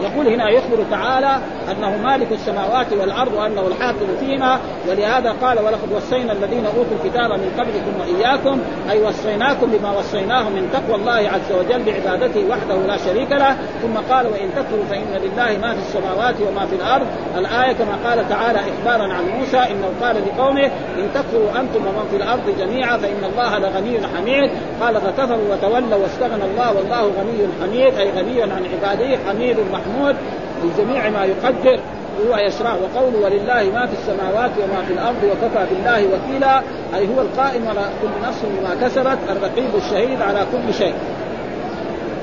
يقول 0.03 0.29
هنا 0.29 0.49
يخبر 0.49 0.85
تعالى 0.91 1.39
أنه 1.71 1.97
مالك 1.97 2.33
السماوات 2.33 2.93
والأرض 2.93 3.33
وأنه 3.35 3.67
الحاكم 3.67 4.07
فيما 4.21 4.59
ولهذا 4.89 5.35
قال 5.43 5.59
ولقد 5.59 5.93
وصينا 5.93 6.33
الذين 6.33 6.67
أوتوا 6.67 6.97
الكتاب 7.05 7.31
من 7.31 7.53
قبلكم 7.59 8.01
وإياكم 8.01 8.61
أي 8.91 9.03
وصيناكم 9.03 9.67
بما 9.71 9.99
وصيناه 9.99 10.49
من 10.49 10.71
تقوى 10.73 11.01
الله 11.01 11.31
عز 11.31 11.53
وجل 11.53 11.83
بعبادته 11.83 12.45
وحده 12.51 12.87
لا 12.87 12.97
شريك 12.97 13.33
له 13.33 13.57
ثم 13.83 14.15
قال 14.15 14.27
وإن 14.27 14.51
تكفروا 14.57 14.85
فإن 14.91 15.23
لله 15.23 15.59
ما 15.59 15.75
في 15.75 15.79
السماوات 15.79 16.35
وما 16.41 16.67
في 16.67 16.75
الأرض 16.75 17.07
الآية 17.37 17.73
كما 17.73 17.97
قال 18.05 18.29
تعالى 18.29 18.59
إخبارا 18.59 19.13
عن 19.13 19.29
موسى 19.39 19.59
إنه 19.59 19.91
قال 20.03 20.17
لقومه 20.17 20.71
إن 20.99 21.09
تكفروا 21.15 21.51
أنتم 21.61 21.87
ومن 21.87 22.09
في 22.11 22.17
الأرض 22.17 22.59
جميعا 22.59 22.97
فإن 22.97 23.25
الله 23.33 23.59
لغني 23.59 24.07
حميد 24.17 24.51
قال 24.81 25.01
فكفروا 25.01 25.55
وتولوا 25.55 26.03
واستغنى 26.03 26.45
الله 26.45 26.75
والله 26.77 27.03
غني 27.03 27.49
حميد 27.63 27.95
أي 27.95 28.11
غني 28.11 28.43
عن 28.43 28.67
عباده 28.75 29.19
حميد 29.29 29.57
محمود 29.73 30.17
بجميع 30.65 31.11
ما 31.11 31.25
يقدر 31.25 31.81
هو 32.27 32.37
يشرع 32.37 32.75
وقول 32.75 33.15
ولله 33.17 33.71
ما 33.75 33.87
في 33.87 33.93
السماوات 33.93 34.51
وما 34.59 34.85
في 34.87 34.93
الأرض 34.93 35.25
وكفى 35.25 35.67
بالله 35.71 36.05
وكيلا 36.07 36.63
أي 36.95 37.09
هو 37.09 37.21
القائم 37.21 37.69
على 37.69 37.91
كل 38.03 38.29
نفس 38.29 38.39
بما 38.45 38.75
كسبت 38.89 39.19
الرقيب 39.29 39.71
الشهيد 39.75 40.23
على 40.23 40.47
كل 40.53 40.75
شيء. 40.75 40.95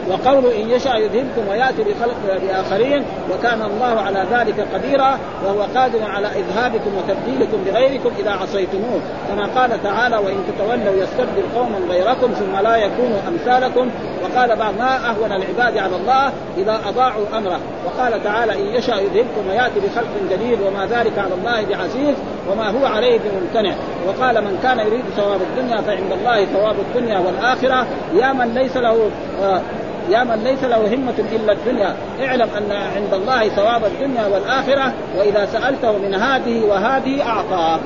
وقوله 0.10 0.62
إن 0.62 0.70
يشاء 0.70 0.98
يذهبكم 0.98 1.48
ويأتي 1.50 1.84
بخلق 1.84 2.16
بآخرين 2.42 3.04
وكان 3.32 3.62
الله 3.62 4.02
على 4.02 4.26
ذلك 4.32 4.68
قديرا 4.74 5.20
وهو 5.46 5.62
قادر 5.76 6.04
على 6.04 6.28
إذهابكم 6.28 6.92
وتبديلكم 6.98 7.58
بغيركم 7.66 8.12
إذا 8.20 8.32
عصيتموه. 8.32 9.02
كما 9.30 9.62
قال 9.62 9.84
تعالى 9.84 10.18
وإن 10.18 10.44
تتولوا 10.48 11.04
يستبدل 11.04 11.44
قوما 11.56 11.78
غيركم 11.90 12.34
ثم 12.34 12.58
لا 12.64 12.76
يكونوا 12.76 13.20
أمثالكم. 13.28 13.90
وقال 14.24 14.56
بعض 14.56 14.74
ما 14.80 15.10
أهون 15.10 15.32
العباد 15.32 15.78
على 15.78 15.96
الله 15.96 16.32
إذا 16.58 16.80
أضاعوا 16.88 17.26
أمره. 17.38 17.60
وقال 17.86 18.24
تعالى 18.24 18.54
إن 18.54 18.76
يشاء 18.76 19.04
يذهبكم 19.04 19.50
ويأتي 19.50 19.80
بخلق 19.80 20.32
جديد 20.32 20.62
وما 20.62 20.86
ذلك 20.86 21.20
على 21.20 21.34
الله 21.34 21.66
بعزيز. 21.66 22.16
وما 22.52 22.70
هو 22.70 22.86
عليه 22.86 23.20
بممتنع. 23.20 23.76
وقال 24.08 24.44
من 24.44 24.60
كان 24.64 24.80
يريد 24.80 25.04
ثواب 25.18 25.40
الدنيا 25.42 25.82
فعند 25.82 26.12
الله 26.12 26.46
ثواب 26.46 26.76
الدنيا 26.80 27.20
والآخرة. 27.20 27.88
يا 28.14 28.34
من 28.34 28.54
ليس 28.54 28.78
له 28.78 29.10
آه 29.44 29.62
يا 30.10 30.24
من 30.24 30.44
ليس 30.44 30.64
له 30.64 30.96
همة 30.96 31.14
إلا 31.36 31.54
الدنيا. 31.54 31.96
اعلم 32.22 32.50
أن 32.58 32.72
عند 32.72 33.14
الله 33.14 33.50
ثواب 33.50 33.86
الدنيا 33.86 34.28
والآخرة. 34.28 34.94
وإذا 35.18 35.46
سألته 35.46 35.98
من 35.98 36.14
هذه 36.14 36.66
وهذه 36.66 37.28
أعطاك 37.28 37.80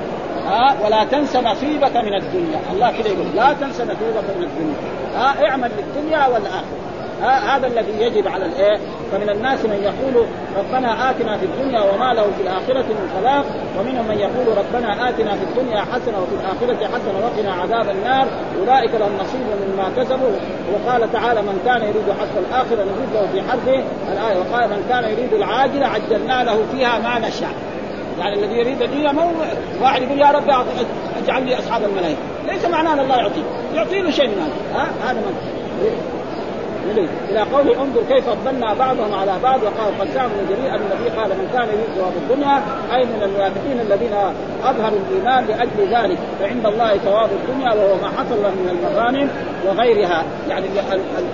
ها 0.45 0.75
ولا 0.85 1.03
تنس 1.03 1.35
نصيبك 1.35 1.95
من 1.95 2.13
الدنيا. 2.13 2.59
الله 2.73 2.91
كده 2.91 3.09
يقول 3.09 3.25
لا 3.35 3.53
تنس 3.53 3.81
نصيبك 3.81 4.27
من 4.37 4.43
الدنيا. 4.43 4.75
ها 5.15 5.49
اعمل 5.49 5.71
للدنيا 5.77 6.27
والآخرة. 6.27 6.88
هذا 7.21 7.67
الذي 7.67 8.01
يجب 8.01 8.27
على 8.27 8.45
الإيه؟ 8.45 8.77
فمن 9.11 9.29
الناس 9.29 9.65
من 9.65 9.83
يقول 9.83 10.25
ربنا 10.57 11.11
آتنا 11.11 11.37
في 11.37 11.45
الدنيا 11.45 11.81
وما 11.81 12.13
له 12.13 12.23
في 12.23 12.43
الآخرة 12.43 12.85
من 12.87 13.09
خلاق 13.15 13.45
ومنهم 13.79 14.07
من 14.07 14.17
يقول 14.17 14.57
ربنا 14.57 15.09
آتنا 15.09 15.35
في 15.35 15.43
الدنيا 15.43 15.81
حسنة 15.81 16.17
وفي 16.21 16.35
الآخرة 16.35 16.87
حسنة 16.87 17.19
وقنا 17.25 17.53
عذاب 17.53 17.89
النار 17.89 18.27
أولئك 18.59 18.91
لهم 18.93 19.11
نصيب 19.21 19.41
مما 19.67 19.89
كسبوا. 19.97 20.31
وقال 20.73 21.11
تعالى 21.11 21.41
من 21.41 21.61
كان 21.65 21.81
يريد 21.81 22.11
حق 22.19 22.37
الآخرة 22.37 22.83
نزيد 22.83 23.13
له 23.13 23.27
في 23.33 23.41
حرفه. 23.41 23.83
الآية 24.13 24.37
وقال 24.37 24.69
من 24.69 24.85
كان 24.89 25.03
يريد 25.03 25.33
العاجله 25.33 25.87
عجلنا 25.87 26.43
له 26.43 26.65
فيها 26.71 26.99
ما 26.99 27.27
نشاء. 27.27 27.53
يعني 28.19 28.35
الذي 28.35 28.55
يريد 28.55 28.81
الدنيا 28.81 29.11
ما 29.11 29.21
هو 29.21 29.31
واحد 29.81 30.01
يقول 30.01 30.21
يا 30.21 30.31
رب 30.31 30.49
أجعل 31.23 31.45
لي 31.45 31.59
أصحاب 31.59 31.83
الملائكة. 31.83 32.19
ليس 32.47 32.65
معناه 32.65 32.93
أن 32.93 32.99
الله 32.99 33.15
يعطيه 33.15 33.43
يعطي 33.75 34.01
له 34.01 34.11
شيء 34.11 34.27
من 34.27 34.41
هذا. 34.41 34.81
ها؟ 34.81 35.11
هذا 35.11 35.19
إليه 36.99 37.09
إلى 37.29 37.39
قول 37.39 37.69
انظر 37.69 38.01
كيف 38.09 38.29
فضلنا 38.29 38.73
بعضهم 38.73 39.13
على 39.13 39.33
بعض 39.43 39.63
وقال 39.63 39.99
قد 39.99 40.11
زعم 40.13 40.29
جميعا 40.49 40.75
النبي 40.75 41.09
قال 41.09 41.29
من 41.29 41.49
كان 41.53 41.67
يريد 41.67 41.89
ثواب 41.97 42.13
الدنيا 42.15 42.61
أي 42.95 43.05
من 43.05 43.23
المنافقين 43.23 43.79
الذين 43.79 44.13
أظهروا 44.63 44.99
الإيمان 45.09 45.45
لأجل 45.45 45.95
ذلك 45.95 46.17
فعند 46.39 46.65
الله 46.65 46.97
ثواب 46.97 47.29
الدنيا 47.31 47.73
وهو 47.73 47.95
ما 47.95 48.07
حصل 48.07 48.39
من 48.39 48.69
المغانم 48.69 49.29
وغيرها. 49.65 50.23
يعني 50.49 50.65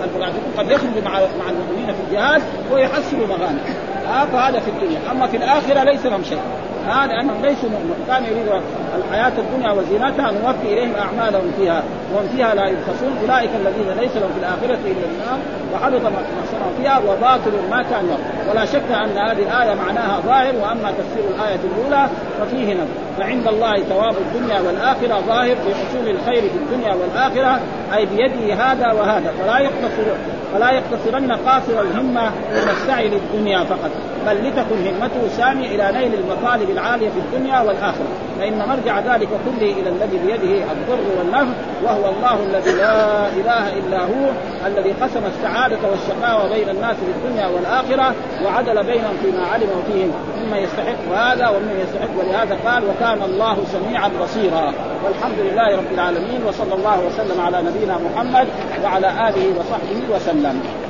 المنافقون 0.03 0.53
قد 0.57 0.71
يخرجوا 0.71 1.01
مع 1.05 1.11
مع 1.11 1.49
المؤمنين 1.49 1.93
في 1.93 2.01
الجهاد 2.09 2.41
ويحصلوا 2.71 3.27
مغانم. 3.27 3.59
آه 4.07 4.25
فهذا 4.25 4.59
في 4.59 4.69
الدنيا. 4.69 5.11
أما 5.11 5.27
في 5.27 5.37
الآخرة 5.37 5.83
ليس 5.83 6.05
لهم 6.05 6.23
شيء. 6.23 6.39
هذا 6.87 7.13
آه 7.13 7.21
أنهم 7.21 7.41
ليسوا 7.41 7.69
مؤمنين 7.69 7.95
كان 8.07 8.23
يريد 8.23 8.47
الحياة 8.95 9.33
الدنيا 9.37 9.71
وزينتها 9.71 10.31
نوفي 10.31 10.73
إليهم 10.73 10.95
أعمالهم 10.95 11.51
فيها 11.57 11.83
وهم 12.13 12.27
فيها 12.35 12.55
لا 12.55 12.67
يبخسون. 12.67 13.17
أولئك 13.21 13.49
الذين 13.55 13.99
ليس 13.99 14.17
لهم 14.17 14.31
في 14.33 14.39
الآخرة 14.39 14.79
إلا 14.85 15.05
النار 15.11 15.39
وحبط 15.73 16.01
فيها 16.77 16.97
وباطل 16.99 17.51
ما 17.69 17.83
كان 17.83 18.17
ولا 18.49 18.65
شك 18.65 18.91
أن 18.91 19.17
هذه 19.17 19.39
الآية 19.39 19.75
معناها 19.75 20.19
ظاهر 20.19 20.55
وأما 20.55 20.91
تفسير 20.91 21.35
الآية 21.35 21.59
الأولى 21.63 22.09
ففيه 22.39 22.73
نظر. 22.73 22.85
فعند 23.17 23.47
الله 23.47 23.83
ثواب 23.83 24.15
الدنيا 24.17 24.59
والآخرة 24.59 25.21
ظاهر 25.27 25.55
بحصول 25.55 26.09
الخير 26.09 26.41
في 26.41 26.57
الدنيا 26.57 26.93
والآخرة 26.93 27.59
أي 27.95 28.05
بيده 28.05 28.53
هذا 28.53 28.91
وهذا. 28.91 29.33
فلا 29.43 29.59
يقتصر 29.59 30.03
فلا 30.53 30.71
يقتصرن 30.71 31.31
قاصر 31.31 31.81
الهمة 31.81 32.29
من 32.29 32.69
السعي 32.71 33.07
للدنيا 33.09 33.63
فقط 33.63 33.91
بل 34.27 34.47
لتكن 34.47 34.87
همته 34.87 35.27
سامية 35.37 35.67
إلى 35.67 35.99
نيل 35.99 36.13
المطالب 36.13 36.69
العالية 36.69 37.09
في 37.09 37.19
الدنيا 37.19 37.59
والآخرة. 37.61 38.07
فإن 38.39 38.57
مرجع 38.69 38.99
ذلك 38.99 39.29
كله 39.29 39.71
إلى 39.71 39.89
الذي 39.89 40.17
بيده 40.17 40.63
الضر 40.71 41.17
والنفع 41.17 41.53
وهو 41.83 42.09
الله 42.09 42.43
الذي 42.43 42.71
لا 42.71 43.27
إله 43.27 43.73
إلا 43.79 43.99
هو 43.99 44.31
الذي 44.65 44.91
قسم 44.91 45.21
السعادة 45.25 45.77
والشقاوة 45.89 46.53
بين 46.53 46.69
الناس 46.69 46.95
في 46.95 47.11
الدنيا 47.17 47.47
والآخرة 47.47 48.15
وعدل 48.45 48.83
بينهم 48.83 49.17
فيما 49.23 49.47
علم 49.53 49.69
فيهم. 49.87 50.11
ممن 50.37 50.57
يستحق 50.57 51.17
هذا 51.17 51.49
وممن 51.49 51.79
يستحق 51.79 52.09
ولهذا 52.19 52.57
قال 52.65 52.83
وكان 52.83 53.21
الله 53.21 53.57
سميعا 53.71 54.09
بصيرا 54.21 54.73
والحمد 55.05 55.39
لله 55.39 55.77
رب 55.77 55.91
العالمين 55.93 56.43
وصلى 56.47 56.73
الله 56.73 56.99
وسلم 57.07 57.41
على 57.41 57.61
نبينا 57.61 57.97
محمد 57.97 58.47
وعلى 58.83 59.07
آله 59.07 59.59
وصحبه 59.59 60.15
وسلم. 60.15 60.84